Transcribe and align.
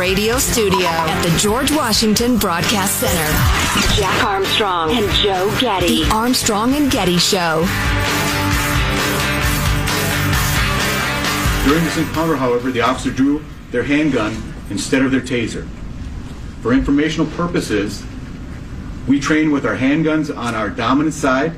radio 0.00 0.38
studio 0.38 0.86
at 0.86 1.22
the 1.22 1.38
George 1.38 1.70
Washington 1.72 2.38
Broadcast 2.38 3.00
Center. 3.00 4.00
Jack 4.00 4.24
Armstrong 4.24 4.92
and 4.92 5.06
Joe 5.16 5.54
Getty. 5.60 6.04
The 6.04 6.10
Armstrong 6.10 6.74
and 6.74 6.90
Getty 6.90 7.18
Show. 7.18 7.66
During 11.66 11.84
this 11.84 11.98
encounter, 11.98 12.34
however, 12.34 12.70
the 12.70 12.80
officer 12.80 13.10
drew 13.10 13.44
their 13.72 13.82
handgun 13.82 14.42
instead 14.70 15.02
of 15.02 15.10
their 15.10 15.20
taser. 15.20 15.68
For 16.62 16.72
informational 16.72 17.26
purposes, 17.32 18.02
we 19.06 19.20
train 19.20 19.50
with 19.50 19.66
our 19.66 19.76
handguns 19.76 20.34
on 20.34 20.54
our 20.54 20.70
dominant 20.70 21.14
side 21.14 21.52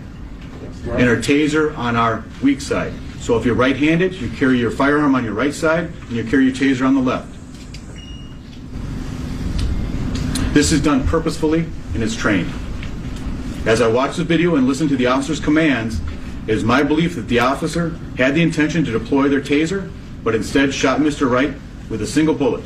and 0.88 1.08
our 1.08 1.16
taser 1.16 1.78
on 1.78 1.94
our 1.94 2.24
weak 2.42 2.60
side. 2.60 2.92
So 3.20 3.38
if 3.38 3.46
you're 3.46 3.54
right-handed, 3.54 4.14
you 4.14 4.28
carry 4.30 4.58
your 4.58 4.72
firearm 4.72 5.14
on 5.14 5.22
your 5.22 5.34
right 5.34 5.54
side 5.54 5.84
and 5.84 6.10
you 6.10 6.24
carry 6.24 6.46
your 6.46 6.54
taser 6.54 6.84
on 6.84 6.96
the 6.96 7.00
left. 7.00 7.31
This 10.52 10.70
is 10.70 10.82
done 10.82 11.06
purposefully 11.06 11.60
and 11.94 12.02
is 12.02 12.14
trained. 12.14 12.52
As 13.64 13.80
I 13.80 13.88
watch 13.88 14.16
the 14.16 14.24
video 14.24 14.56
and 14.56 14.66
listen 14.66 14.86
to 14.88 14.96
the 14.96 15.06
officer's 15.06 15.40
commands, 15.40 15.98
it 16.46 16.54
is 16.54 16.62
my 16.62 16.82
belief 16.82 17.14
that 17.14 17.28
the 17.28 17.38
officer 17.38 17.98
had 18.18 18.34
the 18.34 18.42
intention 18.42 18.84
to 18.84 18.92
deploy 18.92 19.30
their 19.30 19.40
taser, 19.40 19.90
but 20.22 20.34
instead 20.34 20.74
shot 20.74 21.00
Mr. 21.00 21.30
Wright 21.30 21.54
with 21.88 22.02
a 22.02 22.06
single 22.06 22.34
bullet. 22.34 22.62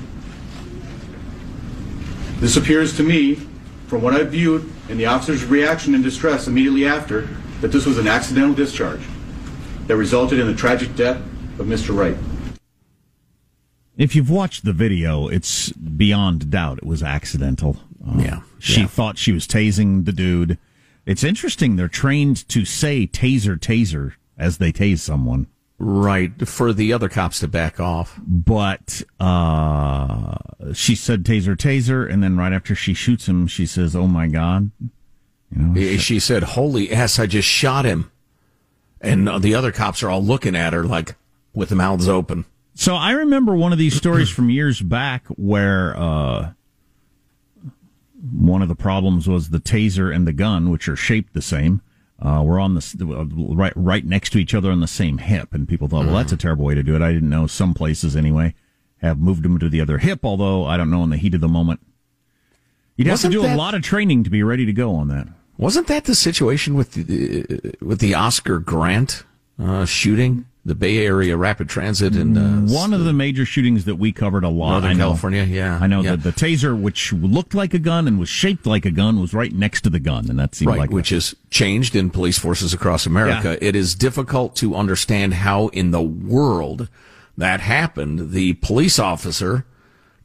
This 2.40 2.56
appears 2.56 2.96
to 2.96 3.04
me, 3.04 3.36
from 3.86 4.02
what 4.02 4.14
I've 4.14 4.32
viewed 4.32 4.68
and 4.88 4.98
the 4.98 5.06
officer's 5.06 5.44
reaction 5.44 5.94
and 5.94 6.02
distress 6.02 6.48
immediately 6.48 6.88
after, 6.88 7.28
that 7.60 7.68
this 7.68 7.86
was 7.86 7.98
an 7.98 8.08
accidental 8.08 8.52
discharge 8.52 9.02
that 9.86 9.96
resulted 9.96 10.40
in 10.40 10.48
the 10.48 10.54
tragic 10.54 10.96
death 10.96 11.18
of 11.60 11.66
Mr. 11.66 11.96
Wright. 11.96 12.16
If 13.96 14.14
you've 14.14 14.30
watched 14.30 14.64
the 14.64 14.72
video, 14.72 15.28
it's 15.28 15.70
beyond 15.72 16.50
doubt 16.50 16.78
it 16.78 16.86
was 16.86 17.02
accidental. 17.02 17.78
Uh, 18.06 18.18
yeah. 18.18 18.40
She 18.58 18.82
yeah. 18.82 18.86
thought 18.86 19.18
she 19.18 19.32
was 19.32 19.46
tasing 19.46 20.04
the 20.04 20.12
dude. 20.12 20.58
It's 21.06 21.24
interesting. 21.24 21.76
They're 21.76 21.88
trained 21.88 22.46
to 22.48 22.64
say 22.64 23.06
taser, 23.06 23.58
taser 23.58 24.14
as 24.36 24.58
they 24.58 24.72
tase 24.72 24.98
someone. 24.98 25.46
Right. 25.78 26.46
For 26.46 26.72
the 26.72 26.92
other 26.92 27.08
cops 27.08 27.40
to 27.40 27.48
back 27.48 27.80
off. 27.80 28.18
But, 28.26 29.02
uh, 29.20 30.36
she 30.74 30.94
said 30.94 31.24
taser, 31.24 31.56
taser. 31.56 32.10
And 32.10 32.22
then 32.22 32.36
right 32.36 32.52
after 32.52 32.74
she 32.74 32.92
shoots 32.92 33.26
him, 33.28 33.46
she 33.46 33.66
says, 33.66 33.94
Oh 33.94 34.06
my 34.06 34.26
God. 34.26 34.70
You 35.54 35.62
know, 35.62 35.96
she 35.98 36.18
said, 36.18 36.42
Holy 36.42 36.92
ass, 36.92 37.18
I 37.18 37.26
just 37.26 37.48
shot 37.48 37.84
him. 37.84 38.10
And 39.00 39.28
the 39.42 39.54
other 39.54 39.70
cops 39.70 40.02
are 40.02 40.10
all 40.10 40.22
looking 40.22 40.56
at 40.56 40.72
her 40.72 40.84
like 40.84 41.14
with 41.54 41.68
the 41.68 41.76
mouths 41.76 42.08
open. 42.08 42.46
So 42.78 42.94
I 42.94 43.12
remember 43.12 43.56
one 43.56 43.72
of 43.72 43.78
these 43.78 43.94
stories 43.94 44.28
from 44.28 44.50
years 44.50 44.82
back 44.82 45.24
where, 45.28 45.98
uh, 45.98 46.52
one 48.30 48.60
of 48.60 48.68
the 48.68 48.74
problems 48.74 49.26
was 49.26 49.48
the 49.48 49.60
taser 49.60 50.14
and 50.14 50.26
the 50.26 50.32
gun, 50.32 50.68
which 50.70 50.86
are 50.86 50.94
shaped 50.94 51.32
the 51.32 51.40
same, 51.40 51.80
uh, 52.20 52.42
were 52.44 52.60
on 52.60 52.74
the 52.74 53.54
right 53.54 53.72
right 53.76 54.04
next 54.04 54.30
to 54.30 54.38
each 54.38 54.54
other 54.54 54.70
on 54.70 54.80
the 54.80 54.86
same 54.86 55.18
hip, 55.18 55.54
and 55.54 55.66
people 55.66 55.88
thought, 55.88 56.04
well, 56.04 56.16
that's 56.16 56.32
a 56.32 56.36
terrible 56.36 56.66
way 56.66 56.74
to 56.74 56.82
do 56.82 56.94
it. 56.94 57.00
I 57.00 57.12
didn't 57.12 57.30
know 57.30 57.46
some 57.46 57.72
places 57.72 58.14
anyway 58.14 58.54
have 58.98 59.18
moved 59.18 59.42
them 59.42 59.58
to 59.58 59.68
the 59.70 59.80
other 59.80 59.98
hip, 59.98 60.20
although 60.22 60.66
I 60.66 60.76
don't 60.76 60.90
know 60.90 61.02
in 61.02 61.10
the 61.10 61.16
heat 61.16 61.34
of 61.34 61.40
the 61.40 61.48
moment. 61.48 61.80
You'd 62.96 63.06
have 63.06 63.14
Wasn't 63.14 63.32
to 63.32 63.38
do 63.38 63.42
that, 63.46 63.54
a 63.54 63.58
lot 63.58 63.74
of 63.74 63.82
training 63.82 64.24
to 64.24 64.30
be 64.30 64.42
ready 64.42 64.66
to 64.66 64.72
go 64.72 64.94
on 64.94 65.08
that. 65.08 65.28
Wasn't 65.56 65.86
that 65.86 66.04
the 66.04 66.14
situation 66.14 66.74
with 66.74 66.92
the, 66.92 67.74
with 67.80 68.00
the 68.00 68.14
Oscar 68.14 68.58
Grant 68.58 69.24
uh, 69.58 69.86
shooting? 69.86 70.46
The 70.66 70.74
Bay 70.74 71.06
Area 71.06 71.36
Rapid 71.36 71.68
Transit 71.68 72.16
and 72.16 72.36
uh, 72.36 72.74
one 72.74 72.92
of 72.92 73.04
the 73.04 73.12
major 73.12 73.46
shootings 73.46 73.84
that 73.84 73.94
we 73.94 74.10
covered 74.10 74.42
a 74.42 74.48
lot. 74.48 74.80
Northern 74.80 74.98
California, 74.98 75.44
yeah, 75.44 75.78
I 75.80 75.86
know 75.86 76.02
yeah. 76.02 76.16
that 76.16 76.24
the 76.24 76.32
taser, 76.32 76.78
which 76.78 77.12
looked 77.12 77.54
like 77.54 77.72
a 77.72 77.78
gun 77.78 78.08
and 78.08 78.18
was 78.18 78.28
shaped 78.28 78.66
like 78.66 78.84
a 78.84 78.90
gun, 78.90 79.20
was 79.20 79.32
right 79.32 79.52
next 79.52 79.82
to 79.82 79.90
the 79.90 80.00
gun, 80.00 80.28
and 80.28 80.38
that 80.40 80.56
seemed 80.56 80.70
right, 80.70 80.80
like 80.80 80.90
which 80.90 81.12
a, 81.12 81.16
is 81.16 81.36
changed 81.50 81.94
in 81.94 82.10
police 82.10 82.36
forces 82.36 82.74
across 82.74 83.06
America. 83.06 83.50
Yeah. 83.50 83.68
It 83.68 83.76
is 83.76 83.94
difficult 83.94 84.56
to 84.56 84.74
understand 84.74 85.34
how 85.34 85.68
in 85.68 85.92
the 85.92 86.02
world 86.02 86.88
that 87.36 87.60
happened. 87.60 88.32
The 88.32 88.54
police 88.54 88.98
officer. 88.98 89.64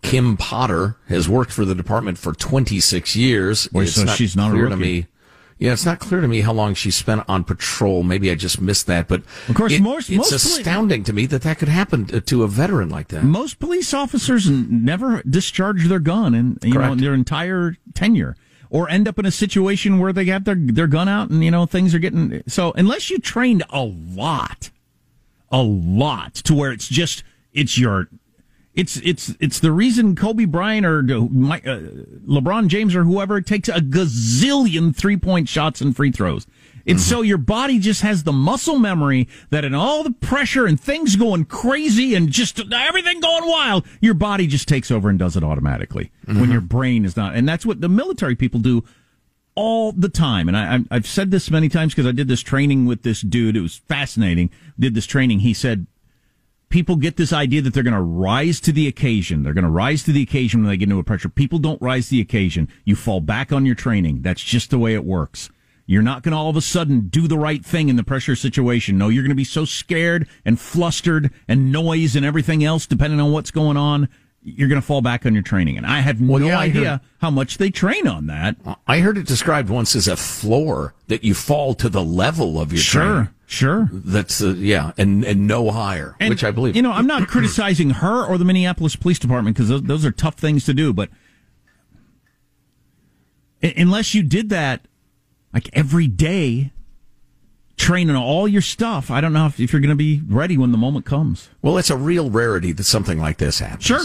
Kim 0.02 0.36
Potter 0.36 0.98
has 1.10 1.30
worked 1.30 1.52
for 1.52 1.64
the 1.64 1.76
department 1.76 2.18
for 2.18 2.34
26 2.34 3.16
years. 3.16 3.68
Boy, 3.68 3.84
it's 3.84 3.94
so 3.94 4.06
not 4.06 4.18
she's 4.18 4.36
not 4.36 4.50
clear 4.50 4.68
to 4.68 4.76
me 4.76 5.06
yeah, 5.62 5.74
it's 5.74 5.86
not 5.86 6.00
clear 6.00 6.22
to 6.22 6.28
me 6.28 6.42
how 6.42 6.54
long 6.54 6.74
she 6.74 6.90
spent 6.90 7.24
on 7.28 7.44
patrol. 7.44 8.02
Maybe 8.02 8.32
I 8.32 8.36
just 8.36 8.60
missed 8.60 8.88
that, 8.88 9.08
but 9.08 9.22
of 9.48 9.54
course, 9.54 9.74
it, 9.74 9.82
most, 9.84 10.10
it's 10.10 10.18
most 10.18 10.32
astounding 10.32 11.04
to 11.04 11.14
me 11.14 11.28
that 11.28 11.44
that 11.44 11.60
could 11.60 11.68
happen 11.68 12.06
to, 12.08 12.20
to, 12.20 12.42
a 12.42 12.48
veteran 12.48 12.90
like 12.90 13.10
that. 13.10 13.24
Most 13.24 13.60
police 13.60 13.94
officers 13.94 14.50
never 14.50 15.22
discharge 15.22 15.88
their 15.88 16.00
gun 16.00 16.34
in 16.34 16.58
you 16.64 16.74
Correct. 16.74 16.96
know 16.96 16.96
their 16.96 17.14
entire 17.14 17.78
tenure, 17.94 18.36
or 18.72 18.90
end 18.90 19.08
up 19.08 19.20
in 19.20 19.28
a 19.28 19.32
situation 19.32 20.00
where 20.00 20.12
they 20.12 20.26
have 20.26 20.46
their 20.46 20.56
their 20.56 20.88
gun 20.88 21.08
out 21.08 21.30
and 21.30 21.44
you 21.44 21.52
know 21.52 21.68
things 21.68 21.94
are 21.94 22.00
getting 22.00 22.42
so. 22.48 22.72
Unless 22.76 23.12
you 23.12 23.20
trained 23.20 23.62
a 23.70 23.84
lot, 23.84 24.72
a 25.52 25.62
lot 25.62 26.34
to 26.34 26.56
where 26.56 26.72
it's 26.72 26.88
just 26.88 27.24
it's 27.54 27.78
your 27.78 28.10
it's 28.74 28.98
it's 28.98 29.36
it's 29.40 29.60
the 29.60 29.72
reason 29.72 30.16
Kobe 30.16 30.46
Bryant 30.46 30.86
or 30.86 31.00
uh, 31.00 31.28
LeBron 32.28 32.68
James 32.68 32.96
or 32.96 33.04
whoever 33.04 33.42
takes 33.42 33.68
a 33.68 33.82
gazillion 33.82 34.96
three 34.96 35.18
point 35.18 35.50
shots 35.50 35.82
and 35.82 35.96
free 35.96 36.12
throws. 36.12 36.48
It's 36.86 37.04
mm-hmm. 37.04 37.10
so 37.10 37.22
your 37.22 37.38
body 37.38 37.80
just 37.80 38.02
has 38.02 38.24
the 38.24 38.32
muscle 38.32 38.80
memory 38.80 39.28
that 39.50 39.66
in 39.66 39.76
all 39.76 40.04
the 40.04 40.12
pressure 40.12 40.66
and 40.66 40.80
things 40.80 41.16
going 41.16 41.46
crazy 41.46 42.16
and 42.16 42.30
just 42.30 42.60
everything 42.74 43.20
going 43.20 43.48
wild, 43.48 43.86
your 44.00 44.14
body 44.14 44.48
just 44.48 44.68
takes 44.68 44.90
over 44.90 45.10
and 45.10 45.20
does 45.20 45.36
it 45.36 45.44
automatically 45.44 46.12
mm-hmm. 46.26 46.40
when 46.40 46.52
your 46.52 46.62
brain 46.62 47.06
is 47.06 47.16
not. 47.16 47.36
And 47.36 47.48
that's 47.48 47.66
what 47.66 47.82
the 47.82 47.90
military 47.90 48.36
people 48.36 48.60
do 48.60 48.84
all 49.54 49.92
the 49.92 50.10
time. 50.10 50.48
And 50.48 50.58
I, 50.58 50.80
I've 50.90 51.06
said 51.06 51.30
this 51.30 51.52
many 51.52 51.70
times 51.70 51.94
because 51.94 52.08
I 52.08 52.14
did 52.14 52.28
this 52.28 52.42
training 52.42 52.86
with 52.86 53.04
this 53.04 53.22
dude. 53.22 53.58
It 53.58 53.62
was 53.62 53.76
fascinating. 53.76 54.50
Did 54.80 54.96
this 54.96 55.06
training. 55.06 55.42
He 55.42 55.54
said, 55.54 55.88
people 56.72 56.96
get 56.96 57.18
this 57.18 57.32
idea 57.32 57.62
that 57.62 57.74
they're 57.74 57.84
going 57.84 57.94
to 57.94 58.02
rise 58.02 58.60
to 58.62 58.72
the 58.72 58.88
occasion. 58.88 59.44
They're 59.44 59.54
going 59.54 59.66
to 59.66 59.70
rise 59.70 60.04
to 60.04 60.12
the 60.12 60.24
occasion 60.24 60.62
when 60.62 60.70
they 60.70 60.78
get 60.78 60.90
into 60.90 61.00
a 61.00 61.04
pressure. 61.04 61.30
People 61.30 61.60
don't 61.60 61.82
rise 61.82 62.06
to 62.06 62.12
the 62.12 62.22
occasion. 62.22 62.68
You 62.86 62.96
fall 62.96 63.22
back 63.22 63.52
on 63.52 63.66
your 63.66 63.76
training. 63.76 64.22
That's 64.22 64.44
just 64.44 64.72
the 64.72 64.80
way 64.80 64.96
it 64.96 65.06
works. 65.06 65.50
You're 65.86 66.02
not 66.02 66.24
going 66.24 66.32
to 66.32 66.38
all 66.38 66.50
of 66.50 66.56
a 66.56 66.62
sudden 66.62 67.10
do 67.10 67.28
the 67.28 67.38
right 67.38 67.66
thing 67.66 67.90
in 67.90 67.98
the 67.98 68.04
pressure 68.04 68.36
situation. 68.36 68.98
No, 68.98 69.10
you're 69.10 69.24
going 69.24 69.30
to 69.30 69.36
be 69.36 69.44
so 69.44 69.66
scared 69.66 70.28
and 70.46 70.60
flustered 70.60 71.32
and 71.48 71.72
noise 71.72 72.16
and 72.16 72.26
everything 72.26 72.64
else, 72.64 72.88
depending 72.88 73.20
on 73.20 73.32
what's 73.32 73.52
going 73.52 73.78
on. 73.78 74.08
You're 74.44 74.68
going 74.68 74.82
to 74.82 74.86
fall 74.86 75.02
back 75.02 75.26
on 75.26 75.34
your 75.34 75.44
training. 75.44 75.78
And 75.78 75.86
I 75.86 76.00
have 76.00 76.20
well, 76.20 76.40
no 76.40 76.48
yeah, 76.48 76.60
idea 76.60 76.90
heard, 76.90 77.02
how 77.20 77.30
much 77.30 77.58
they 77.60 77.70
train 77.70 78.08
on 78.08 78.28
that. 78.28 78.56
I 78.88 79.00
heard 79.00 79.18
it 79.18 79.28
described 79.28 79.70
once 79.70 79.96
as 79.96 80.08
a 80.08 80.16
floor 80.16 80.96
that 81.08 81.24
you 81.24 81.36
fall 81.36 81.76
to 81.76 81.90
the 81.90 82.04
level 82.04 82.60
of 82.60 82.74
your 82.74 82.82
sure. 82.82 83.02
training. 83.02 83.30
Sure. 83.46 83.90
That's 83.92 84.42
uh, 84.42 84.54
yeah, 84.58 84.94
and 84.98 85.26
and 85.26 85.46
no 85.46 85.72
higher, 85.72 86.16
and, 86.22 86.30
which 86.30 86.42
I 86.42 86.52
believe. 86.52 86.74
You 86.74 86.82
know, 86.82 86.94
I'm 86.94 87.06
not 87.06 87.28
criticizing 87.28 87.90
her 87.90 88.26
or 88.26 88.38
the 88.38 88.46
Minneapolis 88.46 88.96
Police 88.96 89.20
Department 89.20 89.58
because 89.58 89.68
those, 89.68 89.84
those 89.84 90.06
are 90.06 90.12
tough 90.12 90.36
things 90.36 90.64
to 90.66 90.74
do, 90.74 90.94
but 90.94 91.10
unless 93.62 94.14
you 94.16 94.24
did 94.24 94.50
that 94.50 94.88
like 95.54 95.70
every 95.74 96.08
day, 96.08 96.72
training 97.76 98.16
all 98.16 98.48
your 98.48 98.62
stuff, 98.62 99.12
I 99.12 99.20
don't 99.20 99.34
know 99.34 99.48
if, 99.48 99.60
if 99.60 99.74
you're 99.74 99.82
going 99.82 99.90
to 99.90 99.96
be 99.96 100.22
ready 100.26 100.58
when 100.58 100.72
the 100.72 100.78
moment 100.78 101.06
comes. 101.06 101.50
Well, 101.62 101.78
it's 101.78 101.90
a 101.90 101.98
real 101.98 102.30
rarity 102.30 102.72
that 102.72 102.86
something 102.86 103.20
like 103.20 103.38
this 103.38 103.60
happens. 103.60 103.84
Sure 103.84 104.02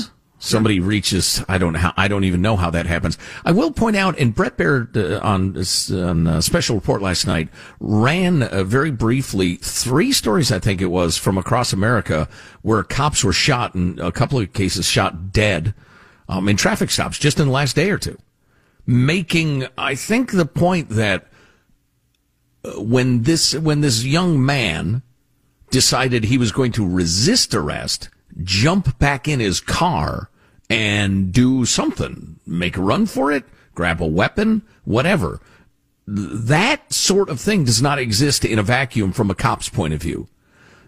somebody 0.46 0.80
reaches 0.80 1.44
i 1.48 1.58
don't 1.58 1.72
know 1.72 1.78
how 1.78 1.92
i 1.96 2.08
don't 2.08 2.24
even 2.24 2.40
know 2.40 2.56
how 2.56 2.70
that 2.70 2.86
happens. 2.86 3.18
I 3.44 3.52
will 3.52 3.70
point 3.70 3.96
out 3.96 4.18
and 4.18 4.34
Bret 4.34 4.56
Baier 4.56 4.96
uh, 4.96 5.20
on, 5.22 5.56
on 6.00 6.26
a 6.26 6.42
special 6.42 6.76
report 6.76 7.02
last 7.02 7.26
night 7.26 7.48
ran 7.80 8.42
uh, 8.42 8.64
very 8.64 8.90
briefly 8.90 9.56
three 9.56 10.12
stories 10.12 10.52
i 10.52 10.58
think 10.58 10.80
it 10.80 10.86
was 10.86 11.16
from 11.16 11.36
across 11.36 11.72
america 11.72 12.28
where 12.62 12.82
cops 12.82 13.24
were 13.24 13.32
shot 13.32 13.74
and 13.74 13.98
a 14.00 14.12
couple 14.12 14.38
of 14.38 14.52
cases 14.52 14.86
shot 14.86 15.32
dead 15.32 15.74
um, 16.28 16.48
in 16.48 16.56
traffic 16.56 16.90
stops 16.90 17.18
just 17.18 17.38
in 17.38 17.46
the 17.46 17.52
last 17.52 17.76
day 17.76 17.90
or 17.90 17.98
two. 17.98 18.18
Making 18.86 19.66
i 19.76 19.94
think 19.94 20.32
the 20.32 20.46
point 20.46 20.90
that 20.90 21.26
uh, 22.64 22.80
when 22.80 23.22
this 23.22 23.54
when 23.54 23.80
this 23.80 24.04
young 24.04 24.44
man 24.44 25.02
decided 25.70 26.24
he 26.24 26.38
was 26.38 26.52
going 26.52 26.72
to 26.72 26.88
resist 26.88 27.54
arrest 27.54 28.08
jump 28.42 28.98
back 28.98 29.26
in 29.26 29.40
his 29.40 29.60
car 29.60 30.30
and 30.68 31.32
do 31.32 31.64
something, 31.64 32.40
make 32.46 32.76
a 32.76 32.82
run 32.82 33.06
for 33.06 33.30
it, 33.30 33.44
grab 33.74 34.00
a 34.00 34.06
weapon, 34.06 34.62
whatever. 34.84 35.40
That 36.06 36.92
sort 36.92 37.28
of 37.28 37.40
thing 37.40 37.64
does 37.64 37.82
not 37.82 37.98
exist 37.98 38.44
in 38.44 38.58
a 38.58 38.62
vacuum 38.62 39.12
from 39.12 39.30
a 39.30 39.34
cop's 39.34 39.68
point 39.68 39.94
of 39.94 40.02
view. 40.02 40.28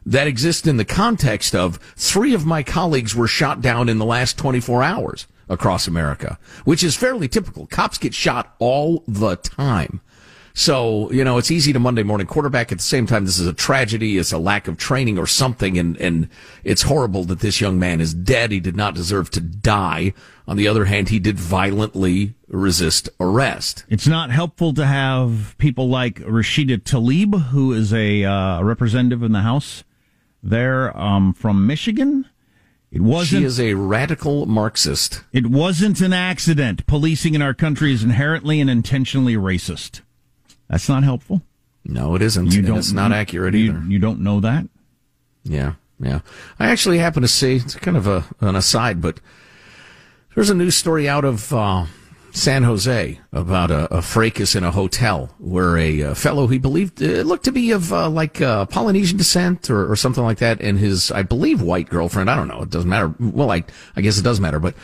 That 0.06 0.26
exists 0.26 0.66
in 0.66 0.76
the 0.76 0.84
context 0.84 1.54
of 1.54 1.76
three 1.96 2.32
of 2.34 2.46
my 2.46 2.62
colleagues 2.62 3.14
were 3.14 3.28
shot 3.28 3.60
down 3.60 3.88
in 3.88 3.98
the 3.98 4.04
last 4.04 4.38
24 4.38 4.82
hours 4.82 5.26
across 5.48 5.86
America, 5.86 6.38
which 6.64 6.82
is 6.82 6.96
fairly 6.96 7.28
typical. 7.28 7.66
Cops 7.66 7.98
get 7.98 8.14
shot 8.14 8.54
all 8.58 9.04
the 9.06 9.36
time. 9.36 10.00
So, 10.58 11.08
you 11.12 11.22
know, 11.22 11.38
it's 11.38 11.52
easy 11.52 11.72
to 11.72 11.78
Monday 11.78 12.02
morning 12.02 12.26
quarterback. 12.26 12.72
At 12.72 12.78
the 12.78 12.84
same 12.84 13.06
time, 13.06 13.25
this 13.25 13.38
is 13.38 13.46
a 13.46 13.52
tragedy. 13.52 14.19
It's 14.19 14.32
a 14.32 14.38
lack 14.38 14.66
of 14.66 14.76
training 14.76 15.16
or 15.16 15.25
something. 15.25 15.78
And, 15.78 15.96
and 15.99 16.28
it's 16.64 16.82
horrible 16.82 17.22
that 17.26 17.38
this 17.38 17.60
young 17.60 17.78
man 17.78 18.00
is 18.00 18.12
dead. 18.12 18.50
He 18.50 18.58
did 18.58 18.75
not 18.75 18.96
deserve 18.96 19.31
to 19.31 19.40
die. 19.40 20.14
On 20.49 20.56
the 20.56 20.66
other 20.66 20.87
hand, 20.87 21.10
he 21.10 21.20
did 21.20 21.38
violently 21.38 22.34
resist 22.49 23.08
arrest. 23.20 23.84
It's 23.88 24.08
not 24.08 24.32
helpful 24.32 24.75
to 24.75 24.84
have 24.84 25.55
people 25.58 25.88
like 25.88 26.16
Rashida 26.16 26.78
Tlaib, 26.78 27.50
who 27.50 27.72
is 27.72 27.93
a 27.93 28.25
uh, 28.25 28.60
representative 28.60 29.22
in 29.22 29.31
the 29.31 29.43
House 29.43 29.84
there 30.43 30.96
um, 30.99 31.34
from 31.34 31.69
Michigan. 31.69 32.26
It 32.90 33.02
wasn't. 33.02 33.43
She 33.43 33.46
is 33.46 33.60
a 33.60 33.75
radical 33.75 34.46
Marxist. 34.46 35.22
It 35.32 35.46
wasn't 35.46 36.00
an 36.00 36.12
accident. 36.12 36.84
Policing 36.88 37.37
in 37.37 37.43
our 37.43 37.55
country 37.55 37.93
is 37.93 38.02
inherently 38.02 38.60
and 38.60 38.69
intentionally 38.69 39.34
racist. 39.34 40.00
That's 40.69 40.88
not 40.88 41.03
helpful. 41.05 41.43
No, 41.85 42.15
it 42.15 42.23
isn't. 42.23 42.53
You 42.53 42.62
don't, 42.62 42.79
it's 42.79 42.93
not 42.93 43.12
accurate 43.12 43.55
you, 43.55 43.70
either. 43.70 43.82
You 43.87 43.99
don't 43.99 44.20
know 44.20 44.41
that? 44.41 44.69
Yeah, 45.44 45.75
yeah. 45.99 46.20
I 46.59 46.69
actually 46.69 46.99
happen 46.99 47.23
to 47.23 47.29
see, 47.29 47.56
it's 47.56 47.75
kind 47.76 47.97
of 47.97 48.06
a, 48.06 48.25
an 48.41 48.56
aside, 48.56 49.00
but 49.00 49.20
there's 50.35 50.50
a 50.50 50.55
news 50.55 50.76
story 50.76 51.09
out 51.09 51.25
of 51.25 51.53
uh, 51.53 51.87
San 52.38 52.62
Jose 52.62 53.19
about 53.32 53.73
a, 53.73 53.93
a, 53.93 54.00
fracas 54.00 54.55
in 54.55 54.62
a 54.62 54.70
hotel 54.70 55.35
where 55.38 55.76
a, 55.76 56.00
a 56.00 56.14
fellow 56.14 56.46
he 56.46 56.56
believed 56.56 57.02
uh, 57.02 57.23
looked 57.23 57.44
to 57.46 57.52
be 57.52 57.73
of 57.73 57.93
uh, 57.93 58.08
like 58.08 58.40
uh, 58.40 58.64
Polynesian 58.67 59.19
descent 59.19 59.69
or, 59.69 59.90
or, 59.90 59.96
something 59.96 60.23
like 60.23 60.38
that, 60.38 60.61
and 60.61 60.79
his, 60.79 61.11
I 61.11 61.23
believe, 61.23 61.61
white 61.61 61.88
girlfriend. 61.88 62.31
I 62.31 62.37
don't 62.37 62.46
know. 62.46 62.62
It 62.62 62.70
doesn't 62.70 62.88
matter. 62.88 63.12
Well, 63.19 63.50
I, 63.50 63.64
I 63.96 64.02
guess 64.02 64.19
it 64.19 64.23
does 64.23 64.38
matter, 64.38 64.61
but 64.61 64.75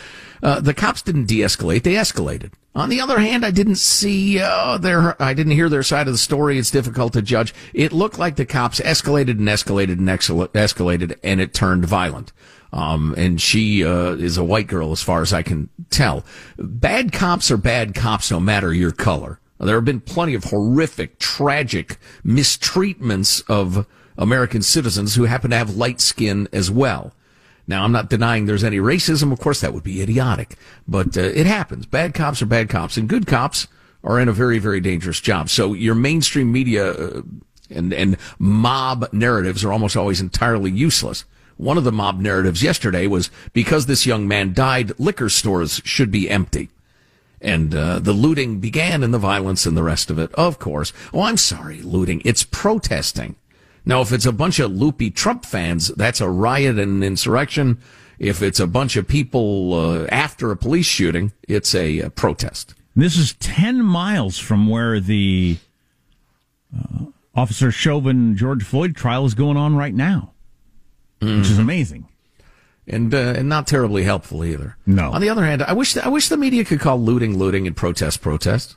uh, 0.42 0.58
the 0.58 0.74
cops 0.74 1.00
didn't 1.00 1.26
de-escalate; 1.26 1.84
they 1.84 1.94
escalated. 1.94 2.52
On 2.74 2.88
the 2.88 3.00
other 3.00 3.20
hand, 3.20 3.46
I 3.46 3.52
didn't 3.52 3.76
see 3.76 4.40
uh, 4.40 4.76
their, 4.78 5.20
I 5.22 5.32
didn't 5.32 5.52
hear 5.52 5.68
their 5.68 5.84
side 5.84 6.08
of 6.08 6.12
the 6.14 6.18
story. 6.18 6.58
It's 6.58 6.72
difficult 6.72 7.12
to 7.12 7.22
judge. 7.22 7.54
It 7.72 7.92
looked 7.92 8.18
like 8.18 8.34
the 8.34 8.44
cops 8.44 8.80
escalated 8.80 9.38
and 9.38 9.46
escalated 9.46 9.92
and 9.92 10.08
escalated, 10.08 11.16
and 11.22 11.40
it 11.40 11.54
turned 11.54 11.84
violent. 11.84 12.32
Um, 12.74 13.14
and 13.16 13.40
she 13.40 13.84
uh, 13.84 14.14
is 14.16 14.36
a 14.36 14.42
white 14.42 14.66
girl, 14.66 14.90
as 14.90 15.00
far 15.00 15.22
as 15.22 15.32
I 15.32 15.42
can 15.42 15.68
tell. 15.90 16.24
Bad 16.58 17.12
cops 17.12 17.48
are 17.52 17.56
bad 17.56 17.94
cops, 17.94 18.32
no 18.32 18.40
matter 18.40 18.74
your 18.74 18.90
color. 18.90 19.38
There 19.60 19.76
have 19.76 19.84
been 19.84 20.00
plenty 20.00 20.34
of 20.34 20.44
horrific, 20.44 21.20
tragic 21.20 21.98
mistreatments 22.26 23.48
of 23.48 23.86
American 24.18 24.60
citizens 24.60 25.14
who 25.14 25.24
happen 25.24 25.50
to 25.50 25.56
have 25.56 25.76
light 25.76 26.00
skin 26.00 26.48
as 26.52 26.68
well. 26.68 27.14
Now, 27.68 27.84
I'm 27.84 27.92
not 27.92 28.10
denying 28.10 28.46
there's 28.46 28.64
any 28.64 28.78
racism. 28.78 29.32
Of 29.32 29.38
course, 29.38 29.60
that 29.60 29.72
would 29.72 29.84
be 29.84 30.02
idiotic, 30.02 30.56
but 30.88 31.16
uh, 31.16 31.20
it 31.20 31.46
happens. 31.46 31.86
Bad 31.86 32.12
cops 32.12 32.42
are 32.42 32.46
bad 32.46 32.68
cops, 32.68 32.96
and 32.96 33.08
good 33.08 33.28
cops 33.28 33.68
are 34.02 34.18
in 34.18 34.28
a 34.28 34.32
very, 34.32 34.58
very 34.58 34.80
dangerous 34.80 35.20
job. 35.20 35.48
So 35.48 35.74
your 35.74 35.94
mainstream 35.94 36.50
media 36.50 36.90
uh, 36.90 37.22
and 37.70 37.94
and 37.94 38.16
mob 38.40 39.12
narratives 39.12 39.64
are 39.64 39.72
almost 39.72 39.96
always 39.96 40.20
entirely 40.20 40.72
useless. 40.72 41.24
One 41.56 41.78
of 41.78 41.84
the 41.84 41.92
mob 41.92 42.20
narratives 42.20 42.62
yesterday 42.62 43.06
was 43.06 43.30
because 43.52 43.86
this 43.86 44.06
young 44.06 44.26
man 44.26 44.52
died, 44.52 44.98
liquor 44.98 45.28
stores 45.28 45.80
should 45.84 46.10
be 46.10 46.28
empty. 46.28 46.70
And 47.40 47.74
uh, 47.74 47.98
the 47.98 48.12
looting 48.12 48.58
began 48.58 49.02
and 49.02 49.12
the 49.12 49.18
violence 49.18 49.66
and 49.66 49.76
the 49.76 49.82
rest 49.82 50.10
of 50.10 50.18
it, 50.18 50.32
of 50.34 50.58
course. 50.58 50.92
Oh, 51.12 51.22
I'm 51.22 51.36
sorry, 51.36 51.82
looting. 51.82 52.22
It's 52.24 52.42
protesting. 52.42 53.36
Now, 53.84 54.00
if 54.00 54.12
it's 54.12 54.26
a 54.26 54.32
bunch 54.32 54.58
of 54.58 54.72
loopy 54.72 55.10
Trump 55.10 55.44
fans, 55.44 55.88
that's 55.88 56.20
a 56.20 56.28
riot 56.28 56.78
and 56.78 56.90
an 56.90 57.02
insurrection. 57.02 57.78
If 58.18 58.42
it's 58.42 58.60
a 58.60 58.66
bunch 58.66 58.96
of 58.96 59.06
people 59.06 59.74
uh, 59.74 60.06
after 60.06 60.50
a 60.50 60.56
police 60.56 60.86
shooting, 60.86 61.32
it's 61.46 61.74
a, 61.74 62.00
a, 62.00 62.10
protest. 62.10 62.74
This 62.96 63.18
is 63.18 63.34
10 63.34 63.82
miles 63.84 64.38
from 64.38 64.68
where 64.68 65.00
the 65.00 65.58
uh, 66.74 67.06
Officer 67.34 67.70
Chauvin 67.70 68.36
George 68.36 68.62
Floyd 68.62 68.94
trial 68.94 69.26
is 69.26 69.34
going 69.34 69.56
on 69.56 69.76
right 69.76 69.94
now, 69.94 70.32
mm. 71.24 71.38
which 71.38 71.50
is 71.50 71.58
amazing. 71.58 72.08
And, 72.86 73.14
uh, 73.14 73.34
and 73.36 73.48
not 73.48 73.66
terribly 73.66 74.02
helpful 74.02 74.44
either. 74.44 74.76
No. 74.84 75.10
On 75.12 75.20
the 75.20 75.30
other 75.30 75.44
hand, 75.44 75.62
I 75.62 75.72
wish 75.72 75.96
I 75.96 76.08
wish 76.08 76.28
the 76.28 76.36
media 76.36 76.64
could 76.64 76.80
call 76.80 77.00
looting 77.00 77.38
looting 77.38 77.66
and 77.66 77.74
protest 77.74 78.20
protest. 78.20 78.76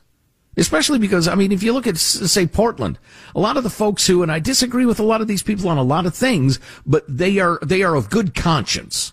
Especially 0.56 0.98
because, 0.98 1.28
I 1.28 1.36
mean, 1.36 1.52
if 1.52 1.62
you 1.62 1.72
look 1.72 1.86
at, 1.86 1.98
say, 1.98 2.44
Portland, 2.44 2.98
a 3.36 3.38
lot 3.38 3.56
of 3.56 3.62
the 3.62 3.70
folks 3.70 4.08
who, 4.08 4.24
and 4.24 4.32
I 4.32 4.40
disagree 4.40 4.86
with 4.86 4.98
a 4.98 5.04
lot 5.04 5.20
of 5.20 5.28
these 5.28 5.42
people 5.42 5.68
on 5.68 5.78
a 5.78 5.84
lot 5.84 6.04
of 6.04 6.16
things, 6.16 6.58
but 6.84 7.04
they 7.06 7.38
are, 7.38 7.60
they 7.62 7.82
are 7.82 7.94
of 7.94 8.10
good 8.10 8.34
conscience. 8.34 9.12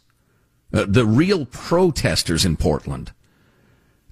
Uh, 0.74 0.86
the 0.88 1.06
real 1.06 1.46
protesters 1.46 2.46
in 2.46 2.58
Portland. 2.58 3.12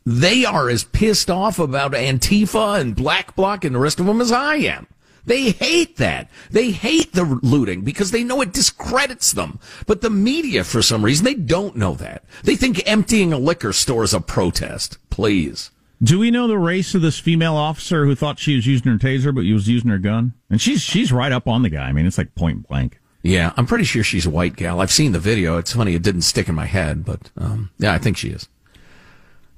They 0.05 0.45
are 0.45 0.69
as 0.69 0.83
pissed 0.83 1.31
off 1.31 1.57
about 1.57 1.93
Antifa 1.93 2.79
and 2.79 2.95
Black 2.95 3.35
Bloc 3.35 3.65
and 3.65 3.73
the 3.73 3.79
rest 3.79 3.99
of 3.99 4.05
them 4.05 4.21
as 4.21 4.31
I 4.31 4.57
am. 4.57 4.87
They 5.25 5.51
hate 5.51 5.97
that. 5.97 6.29
They 6.51 6.71
hate 6.71 7.13
the 7.13 7.23
looting 7.41 7.81
because 7.81 8.11
they 8.11 8.23
know 8.23 8.41
it 8.41 8.53
discredits 8.53 9.31
them. 9.31 9.59
But 9.85 10.01
the 10.01 10.09
media, 10.09 10.63
for 10.63 10.81
some 10.81 11.03
reason, 11.03 11.25
they 11.25 11.33
don't 11.33 11.75
know 11.77 11.93
that. 11.95 12.25
They 12.43 12.55
think 12.55 12.81
emptying 12.85 13.31
a 13.31 13.37
liquor 13.37 13.73
store 13.73 14.03
is 14.03 14.13
a 14.13 14.19
protest. 14.19 14.97
Please. 15.09 15.71
Do 16.01 16.19
we 16.19 16.31
know 16.31 16.47
the 16.47 16.57
race 16.57 16.93
of 16.95 17.01
this 17.01 17.19
female 17.19 17.55
officer 17.55 18.05
who 18.05 18.15
thought 18.15 18.37
she 18.37 18.55
was 18.55 18.67
using 18.67 18.91
her 18.91 18.97
taser 18.97 19.33
but 19.33 19.41
you 19.41 19.53
was 19.53 19.69
using 19.69 19.89
her 19.89 19.97
gun? 19.97 20.33
And 20.49 20.59
she's 20.59 20.81
she's 20.81 21.13
right 21.13 21.31
up 21.31 21.47
on 21.47 21.61
the 21.61 21.69
guy. 21.69 21.87
I 21.87 21.93
mean, 21.93 22.05
it's 22.05 22.17
like 22.17 22.35
point 22.35 22.67
blank. 22.67 22.99
Yeah, 23.21 23.53
I'm 23.55 23.65
pretty 23.65 23.85
sure 23.85 24.03
she's 24.03 24.25
a 24.25 24.29
white 24.29 24.57
gal. 24.57 24.81
I've 24.81 24.91
seen 24.91 25.13
the 25.13 25.19
video. 25.19 25.57
It's 25.57 25.73
funny 25.73 25.95
it 25.95 26.01
didn't 26.01 26.23
stick 26.23 26.49
in 26.49 26.55
my 26.55 26.65
head, 26.65 27.05
but 27.05 27.31
um, 27.37 27.69
yeah, 27.77 27.93
I 27.93 27.97
think 27.99 28.17
she 28.17 28.29
is. 28.29 28.49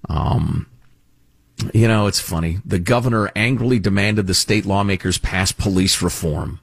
Um, 0.08 0.68
you 1.74 1.88
know, 1.88 2.08
it's 2.08 2.20
funny. 2.20 2.60
The 2.66 2.80
governor 2.80 3.32
angrily 3.36 3.80
demanded 3.80 4.28
the 4.28 4.34
state 4.34 4.66
lawmakers 4.66 5.18
pass 5.18 5.52
police 5.52 6.02
reform 6.02 6.60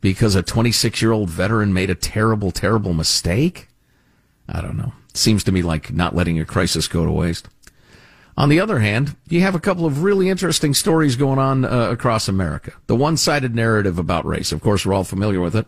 because 0.00 0.34
a 0.34 0.42
26 0.42 1.00
year 1.02 1.12
old 1.12 1.30
veteran 1.30 1.72
made 1.72 1.90
a 1.90 1.94
terrible, 1.94 2.50
terrible 2.50 2.92
mistake. 2.92 3.68
I 4.48 4.60
don't 4.60 4.76
know. 4.76 4.92
Seems 5.14 5.44
to 5.44 5.52
me 5.52 5.62
like 5.62 5.92
not 5.92 6.14
letting 6.14 6.38
a 6.38 6.44
crisis 6.44 6.88
go 6.88 7.04
to 7.04 7.10
waste. 7.10 7.48
On 8.36 8.48
the 8.48 8.60
other 8.60 8.78
hand, 8.78 9.16
you 9.28 9.40
have 9.40 9.56
a 9.56 9.60
couple 9.60 9.84
of 9.84 10.04
really 10.04 10.28
interesting 10.28 10.72
stories 10.72 11.16
going 11.16 11.40
on 11.40 11.64
uh, 11.64 11.90
across 11.90 12.28
America. 12.28 12.72
The 12.86 12.94
one 12.94 13.16
sided 13.16 13.54
narrative 13.54 13.98
about 13.98 14.24
race. 14.24 14.52
Of 14.52 14.60
course, 14.60 14.86
we're 14.86 14.94
all 14.94 15.02
familiar 15.02 15.40
with 15.40 15.56
it. 15.56 15.66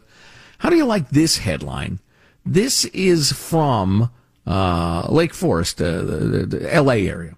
How 0.58 0.70
do 0.70 0.76
you 0.76 0.84
like 0.84 1.10
this 1.10 1.38
headline? 1.38 1.98
This 2.46 2.84
is 2.86 3.32
from 3.32 4.10
uh, 4.46 5.08
Lake 5.10 5.34
Forest, 5.34 5.82
uh, 5.82 6.02
the, 6.02 6.46
the 6.46 6.80
LA 6.82 6.92
area. 6.92 7.36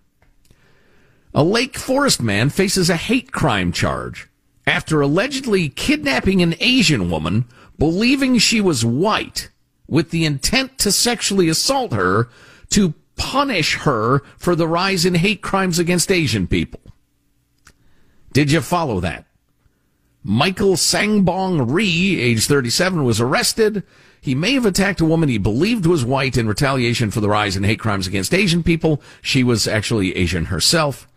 A 1.34 1.42
Lake 1.42 1.78
Forest 1.78 2.20
man 2.20 2.50
faces 2.50 2.90
a 2.90 2.96
hate 2.96 3.32
crime 3.32 3.72
charge 3.72 4.28
after 4.66 5.00
allegedly 5.00 5.70
kidnapping 5.70 6.42
an 6.42 6.54
Asian 6.60 7.10
woman, 7.10 7.46
believing 7.78 8.38
she 8.38 8.60
was 8.60 8.84
white, 8.84 9.50
with 9.88 10.10
the 10.10 10.24
intent 10.24 10.78
to 10.78 10.92
sexually 10.92 11.48
assault 11.48 11.92
her 11.92 12.28
to 12.70 12.94
punish 13.16 13.76
her 13.78 14.20
for 14.36 14.54
the 14.54 14.68
rise 14.68 15.04
in 15.04 15.14
hate 15.14 15.42
crimes 15.42 15.78
against 15.78 16.12
Asian 16.12 16.46
people. 16.46 16.80
Did 18.32 18.50
you 18.50 18.60
follow 18.60 19.00
that? 19.00 19.26
Michael 20.22 20.74
Sangbong 20.74 21.72
Ri, 21.72 22.20
age 22.20 22.46
37, 22.46 23.04
was 23.04 23.20
arrested. 23.20 23.82
He 24.20 24.34
may 24.34 24.52
have 24.52 24.66
attacked 24.66 25.00
a 25.00 25.04
woman 25.04 25.28
he 25.28 25.38
believed 25.38 25.84
was 25.84 26.04
white 26.04 26.36
in 26.36 26.46
retaliation 26.46 27.10
for 27.10 27.20
the 27.20 27.28
rise 27.28 27.56
in 27.56 27.64
hate 27.64 27.80
crimes 27.80 28.06
against 28.06 28.32
Asian 28.32 28.62
people. 28.62 29.02
She 29.20 29.42
was 29.42 29.66
actually 29.66 30.16
Asian 30.16 30.44
herself. 30.46 31.08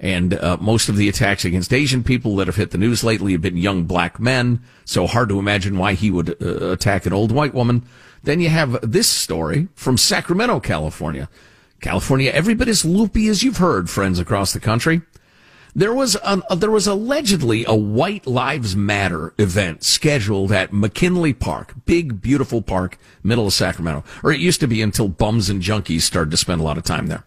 And 0.00 0.34
uh, 0.34 0.58
most 0.60 0.88
of 0.88 0.96
the 0.96 1.08
attacks 1.08 1.44
against 1.44 1.72
Asian 1.72 2.04
people 2.04 2.36
that 2.36 2.46
have 2.46 2.56
hit 2.56 2.70
the 2.70 2.78
news 2.78 3.02
lately 3.02 3.32
have 3.32 3.42
been 3.42 3.56
young 3.56 3.84
black 3.84 4.20
men. 4.20 4.62
So 4.84 5.06
hard 5.06 5.28
to 5.30 5.38
imagine 5.38 5.76
why 5.76 5.94
he 5.94 6.10
would 6.10 6.40
uh, 6.40 6.70
attack 6.70 7.04
an 7.04 7.12
old 7.12 7.32
white 7.32 7.54
woman. 7.54 7.84
Then 8.22 8.40
you 8.40 8.48
have 8.48 8.78
this 8.82 9.08
story 9.08 9.68
from 9.74 9.98
Sacramento, 9.98 10.60
California. 10.60 11.28
California, 11.80 12.30
every 12.30 12.54
bit 12.54 12.68
as 12.68 12.84
loopy 12.84 13.28
as 13.28 13.42
you've 13.42 13.58
heard, 13.58 13.88
friends 13.88 14.18
across 14.18 14.52
the 14.52 14.60
country. 14.60 15.02
There 15.74 15.94
was 15.94 16.16
an, 16.24 16.42
uh, 16.50 16.56
there 16.56 16.70
was 16.70 16.86
allegedly 16.86 17.64
a 17.64 17.74
White 17.74 18.26
Lives 18.26 18.74
Matter 18.74 19.32
event 19.38 19.84
scheduled 19.84 20.50
at 20.50 20.72
McKinley 20.72 21.32
Park, 21.32 21.74
big 21.84 22.20
beautiful 22.20 22.62
park, 22.62 22.98
middle 23.22 23.46
of 23.46 23.52
Sacramento, 23.52 24.02
or 24.24 24.32
it 24.32 24.40
used 24.40 24.60
to 24.60 24.66
be 24.66 24.82
until 24.82 25.08
bums 25.08 25.48
and 25.48 25.62
junkies 25.62 26.00
started 26.00 26.30
to 26.32 26.36
spend 26.36 26.60
a 26.60 26.64
lot 26.64 26.78
of 26.78 26.84
time 26.84 27.06
there. 27.06 27.22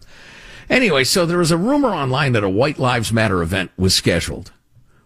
Anyway, 0.71 1.03
so 1.03 1.25
there 1.25 1.37
was 1.37 1.51
a 1.51 1.57
rumor 1.57 1.89
online 1.89 2.31
that 2.31 2.45
a 2.45 2.49
White 2.49 2.79
Lives 2.79 3.11
Matter 3.11 3.41
event 3.41 3.71
was 3.75 3.93
scheduled. 3.93 4.53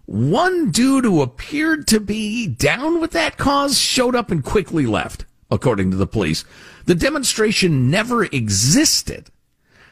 One 0.06 0.70
dude 0.70 1.06
who 1.06 1.24
appeared 1.24 1.88
to 1.88 2.00
be 2.00 2.46
down 2.46 3.02
with 3.02 3.12
that 3.12 3.38
cause 3.38 3.80
showed 3.80 4.16
up 4.16 4.30
and 4.30 4.44
quickly 4.44 4.86
left, 4.86 5.26
according 5.50 5.90
to 5.90 5.98
the 5.98 6.06
police. 6.06 6.46
The 6.86 6.94
demonstration 6.94 7.90
never 7.90 8.26
existed. 8.26 9.32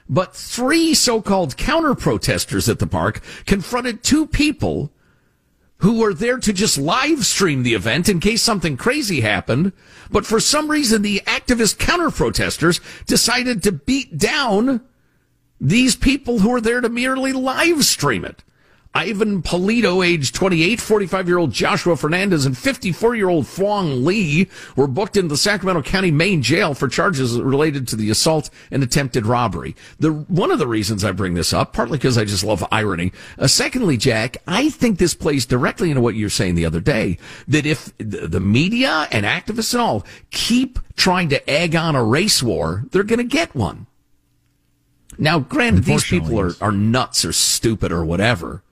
But 0.08 0.36
three 0.36 0.94
so-called 0.94 1.58
counter 1.58 1.96
protesters 1.96 2.70
at 2.70 2.78
the 2.78 2.86
park 2.86 3.22
confronted 3.48 4.04
two 4.04 4.28
people 4.28 4.92
who 5.78 5.98
were 5.98 6.14
there 6.14 6.38
to 6.38 6.54
just 6.54 6.78
live 6.78 7.26
stream 7.26 7.64
the 7.64 7.74
event 7.74 8.08
in 8.08 8.20
case 8.20 8.44
something 8.44 8.78
crazy 8.78 9.22
happened. 9.22 9.74
But 10.12 10.28
for 10.28 10.40
some 10.40 10.70
reason, 10.70 11.02
the 11.02 11.24
activist 11.26 11.80
counter 11.80 12.12
protesters 12.12 12.80
decided 13.08 13.64
to 13.64 13.72
beat 13.72 14.20
down 14.20 14.82
these 15.64 15.96
people 15.96 16.40
who 16.40 16.50
were 16.50 16.62
there 16.62 16.82
to 16.82 16.90
merely 16.90 17.32
live 17.32 17.86
stream 17.86 18.26
it. 18.26 18.44
Ivan 18.96 19.42
Polito, 19.42 20.06
age 20.06 20.34
28, 20.34 20.80
45 20.80 21.28
year 21.28 21.38
old 21.40 21.52
Joshua 21.52 21.98
Fernandez, 21.98 22.46
and 22.46 22.56
54 22.56 23.16
year 23.16 23.30
old 23.30 23.48
Fong 23.48 24.06
Lee 24.06 24.48
were 24.76 24.86
booked 24.86 25.18
in 25.18 25.30
the 25.30 25.38
Sacramento 25.38 25.82
County 25.82 26.12
main 26.12 26.44
jail 26.44 26.76
for 26.76 26.88
charges 26.88 27.40
related 27.40 27.88
to 27.88 27.96
the 27.96 28.12
assault 28.12 28.52
and 28.70 28.84
attempted 28.84 29.26
robbery. 29.26 29.76
The 29.98 30.12
one 30.12 30.52
of 30.52 30.60
the 30.60 30.68
reasons 30.68 31.04
I 31.04 31.12
bring 31.12 31.34
this 31.34 31.54
up, 31.54 31.74
partly 31.74 31.98
because 31.98 32.20
I 32.20 32.26
just 32.26 32.44
love 32.44 32.64
irony. 32.72 33.12
Uh, 33.40 33.48
secondly, 33.48 33.98
Jack, 33.98 34.38
I 34.46 34.70
think 34.70 35.00
this 35.00 35.16
plays 35.16 35.48
directly 35.48 35.90
into 35.90 36.02
what 36.02 36.16
you 36.16 36.26
were 36.26 36.30
saying 36.30 36.54
the 36.54 36.66
other 36.66 36.82
day 36.82 37.18
that 37.48 37.66
if 37.66 37.98
the 37.98 38.40
media 38.40 39.08
and 39.12 39.26
activists 39.26 39.74
and 39.74 39.82
all 39.82 40.06
keep 40.30 40.78
trying 40.98 41.30
to 41.30 41.50
egg 41.50 41.76
on 41.76 41.96
a 41.96 42.04
race 42.04 42.44
war, 42.44 42.84
they're 42.92 43.04
going 43.04 43.18
to 43.18 43.24
get 43.24 43.56
one. 43.56 43.88
Now, 45.18 45.40
granted, 45.40 45.86
these 45.86 46.04
people 46.06 46.40
are, 46.40 46.54
are 46.62 46.72
nuts 46.72 47.26
or 47.26 47.34
stupid 47.34 47.92
or 47.92 48.04
whatever. 48.06 48.64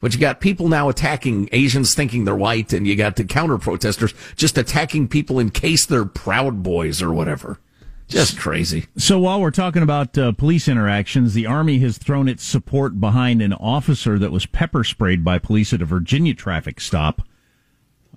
But 0.00 0.12
you 0.12 0.20
got 0.20 0.40
people 0.40 0.68
now 0.68 0.90
attacking 0.90 1.48
Asians 1.50 1.94
thinking 1.94 2.24
they're 2.24 2.36
white, 2.36 2.74
and 2.74 2.86
you 2.86 2.94
got 2.94 3.16
the 3.16 3.24
counter 3.24 3.56
protesters 3.56 4.12
just 4.36 4.58
attacking 4.58 5.08
people 5.08 5.38
in 5.38 5.50
case 5.50 5.86
they're 5.86 6.04
Proud 6.04 6.62
Boys 6.62 7.00
or 7.00 7.12
whatever. 7.12 7.58
Just 8.06 8.38
crazy. 8.38 8.84
So 8.98 9.18
while 9.18 9.40
we're 9.40 9.50
talking 9.50 9.82
about 9.82 10.18
uh, 10.18 10.32
police 10.32 10.68
interactions, 10.68 11.32
the 11.32 11.46
Army 11.46 11.78
has 11.78 11.96
thrown 11.96 12.28
its 12.28 12.44
support 12.44 13.00
behind 13.00 13.40
an 13.40 13.54
officer 13.54 14.18
that 14.18 14.30
was 14.30 14.44
pepper 14.44 14.84
sprayed 14.84 15.24
by 15.24 15.38
police 15.38 15.72
at 15.72 15.80
a 15.80 15.86
Virginia 15.86 16.34
traffic 16.34 16.82
stop 16.82 17.22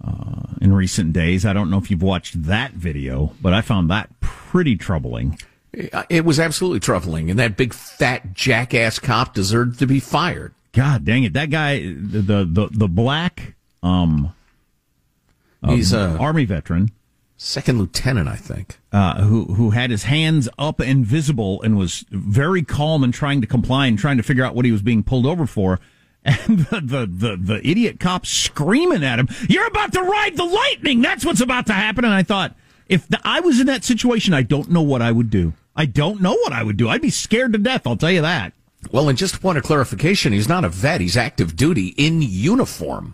uh, 0.06 0.44
in 0.60 0.74
recent 0.74 1.14
days. 1.14 1.46
I 1.46 1.54
don't 1.54 1.70
know 1.70 1.78
if 1.78 1.90
you've 1.90 2.02
watched 2.02 2.44
that 2.44 2.74
video, 2.74 3.34
but 3.42 3.54
I 3.54 3.62
found 3.62 3.90
that 3.90 4.20
pretty 4.20 4.76
troubling. 4.76 5.40
It 6.10 6.26
was 6.26 6.40
absolutely 6.40 6.80
troubling, 6.80 7.30
and 7.30 7.38
that 7.38 7.56
big 7.56 7.72
fat 7.72 8.34
jackass 8.34 8.98
cop 8.98 9.36
deserved 9.36 9.78
to 9.80 9.86
be 9.86 10.00
fired. 10.00 10.54
God 10.74 11.06
dang 11.06 11.24
it! 11.24 11.34
That 11.34 11.52
guy, 11.52 11.80
the 11.80 12.46
the 12.46 12.70
the 12.72 12.88
black, 12.88 13.54
um, 13.84 14.34
he's 15.64 15.94
a 15.94 16.18
army 16.18 16.46
veteran, 16.46 16.90
second 17.38 17.78
lieutenant, 17.78 18.28
I 18.28 18.36
think, 18.36 18.80
uh, 18.92 19.22
who 19.22 19.46
who 19.46 19.70
had 19.70 19.92
his 19.92 20.04
hands 20.04 20.50
up 20.58 20.80
and 20.80 21.06
visible 21.06 21.62
and 21.62 21.78
was 21.78 22.06
very 22.10 22.64
calm 22.64 23.04
and 23.04 23.14
trying 23.14 23.42
to 23.42 23.48
comply 23.48 23.86
and 23.86 24.00
trying 24.00 24.18
to 24.18 24.24
figure 24.24 24.44
out 24.44 24.56
what 24.56 24.66
he 24.66 24.72
was 24.72 24.82
being 24.82 25.04
pulled 25.04 25.26
over 25.26 25.46
for. 25.46 25.80
And 26.26 26.60
the, 26.60 26.82
the, 26.82 27.06
the, 27.06 27.38
the 27.38 27.66
idiot 27.66 28.02
cop 28.02 28.26
screaming 28.26 29.02
at 29.02 29.18
him, 29.18 29.30
"You're 29.48 29.68
about 29.68 29.94
to 29.94 30.02
ride 30.02 30.36
the 30.36 30.44
lightning! 30.44 31.02
That's 31.02 31.24
what's 31.24 31.40
about 31.40 31.68
to 31.68 31.74
happen!" 31.74 32.04
And 32.04 32.14
I 32.14 32.24
thought, 32.24 32.54
if 32.88 33.08
the, 33.08 33.22
I 33.24 33.40
was 33.40 33.62
in 33.62 33.68
that 33.68 33.86
situation, 33.86 34.34
I 34.34 34.42
don't 34.42 34.70
know 34.70 34.82
what 34.82 35.02
I 35.02 35.14
would 35.14 35.30
do. 35.30 35.54
I 35.78 35.86
don't 35.86 36.22
know 36.22 36.34
what 36.34 36.52
I 36.52 36.64
would 36.64 36.76
do. 36.76 36.90
I'd 36.90 37.02
be 37.02 37.12
scared 37.12 37.54
to 37.54 37.60
death. 37.60 37.86
I'll 37.86 37.96
tell 37.96 38.12
you 38.12 38.22
that. 38.22 38.54
Well, 38.92 39.10
and 39.10 39.18
just 39.18 39.44
of 39.44 39.64
clarification, 39.64 40.34
he's 40.34 40.50
not 40.50 40.66
a 40.66 40.70
vet. 40.70 41.02
He's 41.02 41.16
active 41.18 41.56
duty 41.56 41.94
in 41.98 42.22
uniform. 42.22 43.14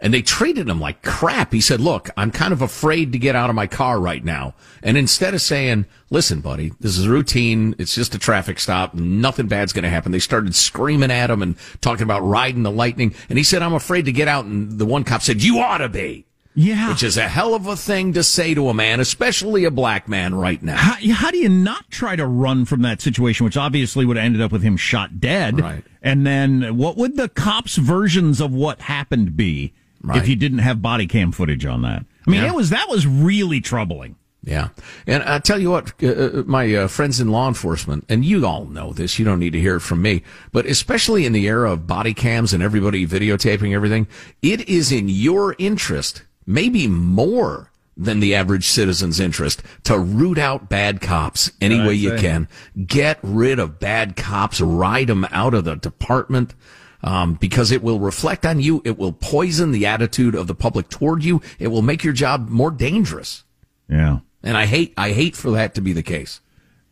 And 0.00 0.14
they 0.14 0.22
treated 0.22 0.68
him 0.68 0.80
like 0.80 1.02
crap. 1.02 1.52
He 1.52 1.60
said, 1.60 1.80
look, 1.80 2.08
I'm 2.16 2.30
kind 2.30 2.52
of 2.52 2.62
afraid 2.62 3.12
to 3.12 3.18
get 3.18 3.34
out 3.34 3.50
of 3.50 3.56
my 3.56 3.66
car 3.66 3.98
right 3.98 4.24
now. 4.24 4.54
And 4.80 4.96
instead 4.96 5.34
of 5.34 5.40
saying, 5.40 5.86
listen, 6.08 6.40
buddy, 6.40 6.72
this 6.78 6.96
is 6.96 7.08
routine. 7.08 7.74
It's 7.78 7.96
just 7.96 8.14
a 8.14 8.18
traffic 8.18 8.60
stop. 8.60 8.94
Nothing 8.94 9.48
bad's 9.48 9.72
going 9.72 9.82
to 9.82 9.90
happen. 9.90 10.12
They 10.12 10.20
started 10.20 10.54
screaming 10.54 11.10
at 11.10 11.30
him 11.30 11.42
and 11.42 11.56
talking 11.80 12.04
about 12.04 12.20
riding 12.20 12.62
the 12.62 12.70
lightning. 12.70 13.12
And 13.28 13.38
he 13.38 13.44
said, 13.44 13.60
I'm 13.60 13.74
afraid 13.74 14.04
to 14.04 14.12
get 14.12 14.28
out. 14.28 14.44
And 14.44 14.78
the 14.78 14.86
one 14.86 15.02
cop 15.02 15.22
said, 15.22 15.42
you 15.42 15.58
ought 15.58 15.78
to 15.78 15.88
be. 15.88 16.26
Yeah. 16.54 16.88
Which 16.88 17.02
is 17.02 17.16
a 17.16 17.28
hell 17.28 17.54
of 17.54 17.66
a 17.66 17.76
thing 17.76 18.14
to 18.14 18.22
say 18.24 18.52
to 18.54 18.68
a 18.68 18.74
man, 18.74 18.98
especially 18.98 19.64
a 19.64 19.70
black 19.70 20.08
man 20.08 20.34
right 20.34 20.60
now. 20.60 20.76
How, 20.76 20.96
how, 21.12 21.30
do 21.30 21.38
you 21.38 21.48
not 21.48 21.88
try 21.90 22.16
to 22.16 22.26
run 22.26 22.64
from 22.64 22.82
that 22.82 23.00
situation, 23.00 23.44
which 23.44 23.56
obviously 23.56 24.04
would 24.04 24.16
have 24.16 24.26
ended 24.26 24.42
up 24.42 24.50
with 24.50 24.62
him 24.62 24.76
shot 24.76 25.20
dead? 25.20 25.60
Right. 25.60 25.84
And 26.02 26.26
then 26.26 26.76
what 26.76 26.96
would 26.96 27.16
the 27.16 27.28
cops' 27.28 27.76
versions 27.76 28.40
of 28.40 28.52
what 28.52 28.80
happened 28.80 29.36
be 29.36 29.72
right. 30.02 30.18
if 30.18 30.26
you 30.26 30.34
didn't 30.34 30.58
have 30.58 30.82
body 30.82 31.06
cam 31.06 31.30
footage 31.30 31.64
on 31.64 31.82
that? 31.82 32.04
I 32.26 32.30
mean, 32.30 32.42
yeah. 32.42 32.48
it 32.48 32.54
was, 32.54 32.70
that 32.70 32.88
was 32.88 33.06
really 33.06 33.60
troubling. 33.60 34.16
Yeah. 34.42 34.68
And 35.06 35.22
I 35.22 35.40
tell 35.40 35.60
you 35.60 35.70
what, 35.70 35.92
uh, 36.02 36.08
uh, 36.08 36.42
my 36.46 36.72
uh, 36.74 36.88
friends 36.88 37.20
in 37.20 37.30
law 37.30 37.48
enforcement, 37.48 38.04
and 38.08 38.24
you 38.24 38.46
all 38.46 38.64
know 38.66 38.92
this, 38.92 39.18
you 39.18 39.24
don't 39.24 39.40
need 39.40 39.52
to 39.52 39.60
hear 39.60 39.76
it 39.76 39.80
from 39.80 40.00
me, 40.00 40.22
but 40.52 40.64
especially 40.66 41.26
in 41.26 41.32
the 41.32 41.46
era 41.46 41.72
of 41.72 41.86
body 41.86 42.14
cams 42.14 42.52
and 42.52 42.62
everybody 42.62 43.06
videotaping 43.06 43.74
everything, 43.74 44.06
it 44.40 44.68
is 44.68 44.90
in 44.90 45.08
your 45.08 45.54
interest 45.58 46.22
maybe 46.48 46.88
more 46.88 47.70
than 47.96 48.18
the 48.20 48.34
average 48.34 48.66
citizen's 48.66 49.20
interest 49.20 49.62
to 49.84 49.98
root 49.98 50.38
out 50.38 50.68
bad 50.68 51.00
cops 51.00 51.52
any 51.60 51.80
way 51.80 51.94
you 51.94 52.16
can. 52.16 52.48
Get 52.86 53.18
rid 53.22 53.58
of 53.58 53.78
bad 53.78 54.16
cops, 54.16 54.60
ride 54.60 55.08
them 55.08 55.26
out 55.30 55.54
of 55.54 55.64
the 55.64 55.76
department. 55.76 56.54
Um, 57.00 57.34
because 57.34 57.70
it 57.70 57.80
will 57.80 58.00
reflect 58.00 58.44
on 58.44 58.58
you. 58.58 58.82
It 58.84 58.98
will 58.98 59.12
poison 59.12 59.70
the 59.70 59.86
attitude 59.86 60.34
of 60.34 60.48
the 60.48 60.54
public 60.56 60.88
toward 60.88 61.22
you. 61.22 61.40
It 61.60 61.68
will 61.68 61.82
make 61.82 62.02
your 62.02 62.12
job 62.12 62.48
more 62.48 62.72
dangerous. 62.72 63.44
Yeah. 63.88 64.18
And 64.42 64.56
I 64.56 64.66
hate, 64.66 64.94
I 64.96 65.12
hate 65.12 65.36
for 65.36 65.52
that 65.52 65.76
to 65.76 65.80
be 65.80 65.92
the 65.92 66.02
case. 66.02 66.40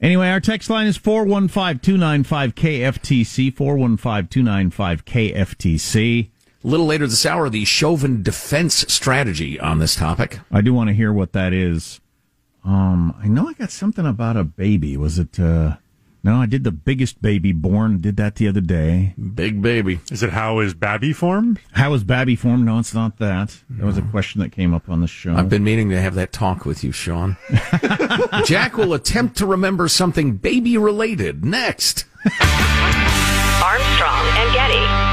Anyway, 0.01 0.29
our 0.29 0.39
text 0.39 0.71
line 0.71 0.87
is 0.87 0.97
415-295-KFTC, 0.97 3.53
415-295-KFTC. 3.53 6.31
A 6.67 6.69
little 6.69 6.87
later 6.87 7.07
this 7.07 7.25
hour, 7.25 7.49
the 7.49 7.65
Chauvin 7.65 8.25
defense 8.25 8.85
strategy 8.93 9.61
on 9.61 9.79
this 9.79 9.95
topic. 9.95 10.41
I 10.51 10.63
do 10.63 10.75
want 10.75 10.89
to 10.89 10.95
hear 10.95 11.13
what 11.13 11.33
that 11.33 11.53
is. 11.53 12.01
Um, 12.65 13.15
I 13.23 13.29
know 13.29 13.47
I 13.49 13.53
got 13.53 13.71
something 13.71 14.05
about 14.05 14.37
a 14.37 14.43
baby. 14.43 14.97
Was 14.97 15.21
it, 15.21 15.39
uh, 15.39 15.77
no, 16.25 16.35
I 16.41 16.47
did 16.47 16.65
the 16.65 16.73
biggest 16.73 17.23
baby 17.23 17.53
born. 17.53 18.01
Did 18.01 18.17
that 18.17 18.35
the 18.35 18.49
other 18.49 18.61
day. 18.61 19.15
Big 19.37 19.63
baby. 19.63 20.01
Is 20.11 20.25
it 20.25 20.31
how 20.31 20.59
is 20.59 20.75
Babby 20.75 21.13
formed? 21.13 21.61
How 21.71 21.95
is 21.95 22.03
Babby 22.03 22.35
formed? 22.35 22.67
No, 22.67 22.81
it's 22.81 22.93
not 22.93 23.19
that. 23.19 23.57
That 23.71 23.87
was 23.87 23.97
a 23.97 24.03
question 24.03 24.41
that 24.41 24.51
came 24.51 24.75
up 24.75 24.89
on 24.89 25.01
the 25.01 25.07
show. 25.07 25.37
I've 25.37 25.49
been 25.49 25.63
meaning 25.63 25.91
to 25.91 26.01
have 26.01 26.17
that 26.17 26.33
talk 26.33 26.65
with 26.65 26.83
you, 26.83 26.91
Sean. 26.91 27.37
Jack 28.45 28.77
will 28.77 28.93
attempt 28.93 29.37
to 29.37 29.47
remember 29.47 29.87
something 29.87 30.33
baby 30.33 30.77
related 30.77 31.45
next. 31.45 32.07
Armstrong 33.63 34.27
and 34.35 34.53
Getty. 34.53 35.06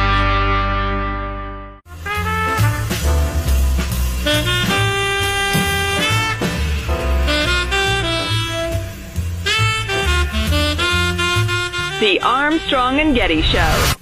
The 12.04 12.20
Armstrong 12.20 13.00
and 13.00 13.16
Getty 13.16 13.42
Show. 13.42 13.94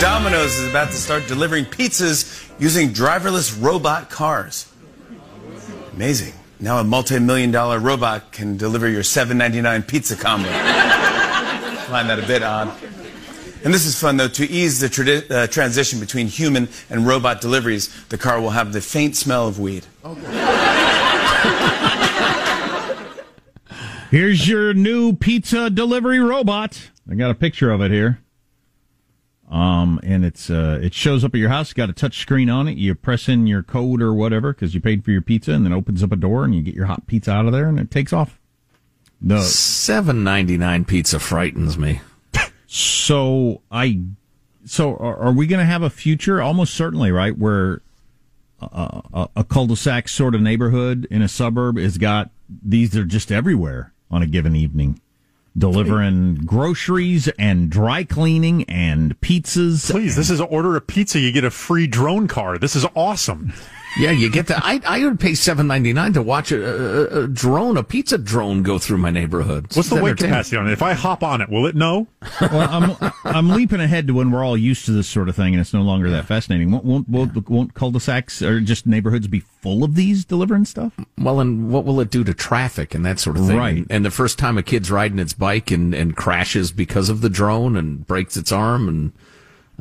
Domino's 0.00 0.58
is 0.58 0.68
about 0.68 0.88
to 0.88 0.96
start 0.96 1.28
delivering 1.28 1.66
pizzas 1.66 2.50
using 2.58 2.88
driverless 2.88 3.62
robot 3.62 4.10
cars. 4.10 4.72
Amazing. 5.92 6.32
Now 6.58 6.80
a 6.80 6.82
multi-million 6.82 7.52
dollar 7.52 7.78
robot 7.78 8.32
can 8.32 8.56
deliver 8.56 8.88
your 8.88 9.04
$7.99 9.04 9.86
pizza 9.86 10.16
combo. 10.16 10.48
Find 11.86 12.10
that 12.10 12.18
a 12.18 12.26
bit 12.26 12.42
odd. 12.42 12.76
And 13.62 13.72
this 13.72 13.86
is 13.86 13.96
fun, 13.96 14.16
though. 14.16 14.26
To 14.26 14.50
ease 14.50 14.80
the 14.80 14.88
tradi- 14.88 15.30
uh, 15.30 15.46
transition 15.46 16.00
between 16.00 16.26
human 16.26 16.68
and 16.90 17.06
robot 17.06 17.40
deliveries, 17.40 17.88
the 18.06 18.18
car 18.18 18.40
will 18.40 18.50
have 18.50 18.72
the 18.72 18.80
faint 18.80 19.14
smell 19.14 19.46
of 19.46 19.60
weed. 19.60 19.86
Here's 24.12 24.46
your 24.46 24.74
new 24.74 25.14
pizza 25.14 25.70
delivery 25.70 26.20
robot. 26.20 26.90
I 27.10 27.14
got 27.14 27.30
a 27.30 27.34
picture 27.34 27.70
of 27.70 27.80
it 27.80 27.90
here. 27.90 28.20
Um, 29.50 29.98
and 30.02 30.22
it's 30.22 30.50
uh, 30.50 30.80
it 30.82 30.92
shows 30.92 31.24
up 31.24 31.34
at 31.34 31.38
your 31.38 31.48
house. 31.48 31.72
Got 31.72 31.88
a 31.88 31.94
touch 31.94 32.18
screen 32.18 32.50
on 32.50 32.68
it. 32.68 32.76
You 32.76 32.94
press 32.94 33.26
in 33.26 33.46
your 33.46 33.62
code 33.62 34.02
or 34.02 34.12
whatever 34.12 34.52
because 34.52 34.74
you 34.74 34.82
paid 34.82 35.02
for 35.02 35.12
your 35.12 35.22
pizza, 35.22 35.52
and 35.52 35.64
then 35.64 35.72
opens 35.72 36.02
up 36.02 36.12
a 36.12 36.16
door, 36.16 36.44
and 36.44 36.54
you 36.54 36.60
get 36.60 36.74
your 36.74 36.84
hot 36.84 37.06
pizza 37.06 37.30
out 37.30 37.46
of 37.46 37.52
there, 37.52 37.66
and 37.68 37.80
it 37.80 37.90
takes 37.90 38.12
off. 38.12 38.38
The 39.22 39.40
seven 39.40 40.22
ninety 40.22 40.58
nine 40.58 40.84
pizza 40.84 41.18
frightens 41.18 41.78
me. 41.78 42.02
So 42.66 43.62
I, 43.70 44.02
so 44.66 44.94
are, 44.94 45.16
are 45.16 45.32
we 45.32 45.46
going 45.46 45.60
to 45.60 45.64
have 45.64 45.82
a 45.82 45.88
future? 45.88 46.42
Almost 46.42 46.74
certainly, 46.74 47.10
right? 47.12 47.38
Where 47.38 47.80
a, 48.60 49.02
a, 49.14 49.28
a 49.36 49.44
cul-de-sac 49.44 50.06
sort 50.10 50.34
of 50.34 50.42
neighborhood 50.42 51.06
in 51.10 51.22
a 51.22 51.28
suburb 51.28 51.78
has 51.78 51.96
got 51.96 52.30
these. 52.62 52.90
That 52.90 53.00
are 53.00 53.04
just 53.06 53.32
everywhere 53.32 53.94
on 54.12 54.22
a 54.22 54.26
given 54.26 54.54
evening 54.54 55.00
delivering 55.56 56.36
groceries 56.36 57.28
and 57.38 57.70
dry 57.70 58.04
cleaning 58.04 58.64
and 58.64 59.20
pizzas. 59.20 59.90
Please, 59.90 60.16
and 60.16 60.20
this 60.20 60.30
is 60.30 60.40
an 60.40 60.46
order 60.50 60.76
a 60.76 60.80
pizza, 60.80 61.18
you 61.18 61.32
get 61.32 61.44
a 61.44 61.50
free 61.50 61.86
drone 61.86 62.28
car. 62.28 62.58
This 62.58 62.76
is 62.76 62.86
awesome. 62.94 63.52
Yeah, 63.98 64.10
you 64.10 64.30
get 64.30 64.46
to. 64.46 64.56
I 64.56 64.80
I 64.86 65.04
would 65.04 65.20
pay 65.20 65.34
seven 65.34 65.66
ninety 65.66 65.92
nine 65.92 66.14
to 66.14 66.22
watch 66.22 66.50
a, 66.50 66.64
a, 66.64 67.24
a, 67.24 67.28
drone, 67.28 67.76
a 67.76 67.82
pizza 67.82 68.16
drone, 68.16 68.62
go 68.62 68.78
through 68.78 68.98
my 68.98 69.10
neighborhood. 69.10 69.66
What's 69.74 69.90
the 69.90 70.02
weight 70.02 70.16
capacity 70.16 70.56
on 70.56 70.66
it? 70.66 70.72
If 70.72 70.82
I 70.82 70.94
hop 70.94 71.22
on 71.22 71.40
it, 71.40 71.50
will 71.50 71.66
it 71.66 71.74
know? 71.74 72.06
well, 72.40 72.68
I'm 72.70 73.12
I'm 73.24 73.48
leaping 73.50 73.80
ahead 73.80 74.06
to 74.06 74.14
when 74.14 74.30
we're 74.30 74.44
all 74.44 74.56
used 74.56 74.86
to 74.86 74.92
this 74.92 75.08
sort 75.08 75.28
of 75.28 75.36
thing, 75.36 75.52
and 75.54 75.60
it's 75.60 75.74
no 75.74 75.82
longer 75.82 76.08
that 76.10 76.24
fascinating. 76.24 76.70
Won't 76.70 76.84
won't, 76.84 77.08
won't, 77.08 77.50
won't 77.50 77.74
cul-de-sacs 77.74 78.40
or 78.40 78.60
just 78.60 78.86
neighborhoods 78.86 79.26
be 79.26 79.40
full 79.40 79.84
of 79.84 79.94
these 79.94 80.24
delivering 80.24 80.64
stuff? 80.64 80.94
Well, 81.18 81.40
and 81.40 81.70
what 81.70 81.84
will 81.84 82.00
it 82.00 82.10
do 82.10 82.24
to 82.24 82.34
traffic 82.34 82.94
and 82.94 83.04
that 83.04 83.18
sort 83.18 83.36
of 83.36 83.46
thing? 83.46 83.58
Right. 83.58 83.76
And, 83.76 83.86
and 83.90 84.04
the 84.04 84.10
first 84.10 84.38
time 84.38 84.56
a 84.56 84.62
kid's 84.62 84.90
riding 84.90 85.18
its 85.18 85.34
bike 85.34 85.70
and 85.70 85.94
and 85.94 86.16
crashes 86.16 86.72
because 86.72 87.10
of 87.10 87.20
the 87.20 87.30
drone 87.30 87.76
and 87.76 88.06
breaks 88.06 88.36
its 88.36 88.52
arm 88.52 88.88
and 88.88 89.12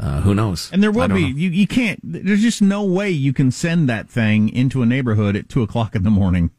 uh, 0.01 0.21
who 0.21 0.33
knows? 0.33 0.71
And 0.73 0.81
there 0.81 0.91
will 0.91 1.07
be. 1.07 1.21
You, 1.21 1.49
you 1.51 1.67
can't. 1.67 1.99
There's 2.03 2.41
just 2.41 2.59
no 2.61 2.83
way 2.83 3.11
you 3.11 3.33
can 3.33 3.51
send 3.51 3.87
that 3.87 4.09
thing 4.09 4.49
into 4.49 4.81
a 4.81 4.85
neighborhood 4.85 5.35
at 5.35 5.47
two 5.47 5.61
o'clock 5.61 5.95
in 5.95 6.01
the 6.01 6.09
morning, 6.09 6.49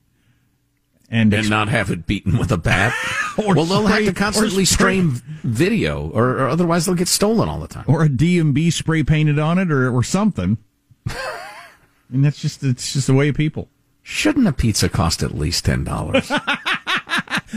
and, 1.11 1.35
and 1.35 1.51
not 1.51 1.69
have 1.69 1.91
it 1.91 2.07
beaten 2.07 2.39
with 2.39 2.53
a 2.53 2.57
bat. 2.57 2.95
well, 3.39 3.65
they'll 3.65 3.85
spray, 3.85 4.05
have 4.05 4.15
to 4.15 4.19
constantly 4.19 4.65
stream 4.65 5.21
video, 5.43 6.09
or, 6.11 6.39
or, 6.39 6.49
otherwise 6.49 6.87
they'll 6.87 6.95
get 6.95 7.09
stolen 7.09 7.49
all 7.49 7.59
the 7.59 7.67
time. 7.67 7.85
Or 7.89 8.05
a 8.05 8.09
DMB 8.09 8.73
spray 8.73 9.03
painted 9.03 9.41
on 9.41 9.59
it, 9.59 9.73
or 9.73 9.93
or 9.93 10.05
something. 10.05 10.59
and 12.13 12.25
that's 12.25 12.41
just 12.41 12.63
it's 12.63 12.93
just 12.93 13.09
the 13.09 13.15
way 13.15 13.29
of 13.29 13.35
people. 13.35 13.69
Shouldn't 14.03 14.47
a 14.47 14.53
pizza 14.53 14.89
cost 14.89 15.21
at 15.21 15.35
least 15.35 15.65
ten 15.65 15.83
dollars? 15.83 16.31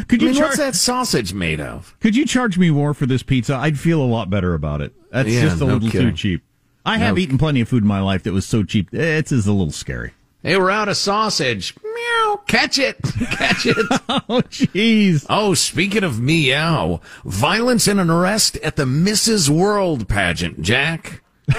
Could 0.08 0.22
you 0.22 0.30
I 0.30 0.32
mean, 0.32 0.40
char- 0.40 0.48
what's 0.48 0.58
that 0.58 0.76
sausage 0.76 1.34
made 1.34 1.62
of? 1.62 1.96
Could 2.00 2.16
you 2.16 2.26
charge 2.26 2.58
me 2.58 2.70
more 2.70 2.94
for 2.94 3.06
this 3.06 3.24
pizza? 3.24 3.56
I'd 3.56 3.80
feel 3.80 4.02
a 4.02 4.06
lot 4.06 4.30
better 4.30 4.54
about 4.54 4.82
it. 4.82 4.94
That's 5.12 5.30
yeah, 5.30 5.42
just 5.42 5.58
a 5.58 5.66
no 5.66 5.74
little 5.74 5.90
kidding. 5.90 6.10
too 6.10 6.16
cheap. 6.16 6.44
I 6.86 6.98
no. 6.98 7.06
have 7.06 7.18
eaten 7.18 7.38
plenty 7.38 7.62
of 7.62 7.70
food 7.70 7.84
in 7.84 7.88
my 7.88 8.02
life 8.02 8.24
that 8.24 8.34
was 8.34 8.46
so 8.46 8.64
cheap. 8.64 8.94
It's 8.94 9.32
a 9.32 9.36
little 9.36 9.72
scary. 9.72 10.12
Hey, 10.44 10.58
we're 10.58 10.70
out 10.70 10.90
of 10.90 10.98
sausage. 10.98 11.74
Meow. 11.84 12.42
Catch 12.46 12.78
it. 12.78 13.02
Catch 13.32 13.66
it. 13.66 13.76
oh, 14.10 14.44
jeez. 14.52 15.26
Oh, 15.28 15.56
speaking 15.56 16.04
of 16.04 16.20
meow, 16.20 17.02
violence 17.24 17.88
and 17.88 18.00
an 18.00 18.12
arrest 18.12 18.58
at 18.58 18.76
the 18.76 18.86
Mrs. 18.86 19.50
World 19.50 20.08
pageant, 20.08 20.62
Jack. 20.62 21.24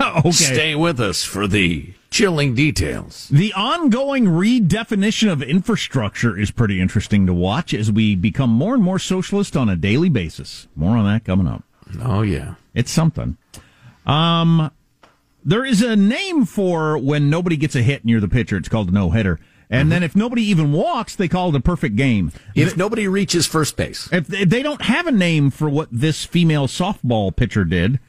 okay. 0.00 0.30
Stay 0.30 0.74
with 0.74 1.00
us 1.00 1.24
for 1.24 1.46
the 1.46 1.94
chilling 2.10 2.54
details. 2.54 3.28
The 3.28 3.52
ongoing 3.52 4.26
redefinition 4.26 5.30
of 5.30 5.42
infrastructure 5.42 6.38
is 6.38 6.50
pretty 6.50 6.80
interesting 6.80 7.26
to 7.26 7.34
watch 7.34 7.74
as 7.74 7.92
we 7.92 8.14
become 8.14 8.50
more 8.50 8.74
and 8.74 8.82
more 8.82 8.98
socialist 8.98 9.56
on 9.56 9.68
a 9.68 9.76
daily 9.76 10.08
basis. 10.08 10.68
More 10.74 10.96
on 10.96 11.04
that 11.04 11.24
coming 11.24 11.46
up. 11.46 11.64
Oh 12.02 12.22
yeah, 12.22 12.54
it's 12.74 12.90
something. 12.90 13.36
Um, 14.06 14.70
there 15.44 15.64
is 15.64 15.82
a 15.82 15.96
name 15.96 16.44
for 16.44 16.98
when 16.98 17.30
nobody 17.30 17.56
gets 17.56 17.76
a 17.76 17.82
hit 17.82 18.04
near 18.04 18.20
the 18.20 18.28
pitcher. 18.28 18.56
It's 18.56 18.68
called 18.68 18.88
a 18.88 18.92
no 18.92 19.10
hitter. 19.10 19.38
And 19.70 19.84
mm-hmm. 19.84 19.90
then 19.90 20.02
if 20.02 20.16
nobody 20.16 20.42
even 20.42 20.72
walks, 20.72 21.14
they 21.14 21.28
call 21.28 21.50
it 21.50 21.54
a 21.54 21.60
perfect 21.60 21.96
game. 21.96 22.32
If 22.54 22.76
nobody 22.76 23.06
reaches 23.06 23.46
first 23.46 23.76
base. 23.76 24.08
If 24.10 24.26
they 24.26 24.62
don't 24.62 24.82
have 24.82 25.06
a 25.06 25.12
name 25.12 25.50
for 25.50 25.68
what 25.68 25.88
this 25.92 26.24
female 26.24 26.66
softball 26.66 27.34
pitcher 27.34 27.64
did, 27.64 28.00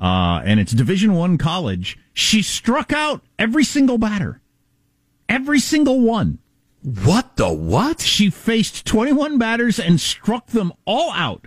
uh, 0.00 0.40
and 0.44 0.58
it's 0.58 0.72
Division 0.72 1.14
One 1.14 1.38
college. 1.38 1.98
She 2.12 2.42
struck 2.42 2.92
out 2.92 3.22
every 3.38 3.64
single 3.64 3.98
batter, 3.98 4.40
every 5.28 5.60
single 5.60 6.00
one. 6.00 6.38
What 6.82 7.36
the 7.36 7.52
what? 7.52 8.00
She 8.00 8.30
faced 8.30 8.86
21 8.86 9.36
batters 9.36 9.78
and 9.78 10.00
struck 10.00 10.46
them 10.48 10.72
all 10.86 11.12
out. 11.12 11.46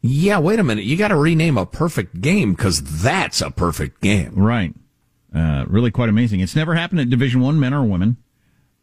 Yeah, 0.00 0.38
wait 0.38 0.60
a 0.60 0.64
minute. 0.64 0.84
You 0.84 0.96
got 0.96 1.08
to 1.08 1.16
rename 1.16 1.58
a 1.58 1.66
perfect 1.66 2.20
game 2.20 2.52
because 2.54 3.02
that's 3.02 3.40
a 3.40 3.50
perfect 3.50 4.00
game. 4.00 4.32
Right. 4.36 4.72
Uh, 5.34 5.64
really 5.66 5.90
quite 5.90 6.08
amazing. 6.08 6.40
It's 6.40 6.54
never 6.54 6.76
happened 6.76 7.00
at 7.00 7.10
Division 7.10 7.40
One, 7.40 7.58
men 7.58 7.74
or 7.74 7.84
women. 7.84 8.16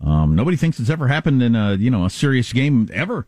Um, 0.01 0.36
nobody 0.36 0.58
thinks 0.58 0.79
it's 0.79 0.89
ever 0.89 1.08
happened 1.08 1.41
in 1.41 1.55
a 1.55 1.75
you 1.75 1.89
know 1.89 2.05
a 2.05 2.10
serious 2.10 2.51
game 2.51 2.89
ever. 2.94 3.27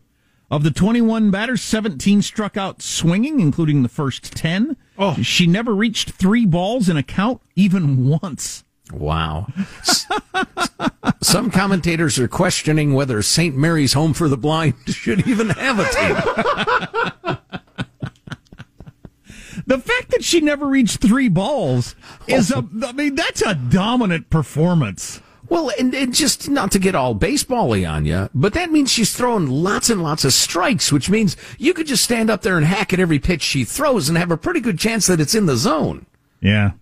Of 0.50 0.62
the 0.62 0.70
21 0.70 1.30
batters, 1.30 1.60
17 1.62 2.22
struck 2.22 2.56
out 2.56 2.80
swinging, 2.80 3.40
including 3.40 3.82
the 3.82 3.88
first 3.88 4.34
10. 4.34 4.76
Oh. 4.98 5.14
She 5.22 5.46
never 5.46 5.74
reached 5.74 6.10
three 6.10 6.44
balls 6.44 6.88
in 6.88 6.96
a 6.96 7.02
count 7.02 7.40
even 7.54 8.06
once. 8.08 8.64
Wow. 8.92 9.46
Some 11.22 11.50
commentators 11.50 12.18
are 12.18 12.28
questioning 12.28 12.94
whether 12.94 13.22
St. 13.22 13.56
Mary's 13.56 13.92
Home 13.92 14.12
for 14.14 14.28
the 14.28 14.36
Blind 14.36 14.74
should 14.86 15.26
even 15.26 15.50
have 15.50 15.78
a 15.78 15.84
team. 15.84 17.36
the 19.66 19.78
fact 19.78 20.10
that 20.10 20.24
she 20.24 20.40
never 20.40 20.66
reached 20.66 21.00
three 21.00 21.28
balls 21.28 21.94
is 22.26 22.50
a, 22.50 22.66
I 22.84 22.92
mean, 22.92 23.14
that's 23.14 23.42
a 23.42 23.54
dominant 23.54 24.30
performance. 24.30 25.20
Well, 25.48 25.70
and, 25.78 25.94
and, 25.94 26.14
just 26.14 26.48
not 26.50 26.72
to 26.72 26.78
get 26.78 26.94
all 26.94 27.14
basebally 27.14 27.86
on 27.86 28.04
you, 28.04 28.28
but 28.34 28.52
that 28.52 28.70
means 28.70 28.92
she's 28.92 29.14
throwing 29.16 29.46
lots 29.46 29.88
and 29.88 30.02
lots 30.02 30.24
of 30.24 30.32
strikes, 30.34 30.92
which 30.92 31.08
means 31.08 31.36
you 31.58 31.72
could 31.72 31.86
just 31.86 32.04
stand 32.04 32.28
up 32.28 32.42
there 32.42 32.56
and 32.56 32.66
hack 32.66 32.92
at 32.92 33.00
every 33.00 33.18
pitch 33.18 33.42
she 33.42 33.64
throws 33.64 34.08
and 34.08 34.18
have 34.18 34.30
a 34.30 34.36
pretty 34.36 34.60
good 34.60 34.78
chance 34.78 35.06
that 35.06 35.20
it's 35.20 35.34
in 35.34 35.46
the 35.46 35.56
zone. 35.56 36.06
Yeah. 36.40 36.72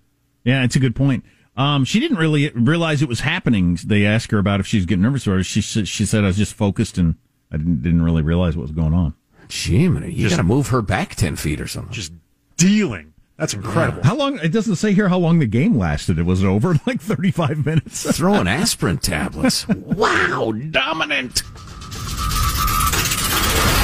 Yeah, 0.45 0.65
it's 0.65 0.77
a 0.77 0.81
good 0.81 0.97
point. 0.97 1.25
Um, 1.57 1.85
she 1.85 2.01
didn't 2.01 2.19
really 2.19 2.51
realize 2.51 3.03
it 3.03 3.09
was 3.09 3.21
happening. 3.21 3.79
They 3.85 4.05
asked 4.05 4.31
her 4.31 4.39
about 4.39 4.61
if 4.61 4.67
she 4.67 4.77
was 4.77 4.87
getting 4.87 5.03
nervous 5.03 5.27
or 5.27 5.43
she 5.43 5.61
she 5.61 6.05
said 6.05 6.25
I 6.25 6.27
was 6.27 6.37
just 6.37 6.55
focused 6.55 6.99
and 6.99 7.15
I 7.51 7.57
didn't, 7.57 7.83
didn't 7.83 8.03
really 8.03 8.23
realize 8.23 8.57
what 8.57 8.63
was 8.63 8.73
going 8.73 8.93
on. 8.93 9.15
Gee, 9.49 9.83
you 9.83 10.29
got 10.29 10.37
to 10.37 10.43
move 10.43 10.69
her 10.69 10.83
back 10.83 11.15
10 11.15 11.37
feet 11.37 11.61
or 11.61 11.69
something. 11.69 11.93
Just 11.93 12.13
dealing. 12.57 13.15
That's 13.37 13.53
incredible. 13.53 14.03
How 14.03 14.17
long? 14.17 14.39
It 14.39 14.51
doesn't 14.51 14.77
say 14.77 14.95
here 14.95 15.09
how 15.09 15.19
long 15.19 15.41
the 15.41 15.47
game 15.47 15.77
lasted. 15.77 16.19
It 16.19 16.23
was 16.23 16.43
over 16.43 16.75
like 16.87 17.01
35 17.01 17.67
minutes. 17.67 18.11
Throwing 18.17 18.49
aspirin 18.49 18.99
tablets. 18.99 19.69
wow, 19.69 20.53
dominant. 20.71 21.43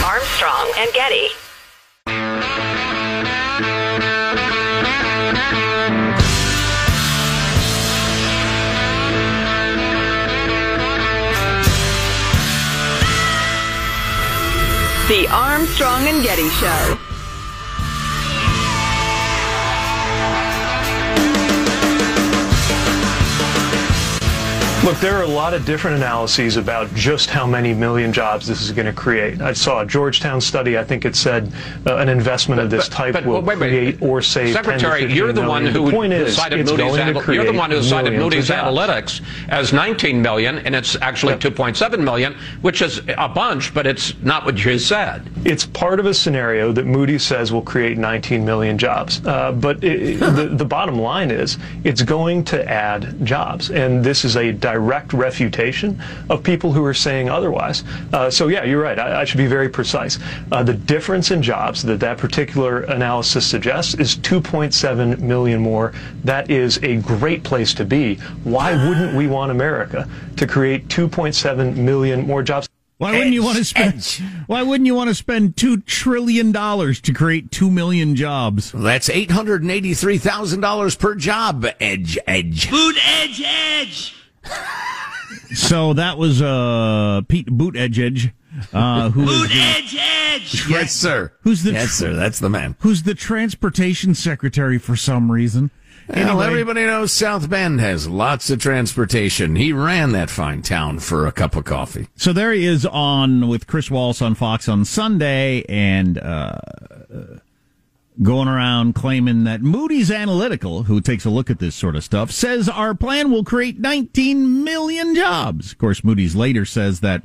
Armstrong 0.04 0.72
and 0.78 0.92
Getty. 0.94 1.28
The 15.08 15.28
Armstrong 15.30 16.06
and 16.06 16.22
Getty 16.22 16.48
Show. 16.48 17.11
Look, 24.84 24.98
there 24.98 25.14
are 25.14 25.22
a 25.22 25.28
lot 25.28 25.54
of 25.54 25.64
different 25.64 25.98
analyses 25.98 26.56
about 26.56 26.92
just 26.92 27.30
how 27.30 27.46
many 27.46 27.72
million 27.72 28.12
jobs 28.12 28.48
this 28.48 28.60
is 28.60 28.72
going 28.72 28.86
to 28.86 28.92
create. 28.92 29.40
I 29.40 29.52
saw 29.52 29.82
a 29.82 29.86
Georgetown 29.86 30.40
study. 30.40 30.76
I 30.76 30.82
think 30.82 31.04
it 31.04 31.14
said 31.14 31.52
uh, 31.86 31.98
an 31.98 32.08
investment 32.08 32.58
but, 32.58 32.64
of 32.64 32.70
this 32.70 32.88
type 32.88 33.12
but, 33.12 33.24
will 33.24 33.42
wait, 33.42 33.60
wait, 33.60 33.68
create 33.68 34.02
or 34.02 34.20
save. 34.20 34.54
Secretary, 34.54 35.04
you're 35.04 35.32
the 35.32 35.46
one 35.46 35.66
who 35.66 35.84
the 35.84 35.90
point 35.92 36.12
is, 36.12 36.34
cited 36.34 36.66
Moody's. 36.66 37.28
You're 37.28 37.44
the 37.44 37.52
one 37.52 37.70
who 37.70 37.80
cited 37.80 38.14
Moody's 38.14 38.50
Analytics 38.50 39.22
as 39.50 39.72
19 39.72 40.20
million, 40.20 40.58
and 40.58 40.74
it's 40.74 40.96
actually 40.96 41.34
2.7 41.34 42.02
million, 42.02 42.34
which 42.62 42.82
is 42.82 43.02
a 43.16 43.28
bunch, 43.28 43.72
but 43.72 43.86
it's 43.86 44.18
not 44.22 44.44
what 44.44 44.64
you 44.64 44.80
said. 44.80 45.30
It's 45.44 45.64
part 45.64 46.00
of 46.00 46.06
a 46.06 46.14
scenario 46.14 46.72
that 46.72 46.86
Moody's 46.86 47.22
says 47.22 47.52
will 47.52 47.62
create 47.62 47.98
19 47.98 48.44
million 48.44 48.78
jobs. 48.78 49.24
Uh, 49.24 49.52
but 49.52 49.84
it, 49.84 50.18
the, 50.18 50.50
the 50.52 50.64
bottom 50.64 50.98
line 50.98 51.30
is, 51.30 51.56
it's 51.84 52.02
going 52.02 52.42
to 52.46 52.68
add 52.68 53.24
jobs, 53.24 53.70
and 53.70 54.02
this 54.02 54.24
is 54.24 54.36
a 54.36 54.50
direct 54.72 55.12
refutation 55.12 56.02
of 56.30 56.42
people 56.42 56.72
who 56.72 56.84
are 56.84 56.94
saying 56.94 57.28
otherwise. 57.28 57.84
Uh, 58.12 58.30
so 58.30 58.48
yeah, 58.48 58.64
you're 58.64 58.82
right. 58.82 58.98
I, 58.98 59.20
I 59.20 59.24
should 59.24 59.38
be 59.38 59.46
very 59.46 59.68
precise. 59.68 60.18
Uh, 60.50 60.62
the 60.62 60.74
difference 60.74 61.30
in 61.30 61.42
jobs 61.42 61.82
that 61.82 62.00
that 62.00 62.16
particular 62.18 62.82
analysis 62.82 63.46
suggests 63.46 63.94
is 63.94 64.16
2.7 64.16 65.18
million 65.20 65.60
more. 65.60 65.92
That 66.24 66.50
is 66.50 66.78
a 66.82 66.96
great 66.96 67.44
place 67.44 67.74
to 67.74 67.84
be. 67.84 68.16
Why 68.44 68.72
wouldn't 68.88 69.14
we 69.14 69.26
want 69.26 69.50
America 69.50 70.08
to 70.36 70.46
create 70.46 70.88
2.7 70.88 71.76
million 71.76 72.26
more 72.26 72.42
jobs? 72.42 72.68
Why 72.96 73.12
wouldn't 73.12 73.34
you 73.34 73.42
want 73.42 73.58
to 73.58 73.64
spend? 73.64 74.04
Why 74.46 74.62
wouldn't 74.62 74.86
you 74.86 74.94
want 74.94 75.08
to 75.08 75.14
spend 75.14 75.56
two 75.56 75.78
trillion 75.78 76.52
dollars 76.52 77.00
to 77.00 77.12
create 77.12 77.50
two 77.50 77.68
million 77.68 78.14
jobs? 78.14 78.70
That's 78.70 79.10
eight 79.10 79.32
hundred 79.32 79.62
and 79.62 79.72
eighty-three 79.72 80.18
thousand 80.18 80.60
dollars 80.60 80.94
per 80.94 81.16
job. 81.16 81.66
Edge, 81.80 82.16
edge, 82.28 82.68
Food, 82.70 82.94
edge, 83.04 83.42
edge 83.44 84.21
so 85.54 85.92
that 85.94 86.18
was 86.18 86.42
uh, 86.42 87.22
Pete 87.28 87.46
Boot 87.46 87.76
Edge 87.76 87.98
Edge. 87.98 88.30
Uh, 88.72 89.10
who 89.10 89.24
Boot 89.24 89.48
the, 89.48 89.54
Edge 89.54 89.96
Edge. 89.98 90.68
Yes, 90.68 90.92
sir. 90.92 91.32
Who's 91.42 91.62
the 91.62 91.72
yes, 91.72 91.92
sir? 91.92 92.14
That's 92.14 92.38
the 92.38 92.50
man. 92.50 92.76
Who's 92.80 93.04
the 93.04 93.14
transportation 93.14 94.14
secretary 94.14 94.78
for 94.78 94.96
some 94.96 95.30
reason? 95.30 95.70
Well, 96.08 96.18
anyway. 96.18 96.46
everybody 96.46 96.84
knows 96.84 97.12
South 97.12 97.48
Bend 97.48 97.80
has 97.80 98.08
lots 98.08 98.50
of 98.50 98.60
transportation. 98.60 99.56
He 99.56 99.72
ran 99.72 100.12
that 100.12 100.30
fine 100.30 100.62
town 100.62 100.98
for 100.98 101.26
a 101.26 101.32
cup 101.32 101.54
of 101.56 101.64
coffee. 101.64 102.08
So 102.16 102.32
there 102.32 102.52
he 102.52 102.66
is 102.66 102.84
on 102.84 103.48
with 103.48 103.66
Chris 103.66 103.90
Wallace 103.90 104.20
on 104.20 104.34
Fox 104.34 104.68
on 104.68 104.84
Sunday, 104.84 105.64
and 105.68 106.18
uh, 106.18 106.58
going 108.22 108.48
around 108.48 108.94
claiming 108.94 109.44
that 109.44 109.62
Moody's 109.62 110.10
Analytical, 110.10 110.84
who 110.84 111.00
takes 111.00 111.24
a 111.24 111.30
look 111.30 111.50
at 111.50 111.58
this 111.58 111.74
sort 111.74 111.96
of 111.96 112.04
stuff, 112.04 112.30
says 112.30 112.68
our 112.68 112.94
plan 112.94 113.30
will 113.30 113.44
create 113.44 113.78
19 113.78 114.64
million 114.64 115.14
jobs. 115.14 115.72
Of 115.72 115.78
course, 115.78 116.04
Moody's 116.04 116.36
later 116.36 116.64
says 116.64 117.00
that 117.00 117.22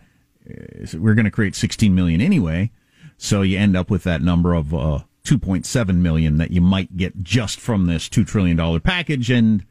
uh, 0.49 0.97
we're 0.97 1.13
going 1.13 1.25
to 1.25 1.31
create 1.31 1.55
16 1.55 1.93
million 1.93 2.21
anyway. 2.21 2.71
So 3.17 3.41
you 3.41 3.57
end 3.57 3.75
up 3.75 3.89
with 3.89 4.03
that 4.03 4.21
number 4.21 4.53
of 4.53 4.73
uh, 4.73 4.99
2.7 5.23 5.95
million 5.97 6.38
that 6.38 6.51
you 6.51 6.62
might 6.62 6.95
get 6.95 7.23
just 7.23 7.60
from 7.60 7.88
this 7.88 8.07
$2 8.07 8.25
trillion 8.25 8.79
package. 8.79 9.29
And 9.29 9.65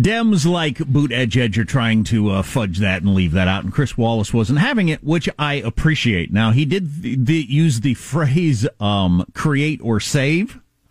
Dems 0.00 0.46
like 0.46 0.78
Buttigieg 0.78 1.58
are 1.58 1.64
trying 1.64 2.04
to 2.04 2.30
uh, 2.30 2.42
fudge 2.42 2.78
that 2.78 3.02
and 3.02 3.14
leave 3.14 3.32
that 3.32 3.48
out, 3.48 3.64
and 3.64 3.72
Chris 3.72 3.98
Wallace 3.98 4.32
wasn't 4.32 4.60
having 4.60 4.88
it, 4.88 5.04
which 5.04 5.28
I 5.38 5.54
appreciate. 5.54 6.32
Now 6.32 6.52
he 6.52 6.64
did 6.64 7.02
th- 7.02 7.26
th- 7.26 7.48
use 7.48 7.80
the 7.80 7.94
phrase 7.94 8.66
um, 8.78 9.26
"create 9.34 9.80
or 9.82 10.00
save," 10.00 10.60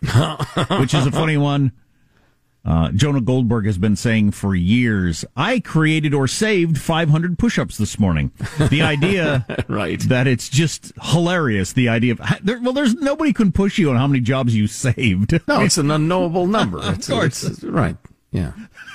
which 0.78 0.94
is 0.94 1.06
a 1.06 1.12
funny 1.12 1.36
one. 1.36 1.72
Uh, 2.62 2.90
Jonah 2.92 3.22
Goldberg 3.22 3.64
has 3.64 3.78
been 3.78 3.96
saying 3.96 4.32
for 4.32 4.54
years, 4.54 5.24
I 5.34 5.60
created 5.60 6.12
or 6.12 6.28
saved 6.28 6.78
500 6.78 7.38
push-ups 7.38 7.78
this 7.78 7.98
morning. 7.98 8.32
The 8.58 8.82
idea 8.82 9.46
right. 9.68 9.98
that 10.00 10.26
it's 10.26 10.50
just 10.50 10.92
hilarious. 11.00 11.72
The 11.72 11.88
idea 11.88 12.12
of, 12.12 12.20
there, 12.42 12.60
well, 12.60 12.74
there's 12.74 12.94
nobody 12.94 13.32
can 13.32 13.50
push 13.50 13.78
you 13.78 13.88
on 13.88 13.96
how 13.96 14.06
many 14.06 14.20
jobs 14.20 14.54
you 14.54 14.66
saved. 14.66 15.40
No, 15.48 15.62
it's 15.62 15.78
an 15.78 15.90
unknowable 15.90 16.46
number. 16.46 16.78
of 16.82 16.98
it's, 16.98 17.08
course. 17.08 17.42
It's, 17.44 17.64
right. 17.64 17.96
Yeah. 18.32 18.52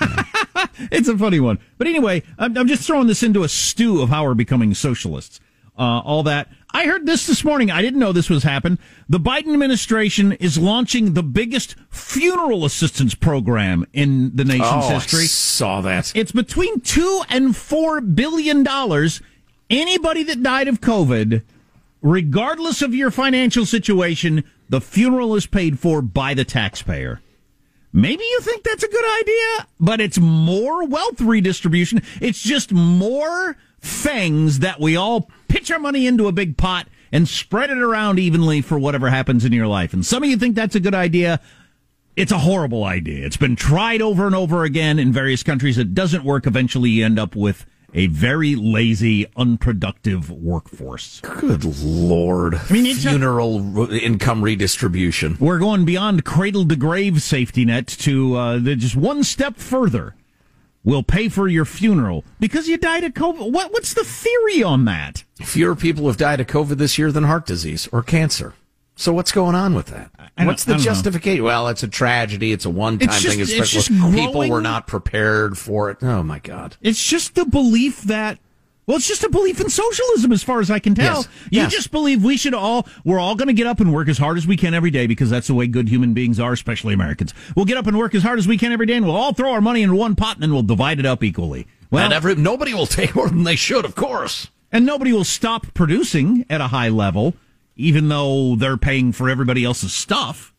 it's 0.90 1.08
a 1.08 1.18
funny 1.18 1.40
one. 1.40 1.58
But 1.78 1.86
anyway, 1.86 2.22
I'm, 2.38 2.56
I'm, 2.56 2.68
just 2.68 2.86
throwing 2.86 3.06
this 3.06 3.22
into 3.22 3.44
a 3.44 3.48
stew 3.48 4.00
of 4.00 4.08
how 4.08 4.24
we're 4.24 4.34
becoming 4.34 4.72
socialists. 4.74 5.40
Uh, 5.78 6.00
all 6.00 6.22
that. 6.22 6.48
I 6.72 6.86
heard 6.86 7.04
this 7.04 7.26
this 7.26 7.44
morning. 7.44 7.70
I 7.70 7.82
didn't 7.82 8.00
know 8.00 8.12
this 8.12 8.30
was 8.30 8.42
happening. 8.42 8.78
The 9.10 9.20
Biden 9.20 9.52
administration 9.52 10.32
is 10.32 10.56
launching 10.56 11.12
the 11.12 11.22
biggest 11.22 11.76
funeral 11.90 12.64
assistance 12.64 13.14
program 13.14 13.86
in 13.92 14.34
the 14.34 14.44
nation's 14.44 14.84
oh, 14.84 14.88
history. 14.88 15.24
I 15.24 15.26
saw 15.26 15.82
that. 15.82 16.12
It's 16.14 16.32
between 16.32 16.80
two 16.80 17.22
and 17.28 17.54
four 17.54 18.00
billion 18.00 18.62
dollars. 18.62 19.20
Anybody 19.68 20.22
that 20.24 20.42
died 20.42 20.68
of 20.68 20.80
COVID, 20.80 21.42
regardless 22.00 22.80
of 22.80 22.94
your 22.94 23.10
financial 23.10 23.66
situation, 23.66 24.44
the 24.68 24.80
funeral 24.80 25.34
is 25.34 25.46
paid 25.46 25.78
for 25.78 26.00
by 26.00 26.32
the 26.32 26.44
taxpayer. 26.44 27.20
Maybe 27.96 28.24
you 28.24 28.40
think 28.42 28.62
that's 28.62 28.82
a 28.82 28.88
good 28.88 29.20
idea, 29.22 29.68
but 29.80 30.02
it's 30.02 30.18
more 30.18 30.86
wealth 30.86 31.18
redistribution. 31.18 32.02
It's 32.20 32.42
just 32.42 32.70
more 32.70 33.56
things 33.80 34.58
that 34.58 34.78
we 34.78 34.96
all 34.96 35.30
pitch 35.48 35.70
our 35.70 35.78
money 35.78 36.06
into 36.06 36.28
a 36.28 36.32
big 36.32 36.58
pot 36.58 36.88
and 37.10 37.26
spread 37.26 37.70
it 37.70 37.78
around 37.78 38.18
evenly 38.18 38.60
for 38.60 38.78
whatever 38.78 39.08
happens 39.08 39.46
in 39.46 39.54
your 39.54 39.66
life. 39.66 39.94
And 39.94 40.04
some 40.04 40.22
of 40.22 40.28
you 40.28 40.36
think 40.36 40.54
that's 40.54 40.74
a 40.74 40.80
good 40.80 40.94
idea. 40.94 41.40
It's 42.16 42.32
a 42.32 42.38
horrible 42.40 42.84
idea. 42.84 43.24
It's 43.24 43.38
been 43.38 43.56
tried 43.56 44.02
over 44.02 44.26
and 44.26 44.34
over 44.34 44.64
again 44.64 44.98
in 44.98 45.10
various 45.10 45.42
countries. 45.42 45.78
It 45.78 45.94
doesn't 45.94 46.22
work. 46.22 46.46
Eventually, 46.46 46.90
you 46.90 47.04
end 47.06 47.18
up 47.18 47.34
with 47.34 47.64
a 47.94 48.06
very 48.08 48.54
lazy, 48.54 49.26
unproductive 49.36 50.30
workforce. 50.30 51.20
Good 51.20 51.64
lord! 51.64 52.54
I 52.54 52.72
mean, 52.72 52.94
funeral 52.94 53.90
income 53.92 54.42
redistribution. 54.42 55.36
We're 55.40 55.58
going 55.58 55.84
beyond 55.84 56.24
cradle 56.24 56.66
to 56.68 56.76
grave 56.76 57.22
safety 57.22 57.64
net 57.64 57.86
to 57.86 58.34
uh, 58.36 58.58
just 58.58 58.96
one 58.96 59.24
step 59.24 59.56
further. 59.56 60.14
We'll 60.84 61.02
pay 61.02 61.28
for 61.28 61.48
your 61.48 61.64
funeral 61.64 62.24
because 62.38 62.68
you 62.68 62.76
died 62.76 63.02
of 63.02 63.12
COVID. 63.12 63.50
What, 63.50 63.72
what's 63.72 63.92
the 63.92 64.04
theory 64.04 64.62
on 64.62 64.84
that? 64.84 65.24
Fewer 65.42 65.74
people 65.74 66.06
have 66.06 66.16
died 66.16 66.38
of 66.38 66.46
COVID 66.46 66.76
this 66.76 66.96
year 66.96 67.10
than 67.10 67.24
heart 67.24 67.44
disease 67.44 67.88
or 67.90 68.04
cancer. 68.04 68.54
So 68.96 69.12
what's 69.12 69.30
going 69.30 69.54
on 69.54 69.74
with 69.74 69.86
that? 69.86 70.10
What's 70.38 70.64
the 70.64 70.76
justification? 70.76 71.40
Know. 71.40 71.44
Well, 71.44 71.68
it's 71.68 71.82
a 71.82 71.88
tragedy. 71.88 72.52
It's 72.52 72.64
a 72.64 72.70
one-time 72.70 73.08
it's 73.08 73.20
just, 73.20 73.36
thing. 73.36 73.60
It's 73.60 73.70
just 73.70 73.88
people 73.90 74.48
were 74.48 74.62
not 74.62 74.86
prepared 74.86 75.56
for 75.56 75.90
it. 75.90 75.98
Oh 76.02 76.22
my 76.22 76.38
God! 76.38 76.76
It's 76.80 77.02
just 77.02 77.34
the 77.34 77.44
belief 77.44 78.02
that. 78.02 78.38
Well, 78.86 78.96
it's 78.96 79.08
just 79.08 79.24
a 79.24 79.28
belief 79.28 79.60
in 79.60 79.68
socialism, 79.68 80.30
as 80.30 80.44
far 80.44 80.60
as 80.60 80.70
I 80.70 80.78
can 80.78 80.94
tell. 80.94 81.16
Yes. 81.16 81.28
You 81.50 81.60
yes. 81.62 81.72
just 81.72 81.90
believe 81.90 82.22
we 82.22 82.36
should 82.36 82.54
all, 82.54 82.86
we're 83.04 83.18
all 83.18 83.34
going 83.34 83.48
to 83.48 83.52
get 83.52 83.66
up 83.66 83.80
and 83.80 83.92
work 83.92 84.08
as 84.08 84.16
hard 84.16 84.38
as 84.38 84.46
we 84.46 84.56
can 84.56 84.74
every 84.74 84.92
day 84.92 85.08
because 85.08 85.28
that's 85.28 85.48
the 85.48 85.54
way 85.54 85.66
good 85.66 85.88
human 85.88 86.14
beings 86.14 86.38
are, 86.38 86.52
especially 86.52 86.94
Americans. 86.94 87.34
We'll 87.56 87.64
get 87.64 87.78
up 87.78 87.88
and 87.88 87.98
work 87.98 88.14
as 88.14 88.22
hard 88.22 88.38
as 88.38 88.46
we 88.46 88.56
can 88.56 88.70
every 88.70 88.86
day 88.86 88.94
and 88.94 89.04
we'll 89.04 89.16
all 89.16 89.32
throw 89.32 89.50
our 89.50 89.60
money 89.60 89.82
in 89.82 89.96
one 89.96 90.14
pot 90.14 90.36
and 90.36 90.44
then 90.44 90.52
we'll 90.52 90.62
divide 90.62 91.00
it 91.00 91.04
up 91.04 91.24
equally. 91.24 91.66
Well, 91.90 92.04
and 92.04 92.12
every, 92.12 92.36
nobody 92.36 92.74
will 92.74 92.86
take 92.86 93.16
more 93.16 93.28
than 93.28 93.42
they 93.42 93.56
should, 93.56 93.84
of 93.84 93.96
course. 93.96 94.50
And 94.70 94.86
nobody 94.86 95.12
will 95.12 95.24
stop 95.24 95.74
producing 95.74 96.46
at 96.48 96.60
a 96.60 96.68
high 96.68 96.88
level 96.88 97.34
even 97.76 98.08
though 98.08 98.56
they're 98.56 98.76
paying 98.76 99.12
for 99.12 99.28
everybody 99.28 99.64
else's 99.64 99.92
stuff. 99.92 100.52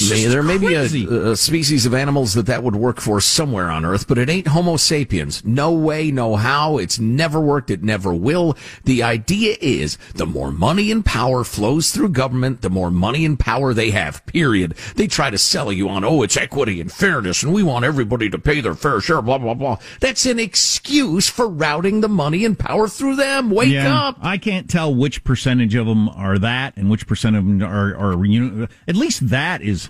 May, 0.00 0.26
there 0.26 0.42
may 0.42 0.58
be 0.58 0.74
a, 0.74 1.30
a, 1.30 1.36
species 1.36 1.86
of 1.86 1.94
animals 1.94 2.34
that 2.34 2.46
that 2.46 2.62
would 2.62 2.76
work 2.76 3.00
for 3.00 3.20
somewhere 3.20 3.70
on 3.70 3.84
Earth, 3.84 4.08
but 4.08 4.18
it 4.18 4.28
ain't 4.28 4.48
Homo 4.48 4.76
sapiens. 4.76 5.44
No 5.44 5.72
way, 5.72 6.10
no 6.10 6.36
how. 6.36 6.78
It's 6.78 6.98
never 6.98 7.40
worked. 7.40 7.70
It 7.70 7.82
never 7.82 8.14
will. 8.14 8.56
The 8.84 9.02
idea 9.02 9.56
is 9.60 9.98
the 10.14 10.26
more 10.26 10.50
money 10.50 10.90
and 10.90 11.04
power 11.04 11.44
flows 11.44 11.90
through 11.90 12.10
government, 12.10 12.62
the 12.62 12.70
more 12.70 12.90
money 12.90 13.24
and 13.24 13.38
power 13.38 13.74
they 13.74 13.90
have, 13.90 14.24
period. 14.26 14.72
They 14.96 15.06
try 15.06 15.30
to 15.30 15.38
sell 15.38 15.72
you 15.72 15.88
on, 15.88 16.04
oh, 16.04 16.22
it's 16.22 16.36
equity 16.36 16.80
and 16.80 16.90
fairness 16.90 17.42
and 17.42 17.52
we 17.52 17.62
want 17.62 17.84
everybody 17.84 18.28
to 18.30 18.38
pay 18.38 18.60
their 18.60 18.74
fair 18.74 19.00
share, 19.00 19.22
blah, 19.22 19.38
blah, 19.38 19.54
blah. 19.54 19.78
That's 20.00 20.26
an 20.26 20.38
excuse 20.38 21.28
for 21.28 21.48
routing 21.48 22.00
the 22.00 22.08
money 22.08 22.44
and 22.44 22.58
power 22.58 22.88
through 22.88 23.16
them. 23.16 23.50
Wake 23.50 23.72
yeah, 23.72 24.08
up. 24.08 24.18
I 24.20 24.38
can't 24.38 24.68
tell 24.68 24.94
which 24.94 25.24
percentage 25.24 25.74
of 25.74 25.86
them 25.86 26.08
are 26.08 26.38
that 26.38 26.76
and 26.76 26.90
which 26.90 27.06
percent 27.06 27.36
of 27.36 27.44
them 27.44 27.62
are, 27.62 27.96
are 27.96 28.24
you 28.24 28.40
know, 28.40 28.66
at 28.88 28.96
least 28.96 29.28
that 29.28 29.62
is 29.62 29.83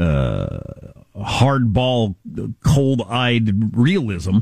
uh, 0.00 0.58
hardball, 1.16 2.14
cold-eyed 2.64 3.76
realism. 3.76 4.38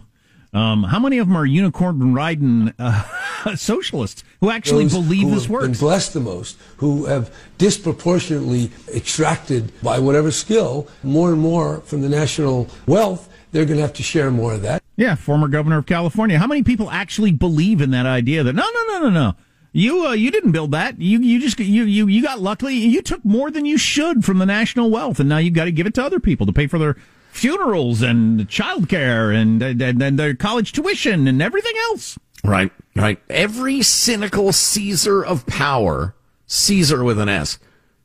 Um, 0.54 0.84
how 0.84 0.98
many 0.98 1.18
of 1.18 1.28
them 1.28 1.36
are 1.36 1.44
unicorn 1.44 2.14
riding 2.14 2.72
uh, 2.78 3.54
socialists 3.54 4.24
who 4.40 4.50
actually 4.50 4.84
Those 4.84 4.94
believe 4.94 5.28
who 5.28 5.34
this 5.34 5.42
have 5.42 5.50
works? 5.50 5.66
Been 5.66 5.78
blessed 5.78 6.14
the 6.14 6.20
most, 6.20 6.56
who 6.78 7.04
have 7.04 7.34
disproportionately 7.58 8.70
extracted 8.94 9.72
by 9.82 9.98
whatever 9.98 10.30
skill 10.30 10.88
more 11.02 11.30
and 11.32 11.40
more 11.40 11.80
from 11.82 12.00
the 12.00 12.08
national 12.08 12.68
wealth. 12.86 13.28
They're 13.52 13.66
going 13.66 13.76
to 13.76 13.82
have 13.82 13.94
to 13.94 14.02
share 14.02 14.30
more 14.30 14.54
of 14.54 14.62
that. 14.62 14.82
Yeah, 14.96 15.14
former 15.14 15.48
governor 15.48 15.78
of 15.78 15.86
California. 15.86 16.38
How 16.38 16.46
many 16.46 16.62
people 16.62 16.90
actually 16.90 17.32
believe 17.32 17.80
in 17.80 17.90
that 17.90 18.06
idea 18.06 18.42
that 18.42 18.54
no, 18.54 18.64
no, 18.64 18.84
no, 18.86 19.08
no, 19.08 19.10
no? 19.10 19.34
You 19.72 20.06
uh, 20.06 20.12
you 20.12 20.30
didn't 20.30 20.52
build 20.52 20.72
that. 20.72 21.00
You 21.00 21.20
you 21.20 21.40
just 21.40 21.58
you 21.58 21.84
you 21.84 22.06
you 22.06 22.22
got 22.22 22.40
luckily. 22.40 22.74
You 22.74 23.02
took 23.02 23.24
more 23.24 23.50
than 23.50 23.64
you 23.64 23.78
should 23.78 24.24
from 24.24 24.38
the 24.38 24.46
national 24.46 24.90
wealth, 24.90 25.20
and 25.20 25.28
now 25.28 25.38
you've 25.38 25.54
got 25.54 25.64
to 25.64 25.72
give 25.72 25.86
it 25.86 25.94
to 25.94 26.04
other 26.04 26.20
people 26.20 26.46
to 26.46 26.52
pay 26.52 26.66
for 26.66 26.78
their 26.78 26.96
funerals 27.30 28.02
and 28.02 28.48
childcare 28.48 29.34
and 29.34 29.62
and, 29.62 30.02
and 30.02 30.18
their 30.18 30.34
college 30.34 30.72
tuition 30.72 31.28
and 31.28 31.42
everything 31.42 31.74
else. 31.90 32.18
Right, 32.44 32.72
right. 32.96 33.20
Every 33.28 33.82
cynical 33.82 34.52
Caesar 34.52 35.24
of 35.24 35.46
power, 35.46 36.14
Caesar 36.46 37.04
with 37.04 37.18
an 37.18 37.28
S, 37.28 37.58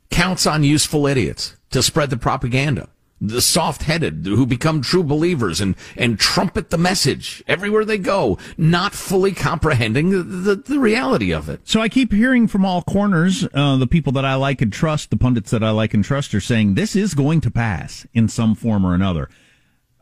counts 0.09 0.45
on 0.45 0.63
useful 0.63 1.07
idiots 1.07 1.55
to 1.71 1.81
spread 1.81 2.09
the 2.09 2.17
propaganda 2.17 2.89
the 3.25 3.41
soft-headed 3.41 4.25
who 4.25 4.45
become 4.45 4.81
true 4.81 5.03
believers 5.03 5.61
and, 5.61 5.75
and 5.95 6.19
trumpet 6.19 6.69
the 6.69 6.77
message 6.77 7.41
everywhere 7.47 7.85
they 7.85 7.97
go, 7.97 8.37
not 8.57 8.93
fully 8.93 9.31
comprehending 9.31 10.09
the, 10.09 10.23
the, 10.23 10.55
the 10.55 10.79
reality 10.79 11.31
of 11.31 11.47
it. 11.47 11.61
So 11.63 11.79
I 11.79 11.87
keep 11.87 12.11
hearing 12.11 12.47
from 12.47 12.65
all 12.65 12.81
corners, 12.81 13.47
uh, 13.53 13.77
the 13.77 13.87
people 13.87 14.11
that 14.13 14.25
I 14.25 14.35
like 14.35 14.61
and 14.61 14.73
trust, 14.73 15.09
the 15.09 15.17
pundits 15.17 15.51
that 15.51 15.63
I 15.63 15.69
like 15.69 15.93
and 15.93 16.03
trust 16.03 16.35
are 16.35 16.41
saying 16.41 16.73
this 16.73 16.95
is 16.95 17.13
going 17.13 17.39
to 17.41 17.51
pass 17.51 18.05
in 18.13 18.27
some 18.27 18.55
form 18.55 18.85
or 18.85 18.93
another. 18.93 19.29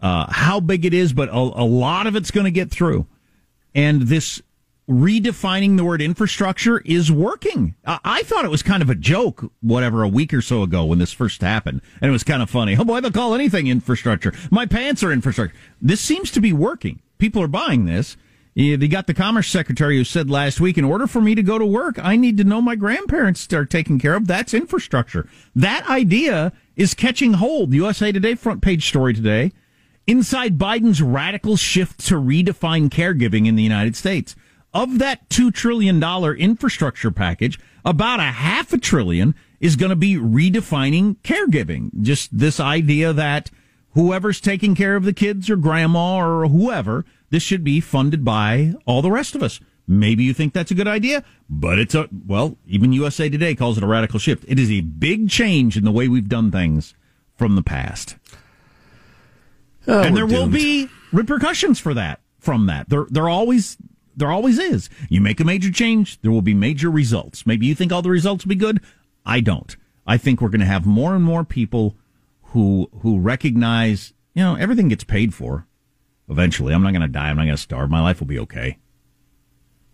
Uh, 0.01 0.25
how 0.31 0.59
big 0.59 0.83
it 0.83 0.93
is, 0.93 1.13
but 1.13 1.29
a, 1.29 1.33
a 1.33 1.65
lot 1.65 2.07
of 2.07 2.15
it's 2.15 2.31
going 2.31 2.45
to 2.45 2.51
get 2.51 2.71
through. 2.71 3.05
And 3.75 4.03
this 4.03 4.41
redefining 4.89 5.77
the 5.77 5.83
word 5.83 6.01
infrastructure 6.01 6.79
is 6.85 7.11
working. 7.11 7.75
I 7.85 8.23
thought 8.23 8.45
it 8.45 8.51
was 8.51 8.63
kind 8.63 8.81
of 8.81 8.89
a 8.89 8.95
joke, 8.95 9.51
whatever, 9.61 10.03
a 10.03 10.07
week 10.07 10.33
or 10.33 10.41
so 10.41 10.63
ago 10.63 10.85
when 10.85 10.99
this 10.99 11.13
first 11.13 11.41
happened. 11.41 11.81
And 12.01 12.09
it 12.09 12.11
was 12.11 12.23
kind 12.23 12.41
of 12.41 12.49
funny. 12.49 12.75
Oh 12.77 12.83
boy, 12.83 12.99
they'll 12.99 13.11
call 13.11 13.33
anything 13.33 13.67
infrastructure. 13.67 14.33
My 14.49 14.65
pants 14.65 15.03
are 15.03 15.11
infrastructure. 15.11 15.55
This 15.81 16.01
seems 16.01 16.31
to 16.31 16.41
be 16.41 16.51
working. 16.51 17.01
People 17.19 17.41
are 17.41 17.47
buying 17.47 17.85
this. 17.85 18.17
They 18.53 18.87
got 18.89 19.07
the 19.07 19.13
commerce 19.13 19.47
secretary 19.47 19.95
who 19.95 20.03
said 20.03 20.29
last 20.29 20.59
week, 20.59 20.77
in 20.77 20.83
order 20.83 21.07
for 21.07 21.21
me 21.21 21.35
to 21.35 21.43
go 21.43 21.57
to 21.57 21.65
work, 21.65 21.97
I 22.03 22.17
need 22.17 22.35
to 22.37 22.43
know 22.43 22.61
my 22.61 22.75
grandparents 22.75 23.47
are 23.53 23.63
taken 23.63 23.97
care 23.97 24.15
of. 24.15 24.27
That's 24.27 24.53
infrastructure. 24.53 25.29
That 25.55 25.89
idea 25.89 26.51
is 26.75 26.93
catching 26.93 27.33
hold. 27.33 27.73
USA 27.73 28.11
Today 28.11 28.35
front 28.35 28.61
page 28.61 28.89
story 28.89 29.13
today. 29.13 29.53
Inside 30.05 30.57
Biden's 30.57 31.01
radical 31.01 31.55
shift 31.55 32.05
to 32.07 32.15
redefine 32.15 32.89
caregiving 32.89 33.47
in 33.47 33.55
the 33.55 33.63
United 33.63 33.95
States 33.95 34.35
of 34.73 34.99
that 34.99 35.29
$2 35.29 35.53
trillion 35.53 36.01
infrastructure 36.37 37.11
package, 37.11 37.59
about 37.83 38.19
a 38.19 38.23
half 38.23 38.73
a 38.73 38.77
trillion 38.77 39.35
is 39.59 39.75
going 39.75 39.89
to 39.89 39.95
be 39.95 40.15
redefining 40.15 41.17
caregiving. 41.17 41.91
Just 42.01 42.37
this 42.37 42.59
idea 42.59 43.13
that 43.13 43.51
whoever's 43.93 44.39
taking 44.39 44.75
care 44.75 44.95
of 44.95 45.03
the 45.03 45.13
kids 45.13 45.49
or 45.49 45.55
grandma 45.55 46.17
or 46.17 46.47
whoever, 46.47 47.05
this 47.29 47.43
should 47.43 47.63
be 47.63 47.79
funded 47.79 48.23
by 48.23 48.73
all 48.85 49.01
the 49.01 49.11
rest 49.11 49.35
of 49.35 49.43
us. 49.43 49.59
Maybe 49.87 50.23
you 50.23 50.33
think 50.33 50.53
that's 50.53 50.71
a 50.71 50.75
good 50.75 50.87
idea, 50.87 51.23
but 51.49 51.77
it's 51.77 51.95
a, 51.95 52.07
well, 52.25 52.57
even 52.65 52.93
USA 52.93 53.29
Today 53.29 53.55
calls 53.55 53.77
it 53.77 53.83
a 53.83 53.87
radical 53.87 54.19
shift. 54.19 54.45
It 54.47 54.57
is 54.57 54.71
a 54.71 54.81
big 54.81 55.29
change 55.29 55.75
in 55.75 55.83
the 55.83 55.91
way 55.91 56.07
we've 56.07 56.29
done 56.29 56.51
things 56.51 56.93
from 57.35 57.55
the 57.55 57.63
past. 57.63 58.15
Oh, 59.87 60.01
and 60.01 60.15
there 60.15 60.27
will 60.27 60.47
be 60.47 60.89
repercussions 61.11 61.79
for 61.79 61.93
that 61.95 62.21
from 62.39 62.67
that. 62.67 62.89
There, 62.89 63.05
there 63.09 63.27
always, 63.27 63.77
there 64.15 64.31
always 64.31 64.59
is. 64.59 64.89
You 65.09 65.21
make 65.21 65.39
a 65.39 65.45
major 65.45 65.71
change, 65.71 66.19
there 66.21 66.31
will 66.31 66.41
be 66.41 66.53
major 66.53 66.89
results. 66.89 67.45
Maybe 67.45 67.65
you 67.65 67.75
think 67.75 67.91
all 67.91 68.01
the 68.01 68.09
results 68.09 68.45
will 68.45 68.49
be 68.49 68.55
good. 68.55 68.81
I 69.25 69.39
don't. 69.39 69.75
I 70.05 70.17
think 70.17 70.41
we're 70.41 70.49
going 70.49 70.61
to 70.61 70.65
have 70.65 70.85
more 70.85 71.15
and 71.15 71.23
more 71.23 71.43
people 71.43 71.95
who 72.51 72.89
who 73.01 73.19
recognize, 73.19 74.13
you 74.33 74.43
know, 74.43 74.55
everything 74.55 74.89
gets 74.89 75.03
paid 75.03 75.33
for. 75.33 75.67
Eventually, 76.29 76.73
I'm 76.73 76.83
not 76.83 76.91
going 76.91 77.01
to 77.01 77.07
die. 77.07 77.29
I'm 77.29 77.37
not 77.37 77.43
going 77.43 77.55
to 77.55 77.61
starve. 77.61 77.89
My 77.89 78.01
life 78.01 78.19
will 78.19 78.27
be 78.27 78.39
okay. 78.39 78.77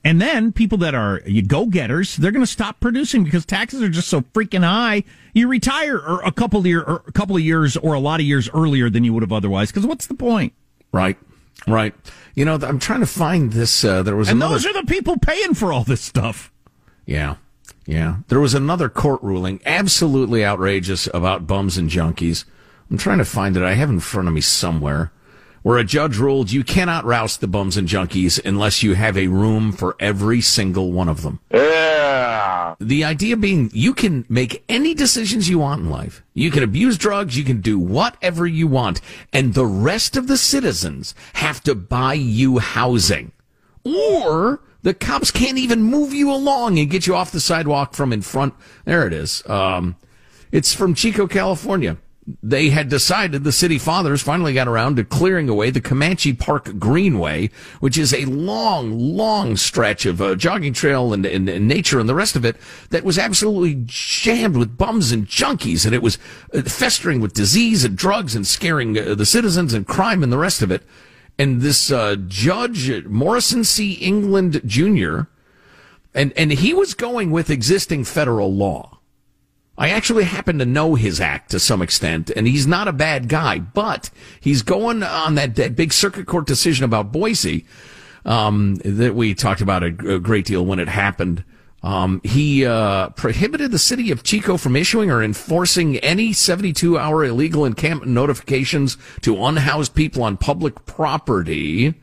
And 0.04 0.22
then 0.22 0.54
people 0.54 0.78
that 0.80 0.96
are 0.96 1.22
you 1.26 1.42
go 1.42 1.66
getters, 1.66 2.16
they're 2.16 2.32
going 2.32 2.46
to 2.46 2.52
stop 2.52 2.80
producing 2.80 3.24
because 3.24 3.46
taxes 3.46 3.82
are 3.82 3.90
just 3.90 4.08
so 4.08 4.22
freaking 4.22 4.64
high. 4.64 5.04
You 5.34 5.48
retire 5.50 5.98
or 5.98 6.22
a 6.24 6.32
couple 6.32 6.66
year, 6.66 6.82
or 6.82 7.04
a 7.08 7.12
couple 7.12 7.36
of 7.36 7.42
years, 7.42 7.76
or 7.76 7.94
a 7.94 8.00
lot 8.00 8.20
of 8.20 8.26
years 8.26 8.50
earlier 8.54 8.90
than 8.90 9.04
you 9.04 9.14
would 9.14 9.24
have 9.24 9.34
otherwise. 9.34 9.70
Because 9.70 9.86
what's 9.86 10.08
the 10.08 10.14
point? 10.14 10.54
Right, 10.94 11.18
right. 11.66 11.96
You 12.36 12.46
know, 12.46 12.56
I'm 12.62 12.80
trying 12.80 13.00
to 13.00 13.08
find 13.08 13.52
this. 13.54 13.84
Uh, 13.84 14.04
there 14.04 14.16
was 14.16 14.30
and 14.30 14.38
another... 14.38 14.56
those 14.56 14.66
are 14.66 14.74
the 14.74 14.84
people 14.84 15.18
paying 15.18 15.54
for 15.54 15.74
all 15.74 15.84
this 15.84 16.02
stuff. 16.02 16.52
Yeah, 17.06 17.38
yeah. 17.86 18.18
There 18.28 18.40
was 18.40 18.54
another 18.54 18.90
court 18.90 19.24
ruling, 19.24 19.62
absolutely 19.66 20.46
outrageous 20.46 21.08
about 21.14 21.48
bums 21.48 21.78
and 21.78 21.90
junkies. 21.90 22.44
I'm 22.92 22.98
trying 22.98 23.18
to 23.18 23.26
find 23.26 23.58
it. 23.58 23.64
I 23.64 23.74
have 23.74 23.90
it 23.90 23.94
in 23.94 24.00
front 24.00 24.28
of 24.28 24.34
me 24.34 24.42
somewhere 24.42 25.12
where 25.64 25.78
a 25.78 25.84
judge 25.84 26.18
ruled 26.18 26.52
you 26.52 26.64
cannot 26.64 27.06
rouse 27.06 27.38
the 27.38 27.48
bums 27.48 27.78
and 27.78 27.88
junkies 27.88 28.44
unless 28.46 28.84
you 28.84 28.94
have 28.94 29.18
a 29.18 29.28
room 29.28 29.72
for 29.72 29.96
every 30.00 30.42
single 30.42 30.92
one 30.92 31.10
of 31.10 31.22
them. 31.22 31.40
Yeah. 31.52 32.76
The 32.80 33.04
idea 33.04 33.38
being 33.38 33.70
you 33.74 33.94
can 33.94 34.26
make 34.30 34.64
any 34.70 34.94
decisions 34.94 35.50
you 35.50 35.60
want 35.60 35.82
in 35.82 35.90
life. 35.90 36.24
You 36.34 36.52
can 36.52 36.64
abuse 36.64 36.98
drugs, 36.98 37.38
you 37.38 37.44
can 37.44 37.62
do 37.62 37.80
whatever 37.80 38.46
you 38.46 38.68
want, 38.68 39.02
and 39.34 39.54
the 39.54 39.66
rest 39.66 40.16
of 40.16 40.28
the 40.28 40.38
citizens 40.38 41.16
have 41.34 41.62
to 41.64 41.76
buy 41.76 42.14
you 42.14 42.60
housing. 42.60 43.32
Or 43.84 44.62
the 44.84 44.94
cops 44.94 45.32
can't 45.32 45.58
even 45.58 45.82
move 45.82 46.14
you 46.14 46.32
along 46.32 46.78
and 46.78 46.90
get 46.90 47.08
you 47.08 47.16
off 47.16 47.32
the 47.32 47.40
sidewalk 47.40 47.94
from 47.94 48.14
in 48.14 48.22
front. 48.22 48.54
There 48.86 49.08
it 49.08 49.14
is. 49.14 49.48
Um, 49.50 49.96
it's 50.52 50.74
from 50.74 50.94
Chico, 50.94 51.28
California 51.28 51.98
they 52.44 52.70
had 52.70 52.90
decided 52.90 53.44
the 53.44 53.54
city 53.54 53.78
fathers 53.78 54.22
finally 54.22 54.54
got 54.54 54.68
around 54.68 54.98
to 54.98 55.04
clearing 55.06 55.48
away 55.48 55.70
the 55.70 55.80
Comanche 55.80 56.34
Park 56.34 56.78
Greenway, 56.78 57.50
which 57.80 57.98
is 57.98 58.14
a 58.14 58.26
long, 58.26 59.00
long 59.00 59.56
stretch 59.56 60.06
of 60.06 60.22
uh, 60.22 60.36
jogging 60.36 60.74
trail 60.74 61.14
and, 61.14 61.26
and, 61.26 61.48
and, 61.48 61.68
nature 61.70 62.02
and 62.02 62.10
the 62.10 62.16
rest 62.16 62.36
of 62.36 62.44
it 62.44 62.58
that 62.90 63.06
was 63.06 63.18
absolutely 63.18 63.82
jammed 63.86 64.58
with 64.58 64.78
bums 64.78 65.14
and 65.14 65.26
junkies. 65.26 65.86
And 65.86 65.96
it 65.96 66.02
was 66.02 66.18
uh, 66.54 66.64
festering 66.64 67.22
with 67.22 67.34
disease 67.34 67.86
and 67.86 67.98
drugs 67.98 68.36
and 68.36 68.46
scaring 68.46 68.98
uh, 68.98 69.16
the 69.16 69.26
citizens 69.26 69.74
and 69.74 69.88
crime 69.88 70.22
and 70.22 70.32
the 70.32 70.38
rest 70.38 70.62
of 70.62 70.70
it. 70.70 70.84
And 71.40 71.62
this 71.62 71.92
uh, 71.92 72.18
judge, 72.28 73.06
Morrison 73.06 73.64
C. 73.64 73.94
England 73.94 74.62
Jr., 74.66 75.22
and, 76.14 76.34
and 76.36 76.52
he 76.52 76.74
was 76.74 76.94
going 76.94 77.32
with 77.32 77.50
existing 77.50 78.04
federal 78.04 78.54
law 78.54 78.97
I 79.78 79.90
actually 79.90 80.24
happen 80.24 80.58
to 80.58 80.66
know 80.66 80.96
his 80.96 81.22
act 81.22 81.52
to 81.52 81.60
some 81.60 81.84
extent, 81.84 82.32
and 82.32 82.48
he's 82.48 82.66
not 82.66 82.88
a 82.88 82.94
bad 82.94 83.30
guy, 83.30 83.60
but 83.60 84.10
he's 84.40 84.64
going 84.64 85.04
on 85.04 85.36
that, 85.36 85.56
that 85.56 85.76
big 85.76 85.94
circuit 85.94 86.26
court 86.26 86.48
decision 86.48 86.84
about 86.84 87.12
Boise 87.12 87.66
um, 88.26 88.76
that 88.84 89.14
we 89.14 89.36
talked 89.36 89.62
about 89.62 89.84
a, 89.84 90.16
a, 90.16 90.20
great 90.20 90.46
deal 90.46 90.66
when 90.66 90.80
it 90.80 90.90
happened. 90.90 91.44
Um, 91.84 92.22
he 92.24 92.66
uh, 92.66 93.10
prohibited 93.10 93.70
the 93.70 93.80
city 93.80 94.10
of 94.10 94.24
Chico 94.24 94.58
from 94.58 94.76
issuing 94.76 95.12
or 95.12 95.24
enforcing 95.24 95.98
any 95.98 96.34
72 96.34 96.98
hour 96.98 97.24
illegal 97.24 97.64
encampment 97.64 98.12
notifications 98.12 98.98
to 99.22 99.46
unhoused 99.46 99.94
people 99.94 100.24
on 100.24 100.38
public 100.38 100.86
property. 100.86 101.94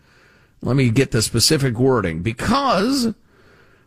Let 0.62 0.76
me 0.76 0.90
get 0.90 1.10
the 1.10 1.20
specific 1.20 1.76
wording 1.76 2.22
because 2.22 3.12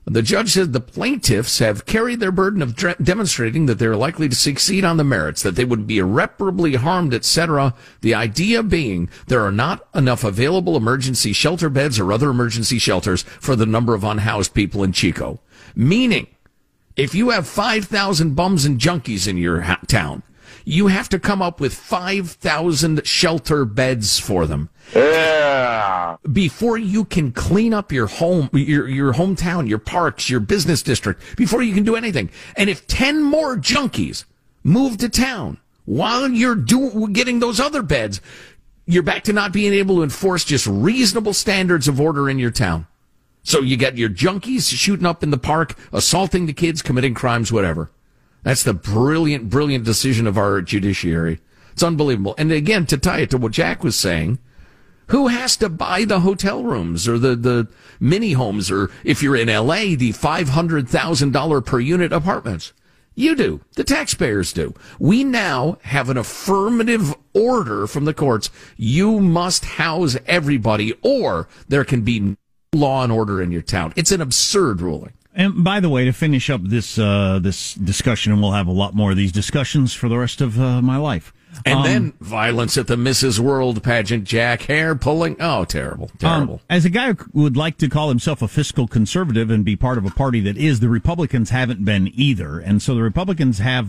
the 0.10 0.22
judge 0.22 0.52
said 0.52 0.72
the 0.72 0.80
plaintiffs 0.80 1.60
have 1.60 1.86
carried 1.86 2.22
their 2.22 2.32
burden 2.32 2.62
of 2.62 2.78
de- 2.78 2.96
demonstrating 3.02 3.66
that 3.66 3.78
they're 3.78 3.96
likely 3.96 4.30
to 4.30 4.36
succeed 4.36 4.86
on 4.86 4.96
the 4.96 5.04
merits, 5.04 5.44
that 5.44 5.56
they 5.56 5.66
would 5.66 5.86
be 5.86 5.98
irreparably 5.98 6.76
harmed, 6.76 7.14
etc. 7.14 7.74
The 8.00 8.14
idea 8.14 8.64
being 8.64 9.10
there 9.28 9.44
are 9.44 9.52
not 9.52 9.86
enough 9.94 10.24
available 10.24 10.78
emergency 10.78 11.34
shelter 11.34 11.70
beds 11.70 12.00
or 12.00 12.14
other 12.14 12.30
emergency 12.30 12.80
shelters 12.80 13.24
for 13.24 13.58
the 13.58 13.66
number 13.66 13.94
of 13.94 14.06
unhoused 14.06 14.54
people 14.54 14.82
in 14.82 14.94
Chico. 14.94 15.42
Meaning, 15.76 16.28
if 16.96 17.14
you 17.14 17.32
have 17.32 17.46
5,000 17.46 18.34
bums 18.34 18.64
and 18.64 18.80
junkies 18.80 19.28
in 19.28 19.38
your 19.38 19.62
ha- 19.62 19.82
town, 19.88 20.24
you 20.66 20.88
have 20.88 21.10
to 21.10 21.20
come 21.20 21.42
up 21.42 21.60
with 21.60 21.74
5,000 21.74 23.06
shelter 23.06 23.66
beds 23.66 24.20
for 24.20 24.46
them. 24.46 24.70
Yeah. 24.96 26.18
Before 26.32 26.78
you 26.78 27.06
can 27.06 27.32
clean 27.32 27.74
up 27.74 27.92
your 27.92 28.08
home, 28.08 28.50
your, 28.54 28.88
your 28.88 29.14
hometown, 29.14 29.68
your 29.68 29.80
parks, 29.80 30.30
your 30.30 30.40
business 30.40 30.82
district, 30.82 31.38
before 31.38 31.62
you 31.62 31.74
can 31.74 31.84
do 31.84 31.96
anything. 31.96 32.30
And 32.56 32.70
if 32.70 32.88
10 32.88 33.24
more 33.24 33.56
junkies 33.58 34.26
move 34.64 34.98
to 34.98 35.10
town 35.10 35.58
while 35.86 36.30
you're 36.30 36.56
do, 36.56 37.08
getting 37.10 37.40
those 37.40 37.60
other 37.60 37.82
beds, 37.82 38.22
you're 38.86 39.04
back 39.04 39.24
to 39.24 39.34
not 39.34 39.52
being 39.52 39.74
able 39.74 39.98
to 39.98 40.04
enforce 40.04 40.46
just 40.46 40.66
reasonable 40.68 41.34
standards 41.34 41.88
of 41.88 42.00
order 42.00 42.30
in 42.30 42.40
your 42.40 42.52
town. 42.52 42.88
So 43.44 43.62
you 43.62 43.78
get 43.78 43.98
your 43.98 44.10
junkies 44.10 44.70
shooting 44.70 45.06
up 45.06 45.24
in 45.24 45.30
the 45.30 45.38
park, 45.38 45.78
assaulting 45.94 46.48
the 46.48 46.54
kids, 46.54 46.82
committing 46.82 47.14
crimes, 47.14 47.52
whatever. 47.52 47.90
That's 48.48 48.64
the 48.64 48.74
brilliant, 48.74 49.50
brilliant 49.50 49.84
decision 49.84 50.26
of 50.26 50.38
our 50.38 50.62
judiciary. 50.62 51.42
It's 51.74 51.84
unbelievable. 51.84 52.34
And 52.38 52.50
again, 52.50 52.86
to 52.86 52.98
tie 52.98 53.20
it 53.20 53.30
to 53.32 53.38
what 53.38 53.52
Jack 53.52 53.84
was 53.84 53.98
saying, 53.98 54.40
who 55.08 55.28
has 55.28 55.58
to 55.58 55.68
buy 55.68 56.06
the 56.06 56.22
hotel 56.22 56.64
rooms 56.64 57.10
or 57.10 57.20
the, 57.20 57.36
the 57.36 57.68
mini 58.00 58.32
homes 58.32 58.72
or 58.72 58.90
if 59.04 59.22
you're 59.22 59.36
in 59.36 59.50
LA, 59.50 59.98
the 59.98 60.14
$500,000 60.14 61.66
per 61.66 61.80
unit 61.82 62.14
apartments? 62.14 62.72
You 63.16 63.36
do. 63.36 63.60
The 63.76 63.84
taxpayers 63.84 64.54
do. 64.54 64.74
We 64.98 65.26
now 65.26 65.78
have 65.82 66.10
an 66.10 66.16
affirmative 66.16 67.14
order 67.34 67.86
from 67.86 68.06
the 68.06 68.14
courts. 68.14 68.50
You 68.78 69.20
must 69.20 69.66
house 69.66 70.16
everybody 70.26 70.94
or 71.02 71.50
there 71.68 71.84
can 71.84 72.04
be 72.04 72.38
law 72.74 73.04
and 73.04 73.12
order 73.12 73.42
in 73.42 73.52
your 73.52 73.62
town. 73.62 73.92
It's 73.98 74.14
an 74.14 74.22
absurd 74.22 74.80
ruling. 74.80 75.17
And 75.38 75.64
by 75.64 75.80
the 75.80 75.88
way, 75.88 76.04
to 76.04 76.12
finish 76.12 76.50
up 76.50 76.62
this 76.64 76.98
uh, 76.98 77.40
this 77.40 77.76
discussion, 77.76 78.34
and 78.34 78.42
we'll 78.42 78.54
have 78.54 78.66
a 78.66 78.72
lot 78.72 78.96
more 78.96 79.12
of 79.12 79.18
these 79.18 79.32
discussions 79.32 79.94
for 79.94 80.10
the 80.10 80.18
rest 80.18 80.42
of 80.42 80.60
uh, 80.60 80.82
my 80.82 80.98
life. 80.98 81.32
And 81.64 81.80
um, 81.80 81.84
then 81.84 82.14
violence 82.20 82.76
at 82.76 82.88
the 82.88 82.96
Mrs. 82.96 83.40
World 83.40 83.82
pageant, 83.84 84.24
Jack 84.24 84.64
hair 84.64 84.96
pulling. 84.96 85.38
Oh, 85.40 85.64
terrible, 85.64 86.10
um, 86.12 86.18
terrible. 86.18 86.54
Um, 86.56 86.60
as 86.72 86.86
a 86.86 86.90
guy 86.90 87.14
who 87.14 87.44
would 87.44 87.56
like 87.56 87.78
to 87.78 87.88
call 87.88 88.10
himself 88.10 88.42
a 88.42 88.48
fiscal 88.48 88.88
conservative 88.88 89.52
and 89.52 89.64
be 89.64 89.76
part 89.76 90.00
of 90.00 90.06
a 90.06 90.10
party 90.10 90.40
that 90.42 90.58
is, 90.58 90.80
the 90.80 90.90
Republicans 90.90 91.52
haven't 91.52 91.86
been 91.86 92.12
either. 92.16 92.60
And 92.60 92.82
so 92.82 92.96
the 92.96 93.04
Republicans 93.04 93.60
have 93.60 93.88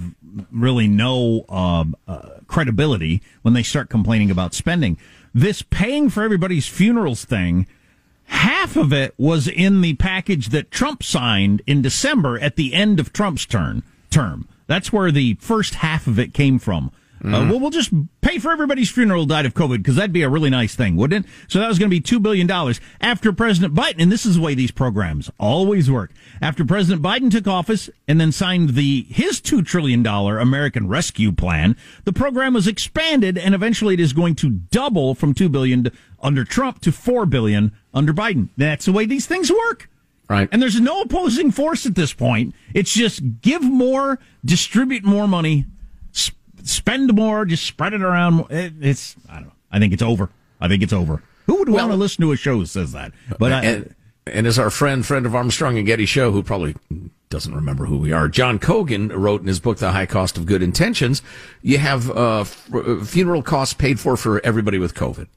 really 0.53 0.87
no 0.87 1.47
uh, 1.49 1.85
uh, 2.07 2.29
credibility 2.47 3.23
when 3.41 3.55
they 3.55 3.63
start 3.63 3.89
complaining 3.89 4.31
about 4.31 4.53
spending. 4.53 4.99
This 5.35 5.63
paying 5.63 6.11
for 6.11 6.23
everybody's 6.23 6.69
funerals 6.69 7.25
thing, 7.25 7.67
half 8.29 8.77
of 8.77 8.93
it 8.93 9.15
was 9.19 9.49
in 9.49 9.81
the 9.81 9.95
package 9.95 10.49
that 10.51 10.71
Trump 10.71 11.03
signed 11.03 11.63
in 11.67 11.83
December 11.83 12.39
at 12.39 12.57
the 12.57 12.75
end 12.75 13.01
of 13.01 13.13
Trump's 13.13 13.47
turn 13.47 13.83
term. 14.11 14.49
That's 14.67 14.93
where 14.93 15.11
the 15.11 15.35
first 15.41 15.77
half 15.77 16.07
of 16.07 16.19
it 16.19 16.35
came 16.35 16.59
from. 16.59 16.93
Mm. 17.23 17.35
Uh, 17.35 17.51
well, 17.51 17.61
we'll 17.61 17.71
just 17.71 17.93
pay 18.21 18.39
for 18.39 18.51
everybody's 18.51 18.91
funeral 18.91 19.27
died 19.27 19.47
of 19.47 19.55
COVID 19.55 19.79
because 19.79 19.97
that'd 19.97 20.13
be 20.13 20.23
a 20.23 20.29
really 20.29 20.51
nice 20.51 20.75
thing, 20.75 20.97
wouldn't 20.97 21.25
it? 21.25 21.31
So 21.49 21.59
that 21.59 21.69
was 21.69 21.79
going 21.79 21.91
to 21.91 21.95
be 21.95 22.01
$2 22.01 22.23
billion 22.23 22.51
after 23.01 23.33
President 23.33 23.75
Biden. 23.75 24.03
And 24.03 24.13
this 24.13 24.25
is 24.25 24.37
the 24.37 24.43
way 24.43 24.55
these 24.55 24.71
programs 24.71 25.31
always 25.39 25.91
work. 25.91 26.13
After 26.41 26.65
President 26.65 27.03
Biden 27.03 27.31
took 27.31 27.47
office 27.47 27.91
and 28.07 28.21
then 28.21 28.33
signed 28.33 28.71
the, 28.71 29.07
his 29.09 29.41
$2 29.41 29.65
trillion 29.65 30.07
American 30.07 30.89
Rescue 30.89 31.33
Plan, 31.33 31.77
the 32.05 32.13
program 32.13 32.55
was 32.55 32.67
expanded 32.67 33.37
and 33.37 33.55
eventually 33.55 33.95
it 33.95 34.01
is 34.01 34.13
going 34.13 34.35
to 34.37 34.51
double 34.51 35.15
from 35.15 35.35
$2 35.35 35.51
billion 35.51 35.91
under 36.23 36.45
Trump 36.45 36.81
to 36.81 36.93
4 36.93 37.27
billion 37.27 37.73
under 37.95 38.13
Biden. 38.13 38.49
That's 38.57 38.85
the 38.85 38.93
way 38.93 39.07
these 39.07 39.27
things 39.27 39.51
work. 39.51 39.89
Right. 40.29 40.49
And 40.53 40.61
there's 40.61 40.79
no 40.79 41.01
opposing 41.01 41.51
force 41.51 41.87
at 41.87 41.95
this 41.95 42.13
point. 42.13 42.55
It's 42.75 42.93
just 42.93 43.41
give 43.41 43.63
more, 43.63 44.19
distribute 44.45 45.03
more 45.05 45.27
money, 45.27 45.65
spend 46.65 47.15
more, 47.15 47.45
just 47.45 47.65
spread 47.65 47.95
it 47.95 48.03
around. 48.03 48.51
It, 48.51 48.75
it's 48.81 49.17
I 49.29 49.35
don't 49.37 49.45
know. 49.45 49.53
I 49.71 49.79
think 49.79 49.93
it's 49.93 50.03
over. 50.03 50.31
I 50.61 50.69
think 50.69 50.83
it's 50.83 50.93
over. 50.93 51.23
Who 51.47 51.57
would 51.59 51.69
well, 51.69 51.89
want 51.89 51.93
to 51.93 51.97
listen 51.97 52.23
to 52.23 52.33
a 52.33 52.37
show 52.37 52.61
that 52.61 52.67
says 52.67 52.93
that? 52.93 53.13
But 53.39 53.53
and, 53.53 53.95
I, 54.27 54.31
and 54.31 54.47
as 54.47 54.59
our 54.59 54.71
friend, 54.71 55.05
friend 55.05 55.25
of 55.27 55.35
Armstrong 55.35 55.79
and 55.79 55.87
Getty 55.87 56.07
show, 56.07 56.31
who 56.31 56.43
probably 56.43 56.75
doesn't 57.31 57.55
remember 57.55 57.87
who 57.87 57.99
we 57.99 58.13
are, 58.13 58.29
John 58.29 58.59
Cogan 58.59 59.09
wrote 59.09 59.41
in 59.41 59.47
his 59.47 59.61
book 59.61 59.79
"The 59.79 59.93
High 59.93 60.07
Cost 60.07 60.37
of 60.37 60.47
Good 60.47 60.63
Intentions." 60.63 61.23
You 61.63 61.79
have 61.79 62.11
uh, 62.11 62.41
f- 62.41 62.75
uh, 62.75 63.05
funeral 63.05 63.43
costs 63.43 63.75
paid 63.75 64.01
for 64.01 64.17
for 64.17 64.45
everybody 64.45 64.79
with 64.79 64.95
COVID. 64.95 65.29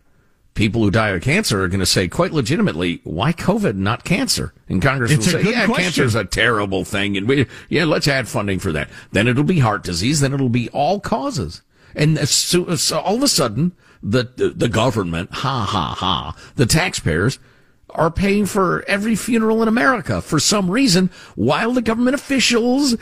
People 0.53 0.83
who 0.83 0.91
die 0.91 1.09
of 1.09 1.21
cancer 1.21 1.63
are 1.63 1.67
going 1.67 1.79
to 1.79 1.85
say 1.85 2.07
quite 2.07 2.31
legitimately, 2.31 3.01
why 3.03 3.33
COVID, 3.33 3.75
not 3.75 4.03
cancer? 4.03 4.53
And 4.67 4.81
Congress 4.81 5.11
It's 5.11 5.31
will 5.31 5.43
say, 5.43 5.49
yeah, 5.49 5.65
question. 5.65 5.83
cancer 5.83 6.03
is 6.03 6.15
a 6.15 6.25
terrible 6.25 6.83
thing. 6.83 7.17
And 7.17 7.27
we, 7.27 7.47
yeah, 7.69 7.85
let's 7.85 8.07
add 8.07 8.27
funding 8.27 8.59
for 8.59 8.71
that. 8.71 8.89
Then 9.11 9.27
it'll 9.27 9.43
be 9.43 9.59
heart 9.59 9.83
disease. 9.83 10.19
Then 10.19 10.33
it'll 10.33 10.49
be 10.49 10.69
all 10.69 10.99
causes. 10.99 11.61
And 11.95 12.17
so, 12.27 12.75
so 12.75 12.99
all 12.99 13.15
of 13.15 13.23
a 13.23 13.27
sudden, 13.27 13.73
the, 14.03 14.31
the, 14.35 14.49
the 14.49 14.69
government, 14.69 15.31
ha, 15.31 15.65
ha, 15.65 15.95
ha, 15.97 16.35
the 16.55 16.65
taxpayers 16.65 17.39
are 17.89 18.11
paying 18.11 18.45
for 18.45 18.83
every 18.87 19.15
funeral 19.15 19.61
in 19.61 19.67
America 19.67 20.21
for 20.21 20.39
some 20.39 20.71
reason, 20.71 21.09
while 21.35 21.73
the 21.73 21.81
government 21.81 22.15
officials 22.15 22.95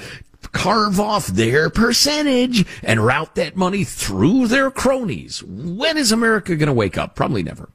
carve 0.51 0.99
off 0.99 1.27
their 1.27 1.69
percentage 1.69 2.65
and 2.83 3.05
route 3.05 3.35
that 3.35 3.55
money 3.55 3.83
through 3.83 4.47
their 4.47 4.71
cronies. 4.71 5.43
When 5.43 5.97
is 5.97 6.11
America 6.11 6.55
going 6.55 6.67
to 6.67 6.73
wake 6.73 6.97
up? 6.97 7.15
Probably 7.15 7.43
never. 7.43 7.69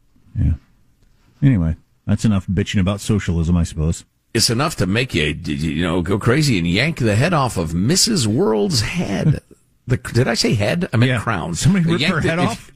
Anyway, 1.42 1.76
that's 2.06 2.24
enough 2.24 2.46
bitching 2.46 2.80
about 2.80 3.00
socialism, 3.00 3.56
I 3.56 3.64
suppose. 3.64 4.04
It's 4.32 4.48
enough 4.50 4.76
to 4.76 4.86
make 4.86 5.14
you, 5.14 5.26
you 5.26 5.82
know, 5.84 6.00
go 6.00 6.18
crazy 6.18 6.56
and 6.58 6.66
yank 6.66 6.98
the 6.98 7.14
head 7.16 7.34
off 7.34 7.56
of 7.56 7.70
Mrs. 7.72 8.26
World's 8.26 8.80
head. 8.80 9.40
The, 9.86 9.98
did 9.98 10.28
I 10.28 10.32
say 10.32 10.54
head? 10.54 10.88
I 10.94 10.96
meant 10.96 11.10
Yeah. 11.10 11.20
crown. 11.20 11.54
Somebody 11.54 11.84
ripped 11.84 12.00
Yanked 12.00 12.24
her 12.24 12.30
head 12.30 12.38
it- 12.38 12.42
off? 12.48 12.72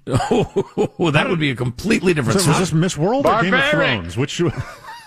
Oh, 1.01 1.11
that 1.11 1.27
would 1.31 1.38
be 1.40 1.51
a 1.51 1.57
completely 1.57 2.12
different 2.12 2.38
So 2.38 2.51
was 2.51 2.59
this 2.59 2.70
Miss 2.74 2.98
World 2.98 3.24
or 3.24 3.40
Game 3.40 3.55
of 3.55 3.64
Thrones? 3.70 4.18
Which 4.18 4.42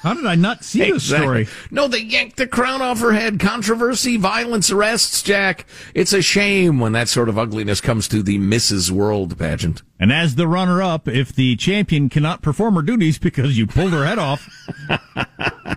How 0.02 0.14
did 0.16 0.26
I 0.26 0.36
not 0.36 0.64
see 0.64 0.92
this 0.92 1.04
story? 1.06 1.48
No, 1.70 1.88
they 1.88 2.00
yanked 2.00 2.38
the 2.38 2.48
crown 2.48 2.82
off 2.82 3.00
her 3.02 3.14
head. 3.14 3.40
Controversy, 3.40 4.18
violence, 4.18 4.72
arrests, 4.72 5.22
Jack. 5.22 5.66
It's 5.94 6.12
a 6.12 6.22
shame 6.24 6.80
when 6.80 6.94
that 6.94 7.08
sort 7.08 7.30
of 7.30 7.38
ugliness 7.38 7.82
comes 7.82 8.08
to 8.08 8.24
the 8.24 8.40
Mrs. 8.40 8.90
World 8.90 9.38
pageant. 9.38 9.84
And 10.00 10.12
as 10.12 10.36
the 10.36 10.48
runner 10.48 10.82
up, 10.82 11.08
if 11.08 11.34
the 11.34 11.56
champion 11.56 12.10
cannot 12.10 12.42
perform 12.42 12.76
her 12.76 12.82
duties 12.82 13.20
because 13.20 13.58
you 13.58 13.68
pulled 13.68 13.94
her 13.94 14.06
head 14.06 14.18
off, 14.18 14.50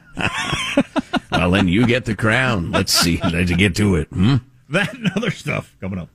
Well, 1.31 1.51
then 1.51 1.69
you 1.69 1.87
get 1.87 2.07
the 2.07 2.15
crown. 2.15 2.71
Let's 2.71 2.93
see. 2.95 3.21
Let's 3.23 3.51
get 3.53 3.77
to 3.77 3.97
it. 3.97 4.09
Hmm? 4.09 4.37
that 4.71 4.95
and 4.95 5.11
other 5.15 5.31
stuff 5.31 5.77
coming 5.81 5.99
up. 5.99 6.09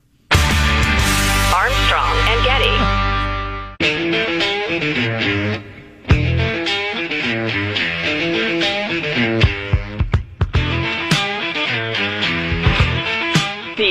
Armstrong 1.54 2.16
and 2.26 2.44
Getty. 2.44 3.10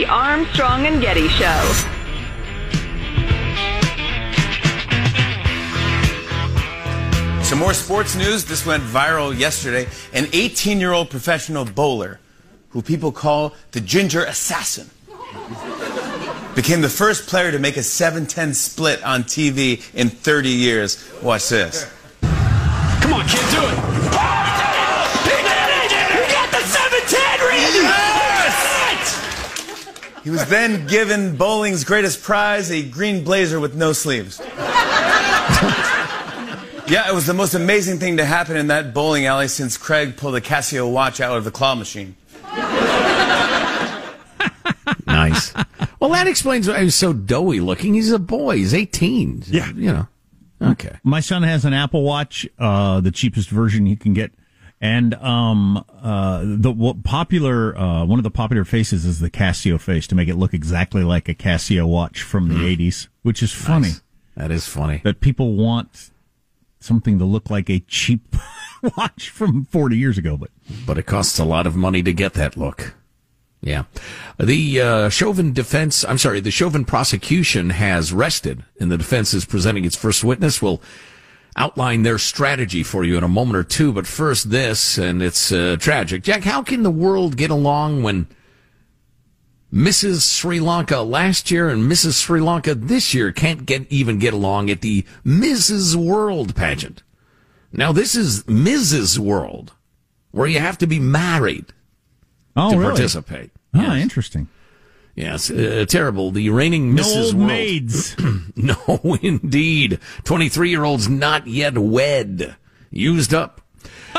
Armstrong 0.09 0.87
and 0.87 0.99
Getty 0.99 1.27
Show. 1.27 1.85
Some 7.43 7.59
more 7.59 7.73
sports 7.75 8.15
news. 8.15 8.45
This 8.45 8.65
went 8.65 8.81
viral 8.83 9.37
yesterday. 9.37 9.87
An 10.13 10.27
18 10.33 10.79
year 10.79 10.93
old 10.93 11.11
professional 11.11 11.63
bowler, 11.63 12.19
who 12.69 12.81
people 12.81 13.11
call 13.11 13.53
the 13.71 13.81
Ginger 13.81 14.23
Assassin, 14.23 14.89
became 16.55 16.81
the 16.81 16.89
first 16.89 17.29
player 17.29 17.51
to 17.51 17.59
make 17.59 17.77
a 17.77 17.83
7 17.83 18.25
10 18.25 18.53
split 18.55 19.03
on 19.03 19.23
TV 19.23 19.83
in 19.93 20.09
30 20.09 20.49
years. 20.49 21.07
Watch 21.21 21.49
this. 21.49 21.91
Come 22.21 23.13
on, 23.13 23.27
kid, 23.27 23.45
do 23.51 23.61
it. 23.61 24.38
He 30.29 30.33
was 30.33 30.45
then 30.45 30.85
given 30.85 31.37
bowling's 31.37 31.83
greatest 31.83 32.21
prize, 32.21 32.69
a 32.69 32.87
green 32.87 33.23
blazer 33.23 33.59
with 33.59 33.73
no 33.73 33.93
sleeves. 33.93 34.39
yeah, 36.87 37.09
it 37.09 37.15
was 37.15 37.25
the 37.25 37.33
most 37.33 37.55
amazing 37.55 37.97
thing 37.97 38.17
to 38.17 38.25
happen 38.25 38.55
in 38.55 38.67
that 38.67 38.93
bowling 38.93 39.25
alley 39.25 39.47
since 39.47 39.75
Craig 39.75 40.17
pulled 40.17 40.35
a 40.35 40.39
Casio 40.39 40.93
watch 40.93 41.19
out 41.19 41.35
of 41.35 41.45
the 41.45 41.51
claw 41.51 41.73
machine. 41.73 42.15
Nice. 45.07 45.53
well, 45.99 46.11
that 46.11 46.27
explains 46.27 46.67
why 46.67 46.83
he's 46.83 46.93
so 46.93 47.13
doughy 47.13 47.59
looking. 47.59 47.95
He's 47.95 48.11
a 48.11 48.19
boy. 48.19 48.57
He's 48.57 48.75
18. 48.75 49.45
Yeah. 49.47 49.71
You 49.73 49.93
know. 49.93 50.07
Okay. 50.61 50.95
My 51.03 51.19
son 51.19 51.41
has 51.41 51.65
an 51.65 51.73
Apple 51.73 52.03
Watch, 52.03 52.47
uh, 52.59 53.01
the 53.01 53.11
cheapest 53.11 53.49
version 53.49 53.87
you 53.87 53.97
can 53.97 54.13
get. 54.13 54.31
And 54.81 55.13
um, 55.15 55.83
uh, 56.01 56.41
the 56.45 56.95
popular 57.03 57.77
uh, 57.77 58.05
one 58.05 58.17
of 58.17 58.23
the 58.23 58.31
popular 58.31 58.63
faces 58.63 59.05
is 59.05 59.19
the 59.19 59.29
Casio 59.29 59.79
face 59.79 60.07
to 60.07 60.15
make 60.15 60.29
it 60.29 60.35
look 60.35 60.53
exactly 60.53 61.03
like 61.03 61.27
a 61.27 61.35
Casio 61.35 61.85
watch 61.87 62.21
from 62.21 62.47
the 62.47 62.55
'80s, 62.55 63.07
which 63.21 63.43
is 63.43 63.51
funny 63.51 63.91
That 64.37 64.51
is 64.51 64.67
funny. 64.67 65.01
that 65.03 65.19
people 65.19 65.55
want 65.55 66.11
something 66.79 67.19
to 67.19 67.25
look 67.25 67.49
like 67.49 67.69
a 67.69 67.79
cheap 67.81 68.37
watch 68.97 69.29
from 69.29 69.65
40 69.65 69.97
years 69.97 70.17
ago. 70.17 70.37
But 70.37 70.51
But 70.85 70.97
it 70.97 71.05
costs 71.05 71.37
a 71.39 71.43
lot 71.45 71.67
of 71.67 71.75
money 71.75 72.01
to 72.03 72.13
get 72.13 72.33
that 72.35 72.55
look. 72.55 72.93
Yeah. 73.61 73.83
The 74.39 74.79
uh, 74.79 75.09
Chauvin 75.09 75.51
defense, 75.51 76.05
I'm 76.05 76.17
sorry, 76.17 76.39
the 76.39 76.51
Chauvin 76.51 76.85
prosecution 76.85 77.71
has 77.71 78.13
rested, 78.13 78.63
and 78.79 78.89
the 78.89 78.97
defense 78.97 79.33
is 79.33 79.43
presenting 79.43 79.83
its 79.83 79.97
first 79.97 80.23
witness. 80.23 80.61
We'll 80.61 80.81
outline 81.59 82.03
their 82.03 82.17
strategy 82.17 82.81
for 82.81 83.03
you 83.03 83.17
in 83.17 83.23
a 83.23 83.27
moment 83.27 83.57
or 83.57 83.63
two, 83.63 83.91
but 83.91 84.07
first 84.07 84.49
this, 84.49 84.97
and 84.97 85.21
it's 85.21 85.51
uh, 85.51 85.75
tragic. 85.79 86.23
Jack, 86.23 86.43
how 86.43 86.63
can 86.63 86.83
the 86.83 86.89
world 86.89 87.35
get 87.35 87.51
along 87.51 88.01
when 88.01 88.27
Mrs. 89.71 90.21
Sri 90.21 90.59
Lanka 90.59 91.01
last 91.01 91.51
year 91.51 91.69
and 91.69 91.83
Mrs. 91.83 92.13
Sri 92.13 92.39
Lanka 92.39 92.73
this 92.73 93.13
year 93.13 93.31
can't 93.31 93.65
get 93.65 93.85
even 93.91 94.17
get 94.17 94.33
along 94.33 94.69
at 94.69 94.81
the 94.81 95.05
Mrs. 95.25 95.95
World 95.95 96.55
pageant? 96.55 97.03
Now, 97.71 97.91
this 97.91 98.15
is 98.15 98.43
Mrs. 98.45 99.19
World, 99.19 99.73
where 100.31 100.47
you 100.47 100.59
have 100.59 100.77
to 100.79 100.87
be 100.87 100.97
married 100.97 101.65
oh, 102.55 102.71
to 102.71 102.77
really? 102.77 102.91
participate. 102.91 103.51
Oh, 103.75 103.81
Yes. 103.81 104.01
interesting. 104.01 104.47
Yes, 105.19 105.51
uh, 105.51 105.85
terrible. 105.89 106.31
The 106.31 106.49
reigning 106.49 106.95
No 106.95 107.03
Mrs. 107.03 107.25
old 107.25 107.33
World. 107.35 107.47
maids. 107.47 108.15
No, 108.55 109.17
indeed. 109.21 109.99
23 110.23 110.69
year 110.69 110.83
olds 110.85 111.07
not 111.09 111.45
yet 111.47 111.77
wed. 111.77 112.55
Used 112.89 113.33
up. 113.33 113.58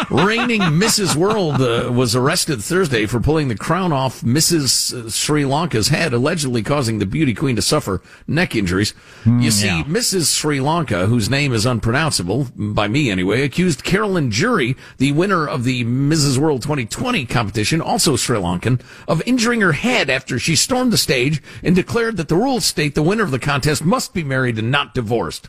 Reigning 0.09 0.61
Mrs. 0.61 1.17
World 1.17 1.61
uh, 1.61 1.91
was 1.93 2.17
arrested 2.17 2.63
Thursday 2.63 3.07
for 3.07 3.21
pulling 3.21 3.49
the 3.49 3.57
crown 3.57 3.93
off 3.93 4.21
Mrs. 4.23 4.95
Uh, 4.95 5.11
Sri 5.11 5.45
Lanka's 5.45 5.89
head, 5.89 6.13
allegedly 6.13 6.63
causing 6.63 6.99
the 6.99 7.07
beauty 7.07 7.35
queen 7.35 7.57
to 7.57 7.63
suffer 7.63 8.01
neck 8.27 8.55
injuries. 8.55 8.93
Hmm, 9.25 9.41
you 9.41 9.51
see, 9.51 9.67
yeah. 9.67 9.83
Mrs. 9.85 10.35
Sri 10.35 10.61
Lanka, 10.61 11.07
whose 11.07 11.29
name 11.29 11.53
is 11.53 11.67
unpronounceable, 11.67 12.45
mm, 12.47 12.75
by 12.75 12.89
me 12.89 13.11
anyway, 13.11 13.43
accused 13.43 13.85
Carolyn 13.85 14.31
Jurie, 14.31 14.77
the 14.99 15.13
winner 15.13 15.47
of 15.47 15.65
the 15.65 15.85
Mrs. 15.85 16.39
World 16.39 16.63
2020 16.63 17.27
competition, 17.27 17.81
also 17.81 18.17
Sri 18.17 18.39
Lankan, 18.39 18.81
of 19.07 19.23
injuring 19.27 19.61
her 19.61 19.73
head 19.73 20.09
after 20.09 20.39
she 20.39 20.57
stormed 20.57 20.93
the 20.93 20.99
stage 20.99 21.43
and 21.63 21.75
declared 21.77 22.17
that 22.17 22.29
the 22.29 22.37
rules 22.37 22.65
state 22.65 22.95
the 22.95 23.03
winner 23.03 23.25
of 23.25 23.31
the 23.31 23.39
contest 23.39 23.85
must 23.85 24.15
be 24.15 24.25
married 24.25 24.59
and 24.59 24.71
not 24.71 24.95
divorced 24.95 25.49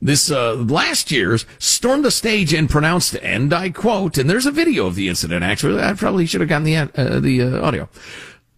this 0.00 0.30
uh, 0.30 0.54
last 0.54 1.10
year's 1.10 1.44
stormed 1.58 2.04
the 2.04 2.10
stage 2.10 2.52
and 2.54 2.70
pronounced, 2.70 3.16
and 3.16 3.52
I 3.52 3.70
quote, 3.70 4.18
and 4.18 4.28
there's 4.28 4.46
a 4.46 4.52
video 4.52 4.86
of 4.86 4.94
the 4.94 5.08
incident. 5.08 5.44
Actually, 5.44 5.82
I 5.82 5.94
probably 5.94 6.26
should 6.26 6.40
have 6.40 6.48
gotten 6.48 6.64
the 6.64 6.76
uh, 6.76 7.20
the 7.20 7.42
uh, 7.42 7.60
audio. 7.66 7.88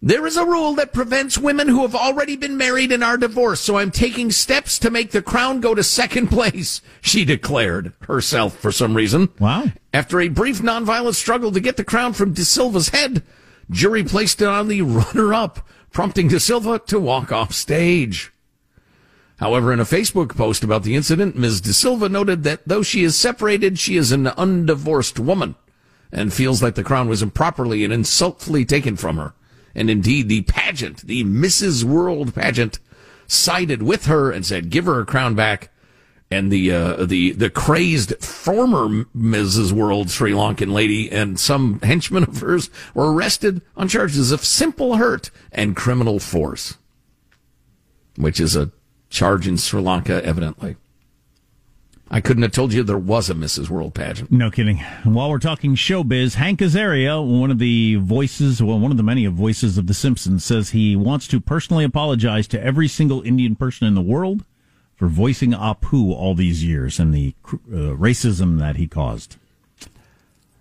There 0.03 0.25
is 0.25 0.35
a 0.35 0.45
rule 0.45 0.73
that 0.75 0.93
prevents 0.93 1.37
women 1.37 1.67
who 1.67 1.83
have 1.83 1.93
already 1.93 2.35
been 2.35 2.57
married 2.57 2.91
and 2.91 3.03
are 3.03 3.17
divorced, 3.17 3.63
so 3.63 3.77
I'm 3.77 3.91
taking 3.91 4.31
steps 4.31 4.79
to 4.79 4.89
make 4.89 5.11
the 5.11 5.21
crown 5.21 5.61
go 5.61 5.75
to 5.75 5.83
second 5.83 6.29
place, 6.29 6.81
she 7.01 7.23
declared 7.23 7.93
herself 8.01 8.57
for 8.57 8.71
some 8.71 8.95
reason. 8.95 9.29
Wow. 9.37 9.65
After 9.93 10.19
a 10.19 10.27
brief 10.27 10.59
nonviolent 10.59 11.13
struggle 11.13 11.51
to 11.51 11.59
get 11.59 11.77
the 11.77 11.83
crown 11.83 12.13
from 12.13 12.33
De 12.33 12.43
Silva's 12.43 12.89
head, 12.89 13.21
Jurie 13.69 14.03
placed 14.03 14.41
it 14.41 14.47
on 14.47 14.69
the 14.69 14.81
runner 14.81 15.35
up, 15.35 15.67
prompting 15.91 16.29
De 16.29 16.39
Silva 16.39 16.79
to 16.87 16.99
walk 16.99 17.31
off 17.31 17.53
stage. 17.53 18.31
However, 19.41 19.73
in 19.73 19.79
a 19.79 19.85
Facebook 19.85 20.37
post 20.37 20.63
about 20.63 20.83
the 20.83 20.95
incident, 20.95 21.35
Ms. 21.35 21.61
De 21.61 21.73
Silva 21.73 22.07
noted 22.07 22.43
that 22.43 22.61
though 22.67 22.83
she 22.83 23.03
is 23.03 23.15
separated, 23.15 23.79
she 23.79 23.97
is 23.97 24.11
an 24.11 24.27
undivorced 24.27 25.17
woman 25.17 25.55
and 26.11 26.31
feels 26.31 26.61
like 26.61 26.75
the 26.75 26.83
crown 26.83 27.09
was 27.09 27.23
improperly 27.23 27.83
and 27.83 27.91
insultfully 27.91 28.67
taken 28.67 28.95
from 28.95 29.17
her. 29.17 29.33
And 29.73 29.89
indeed, 29.89 30.29
the 30.29 30.43
pageant, 30.43 31.07
the 31.07 31.23
Mrs. 31.23 31.83
World 31.83 32.35
pageant, 32.35 32.77
sided 33.25 33.81
with 33.81 34.05
her 34.05 34.29
and 34.29 34.45
said, 34.45 34.69
give 34.69 34.85
her 34.85 34.93
her 34.93 35.05
crown 35.05 35.33
back. 35.33 35.69
And 36.29 36.51
the, 36.51 36.71
uh, 36.71 37.05
the, 37.05 37.31
the 37.31 37.49
crazed 37.49 38.23
former 38.23 39.05
Mrs. 39.17 39.71
World 39.71 40.11
Sri 40.11 40.33
Lankan 40.33 40.71
lady 40.71 41.11
and 41.11 41.39
some 41.39 41.79
henchmen 41.81 42.23
of 42.23 42.41
hers 42.41 42.69
were 42.93 43.11
arrested 43.11 43.63
on 43.75 43.87
charges 43.87 44.31
of 44.31 44.45
simple 44.45 44.97
hurt 44.97 45.31
and 45.51 45.75
criminal 45.75 46.19
force, 46.19 46.77
which 48.15 48.39
is 48.39 48.55
a 48.55 48.71
charge 49.11 49.47
in 49.47 49.57
Sri 49.57 49.79
Lanka, 49.79 50.25
evidently. 50.25 50.77
I 52.13 52.19
couldn't 52.19 52.43
have 52.43 52.51
told 52.51 52.73
you 52.73 52.83
there 52.83 52.97
was 52.97 53.29
a 53.29 53.33
Mrs. 53.33 53.69
World 53.69 53.93
pageant. 53.93 54.31
No 54.31 54.51
kidding. 54.51 54.83
And 55.03 55.15
while 55.15 55.29
we're 55.29 55.39
talking 55.39 55.75
showbiz, 55.75 56.33
Hank 56.33 56.59
Azaria, 56.59 57.25
one 57.25 57.51
of 57.51 57.59
the 57.59 57.95
voices, 57.95 58.61
well, 58.61 58.79
one 58.79 58.91
of 58.91 58.97
the 58.97 59.03
many 59.03 59.25
voices 59.27 59.77
of 59.77 59.87
The 59.87 59.93
Simpsons, 59.93 60.43
says 60.43 60.71
he 60.71 60.95
wants 60.97 61.25
to 61.27 61.39
personally 61.39 61.85
apologize 61.85 62.49
to 62.49 62.61
every 62.61 62.89
single 62.89 63.21
Indian 63.21 63.55
person 63.55 63.87
in 63.87 63.95
the 63.95 64.01
world 64.01 64.43
for 64.97 65.07
voicing 65.07 65.51
Apu 65.51 66.11
all 66.11 66.35
these 66.35 66.65
years 66.65 66.99
and 66.99 67.13
the 67.13 67.33
uh, 67.47 67.95
racism 67.95 68.59
that 68.59 68.75
he 68.75 68.87
caused. 68.87 69.37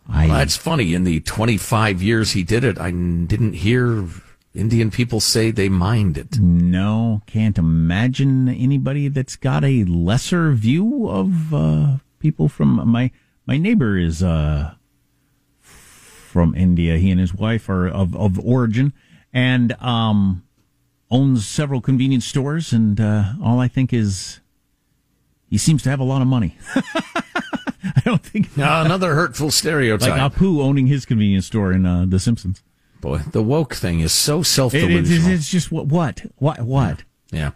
I, 0.08 0.28
well, 0.28 0.38
that's 0.38 0.56
funny. 0.56 0.94
In 0.94 1.02
the 1.02 1.18
25 1.20 2.00
years 2.00 2.32
he 2.32 2.44
did 2.44 2.62
it, 2.62 2.78
I 2.78 2.90
didn't 2.90 3.54
hear 3.54 4.06
Indian 4.54 4.90
people 4.90 5.20
say 5.20 5.50
they 5.50 5.68
mind 5.68 6.18
it. 6.18 6.40
No, 6.40 7.22
can't 7.26 7.56
imagine 7.56 8.48
anybody 8.48 9.08
that's 9.08 9.36
got 9.36 9.64
a 9.64 9.84
lesser 9.84 10.52
view 10.52 11.08
of 11.08 11.54
uh, 11.54 11.98
people 12.18 12.48
from 12.48 12.88
my 12.88 13.12
my 13.46 13.58
neighbor 13.58 13.96
is 13.96 14.22
uh, 14.22 14.74
from 15.60 16.54
India. 16.54 16.98
He 16.98 17.10
and 17.10 17.20
his 17.20 17.32
wife 17.32 17.68
are 17.68 17.86
of 17.86 18.16
of 18.16 18.40
origin, 18.40 18.92
and 19.32 19.72
um, 19.80 20.42
owns 21.12 21.46
several 21.46 21.80
convenience 21.80 22.26
stores. 22.26 22.72
And 22.72 23.00
uh, 23.00 23.34
all 23.42 23.60
I 23.60 23.68
think 23.68 23.92
is 23.92 24.40
he 25.48 25.58
seems 25.58 25.84
to 25.84 25.90
have 25.90 26.00
a 26.00 26.04
lot 26.04 26.22
of 26.22 26.28
money. 26.28 26.56
I 26.74 28.02
don't 28.04 28.22
think 28.22 28.56
no, 28.56 28.82
another 28.82 29.14
hurtful 29.14 29.52
stereotype. 29.52 30.10
Like 30.10 30.32
Apu 30.32 30.60
owning 30.60 30.88
his 30.88 31.06
convenience 31.06 31.46
store 31.46 31.72
in 31.72 31.86
uh, 31.86 32.04
The 32.08 32.18
Simpsons. 32.18 32.62
Boy, 33.00 33.18
the 33.18 33.42
woke 33.42 33.74
thing 33.74 34.00
is 34.00 34.12
so 34.12 34.42
self 34.42 34.72
delusional. 34.72 35.28
It, 35.28 35.32
it, 35.32 35.34
it's 35.34 35.50
just 35.50 35.72
what, 35.72 35.86
what, 35.86 36.22
what, 36.36 36.60
what? 36.60 37.02
Yeah. 37.32 37.52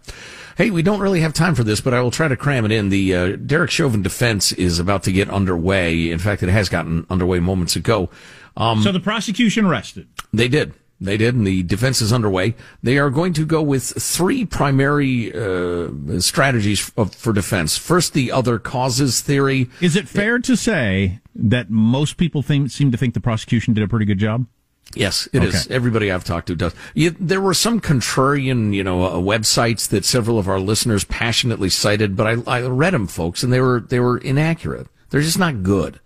Hey, 0.57 0.69
we 0.71 0.81
don't 0.81 1.01
really 1.01 1.19
have 1.19 1.33
time 1.33 1.53
for 1.53 1.63
this, 1.63 1.81
but 1.81 1.93
I 1.93 2.01
will 2.01 2.11
try 2.11 2.27
to 2.27 2.37
cram 2.37 2.65
it 2.65 2.71
in. 2.71 2.89
The 2.89 3.15
uh, 3.15 3.35
Derek 3.35 3.69
Chauvin 3.69 4.01
defense 4.01 4.51
is 4.53 4.79
about 4.79 5.03
to 5.03 5.11
get 5.11 5.29
underway. 5.29 6.09
In 6.09 6.19
fact, 6.19 6.43
it 6.43 6.49
has 6.49 6.69
gotten 6.69 7.05
underway 7.09 7.39
moments 7.39 7.75
ago. 7.75 8.09
Um, 8.55 8.81
so 8.81 8.91
the 8.91 9.01
prosecution 9.01 9.67
rested. 9.67 10.07
They 10.31 10.47
did. 10.47 10.73
They 11.01 11.17
did, 11.17 11.35
and 11.35 11.45
the 11.45 11.61
defense 11.63 12.01
is 12.01 12.13
underway. 12.13 12.55
They 12.81 12.97
are 12.97 13.09
going 13.09 13.33
to 13.33 13.45
go 13.45 13.61
with 13.61 13.83
three 13.83 14.45
primary 14.45 15.33
uh, 15.33 15.89
strategies 16.19 16.79
for 16.79 17.33
defense. 17.33 17.77
First, 17.77 18.13
the 18.13 18.31
other 18.31 18.59
causes 18.59 19.19
theory. 19.19 19.69
Is 19.81 19.97
it 19.97 20.07
fair 20.07 20.39
to 20.39 20.55
say 20.55 21.19
that 21.35 21.69
most 21.69 22.15
people 22.15 22.41
think, 22.41 22.71
seem 22.71 22.91
to 22.91 22.97
think 22.97 23.13
the 23.13 23.19
prosecution 23.19 23.73
did 23.73 23.83
a 23.83 23.89
pretty 23.89 24.05
good 24.05 24.19
job? 24.19 24.45
Yes, 24.93 25.27
it 25.33 25.39
okay. 25.39 25.47
is. 25.47 25.67
Everybody 25.67 26.11
I've 26.11 26.23
talked 26.23 26.47
to 26.47 26.55
does. 26.55 26.73
You, 26.93 27.09
there 27.19 27.41
were 27.41 27.53
some 27.53 27.81
contrarian, 27.81 28.73
you 28.73 28.83
know, 28.83 29.03
uh, 29.03 29.15
websites 29.15 29.89
that 29.89 30.05
several 30.05 30.39
of 30.39 30.47
our 30.47 30.59
listeners 30.59 31.03
passionately 31.03 31.69
cited, 31.69 32.15
but 32.15 32.27
I, 32.27 32.59
I 32.59 32.61
read 32.61 32.93
them, 32.93 33.07
folks, 33.07 33.43
and 33.43 33.51
they 33.51 33.59
were 33.59 33.81
they 33.81 33.99
were 33.99 34.17
inaccurate. 34.17 34.87
They're 35.09 35.21
just 35.21 35.39
not 35.39 35.63
good. 35.63 35.99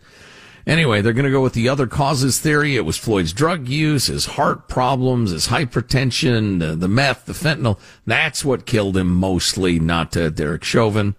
Anyway, 0.66 1.02
they're 1.02 1.14
going 1.14 1.26
to 1.26 1.32
go 1.32 1.42
with 1.42 1.54
the 1.54 1.68
other 1.68 1.88
causes 1.88 2.40
theory. 2.40 2.76
It 2.76 2.86
was 2.86 2.98
Floyd's 2.98 3.34
drug 3.34 3.68
use, 3.68 4.06
his 4.06 4.26
heart 4.26 4.68
problems, 4.68 5.32
his 5.32 5.48
hypertension, 5.48 6.60
the, 6.60 6.76
the 6.76 6.88
meth, 6.88 7.26
the 7.26 7.34
fentanyl. 7.34 7.80
That's 8.06 8.46
what 8.46 8.68
killed 8.68 8.96
him 8.96 9.10
mostly, 9.10 9.80
not 9.80 10.16
uh, 10.16 10.30
Derek 10.30 10.64
Chauvin. 10.64 11.16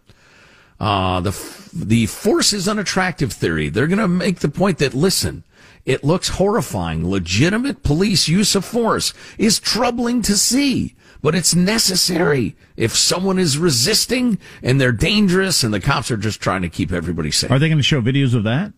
Uh, 0.78 1.20
the, 1.20 1.32
the 1.72 2.06
force 2.06 2.52
is 2.52 2.68
unattractive 2.68 3.32
theory. 3.32 3.68
They're 3.68 3.88
going 3.88 3.98
to 3.98 4.06
make 4.06 4.38
the 4.38 4.48
point 4.48 4.78
that, 4.78 4.94
listen, 4.94 5.42
it 5.84 6.04
looks 6.04 6.28
horrifying. 6.28 7.08
Legitimate 7.08 7.82
police 7.82 8.28
use 8.28 8.54
of 8.54 8.64
force 8.64 9.14
is 9.38 9.58
troubling 9.58 10.22
to 10.22 10.36
see, 10.36 10.94
but 11.22 11.34
it's 11.34 11.54
necessary 11.54 12.56
if 12.76 12.94
someone 12.94 13.38
is 13.38 13.58
resisting 13.58 14.38
and 14.62 14.80
they're 14.80 14.92
dangerous 14.92 15.62
and 15.62 15.72
the 15.72 15.80
cops 15.80 16.10
are 16.10 16.16
just 16.16 16.40
trying 16.40 16.62
to 16.62 16.68
keep 16.68 16.92
everybody 16.92 17.30
safe. 17.30 17.50
Are 17.50 17.58
they 17.58 17.68
going 17.68 17.78
to 17.78 17.84
show 17.84 18.00
videos 18.00 18.34
of 18.34 18.44
that? 18.44 18.72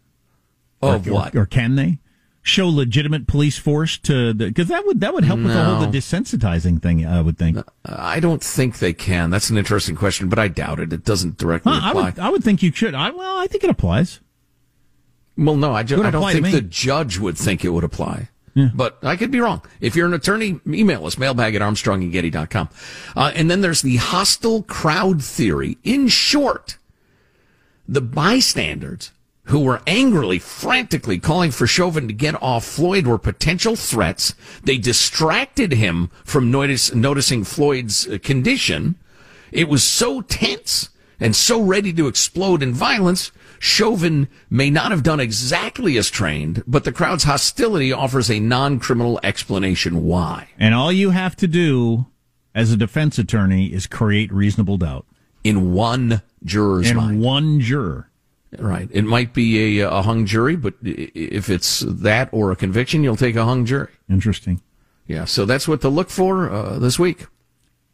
Of 0.81 1.07
or, 1.07 1.13
what? 1.13 1.35
Or, 1.35 1.43
or, 1.43 1.47
can 1.47 1.77
they 1.77 1.99
show 2.43 2.69
legitimate 2.69 3.29
police 3.29 3.57
force 3.57 3.99
to 3.99 4.33
the? 4.33 4.47
Because 4.47 4.69
that 4.69 4.85
would 4.85 5.01
that 5.01 5.15
would 5.15 5.25
help 5.25 5.39
no. 5.39 5.47
with 5.47 5.55
the 5.55 5.65
whole 5.65 5.81
the 5.81 5.99
desensitizing 5.99 6.83
thing. 6.83 7.07
I 7.07 7.21
would 7.21 7.39
think. 7.39 7.59
I 7.85 8.19
don't 8.19 8.43
think 8.43 8.81
they 8.81 8.93
can. 8.93 9.31
That's 9.31 9.49
an 9.49 9.57
interesting 9.57 9.95
question, 9.95 10.29
but 10.29 10.41
I 10.41 10.49
doubt 10.49 10.81
it. 10.81 10.93
It 10.93 11.05
doesn't 11.05 11.39
directly 11.39 11.73
huh, 11.73 11.91
apply. 11.91 12.01
I 12.01 12.05
would, 12.05 12.19
I 12.19 12.31
would 12.31 12.43
think 12.43 12.65
you 12.65 12.73
should. 12.73 12.95
I, 12.95 13.11
well, 13.11 13.39
I 13.39 13.47
think 13.47 13.63
it 13.63 13.71
applies. 13.71 14.19
Well, 15.37 15.57
no, 15.57 15.73
I, 15.73 15.83
just, 15.83 16.03
I 16.03 16.11
don't 16.11 16.31
think 16.31 16.51
the 16.51 16.61
judge 16.61 17.19
would 17.19 17.39
think 17.39 17.65
it 17.65 17.71
would 17.71 17.85
apply. 17.85 18.29
Yeah. 18.55 18.69
But 18.75 18.99
I 19.03 19.17
could 19.17 19.31
be 19.31 19.41
wrong. 19.41 19.63
If 19.81 19.97
you're 19.97 20.07
an 20.07 20.15
attorney, 20.15 20.61
email 20.67 21.07
us, 21.07 21.17
mailbag 21.17 21.55
at 21.55 21.63
armstrongandgetty.com. 21.63 22.69
Uh, 23.17 23.33
and 23.35 23.51
then 23.51 23.63
there's 23.63 23.83
the 23.83 23.97
hostile 23.97 24.63
crowd 24.65 25.25
theory. 25.25 25.79
In 25.85 26.09
short, 26.09 26.77
the 27.89 28.03
bystanders 28.03 29.13
who 29.45 29.61
were 29.61 29.81
angrily, 29.87 30.39
frantically 30.39 31.19
calling 31.19 31.51
for 31.51 31.67
Chauvin 31.67 32.07
to 32.07 32.15
get 32.15 32.41
off 32.43 32.65
Floyd 32.65 33.07
were 33.07 33.19
potential 33.19 33.75
threats. 33.75 34.35
They 34.63 34.79
distracted 34.79 35.73
him 35.73 36.11
from 36.25 36.51
notice, 36.51 36.95
noticing 36.95 37.45
Floyd's 37.45 38.07
uh, 38.07 38.19
condition. 38.23 38.97
It 39.51 39.69
was 39.69 39.83
so 39.83 40.21
tense 40.21 40.91
and 41.23 41.37
so 41.37 41.63
ready 41.63 41.93
to 41.93 42.09
explode 42.09 42.63
in 42.63 42.73
violence. 42.73 43.33
Chauvin 43.59 44.29
may 44.51 44.71
not 44.71 44.91
have 44.91 45.03
done 45.03 45.21
exactly 45.21 45.97
as 45.97 46.11
trained, 46.11 46.65
but 46.67 46.85
the 46.85 46.93
crowd's 46.93 47.25
hostility 47.25 47.93
offers 47.93 48.31
a 48.31 48.41
non-criminal 48.41 49.21
explanation 49.23 50.05
why. 50.05 50.49
And 50.59 50.75
all 50.75 50.91
you 50.91 51.11
have 51.11 51.37
to 51.37 51.47
do 51.47 52.07
as 52.55 52.73
a 52.73 52.77
defense 52.77 53.19
attorney 53.19 53.73
is 53.73 53.87
create 53.87 54.33
reasonable 54.33 54.79
doubt. 54.79 55.07
In 55.45 55.73
one 55.73 56.23
juror's 56.45 56.91
in 56.91 56.97
mind. 56.97 57.21
one 57.21 57.61
juror. 57.61 58.11
Right. 58.59 58.89
It 58.93 59.05
might 59.05 59.33
be 59.33 59.81
a, 59.81 59.91
a 59.91 60.03
hung 60.03 60.27
jury, 60.27 60.57
but 60.57 60.75
if 60.83 61.49
it's 61.49 61.81
that 61.81 62.29
or 62.33 62.53
a 62.53 62.57
conviction, 62.57 63.03
you'll 63.03 63.17
take 63.17 63.37
a 63.37 63.45
hung 63.45 63.65
jury. 63.65 63.89
Interesting. 64.11 64.61
Yeah. 65.07 65.25
So 65.25 65.47
that's 65.47 65.67
what 65.67 65.81
to 65.81 65.89
look 65.89 66.11
for 66.11 66.51
uh, 66.51 66.79
this 66.79 66.99
week. 66.99 67.27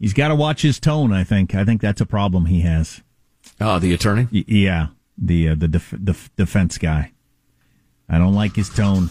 He's 0.00 0.12
got 0.12 0.28
to 0.28 0.34
watch 0.34 0.62
his 0.62 0.80
tone. 0.80 1.12
I 1.12 1.24
think. 1.24 1.54
I 1.54 1.64
think 1.64 1.80
that's 1.80 2.00
a 2.00 2.06
problem 2.06 2.46
he 2.46 2.62
has. 2.62 3.02
Uh, 3.60 3.78
the 3.78 3.92
attorney. 3.94 4.28
Y- 4.32 4.44
yeah. 4.46 4.86
The 5.16 5.48
uh, 5.50 5.54
the 5.56 5.68
def- 5.68 5.94
def- 6.02 6.30
defense 6.36 6.78
guy. 6.78 7.12
I 8.08 8.18
don't 8.18 8.34
like 8.34 8.54
his 8.56 8.68
tone. 8.68 9.08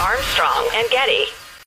Armstrong 0.00 0.68
and 0.74 0.88
Getty. 0.90 1.24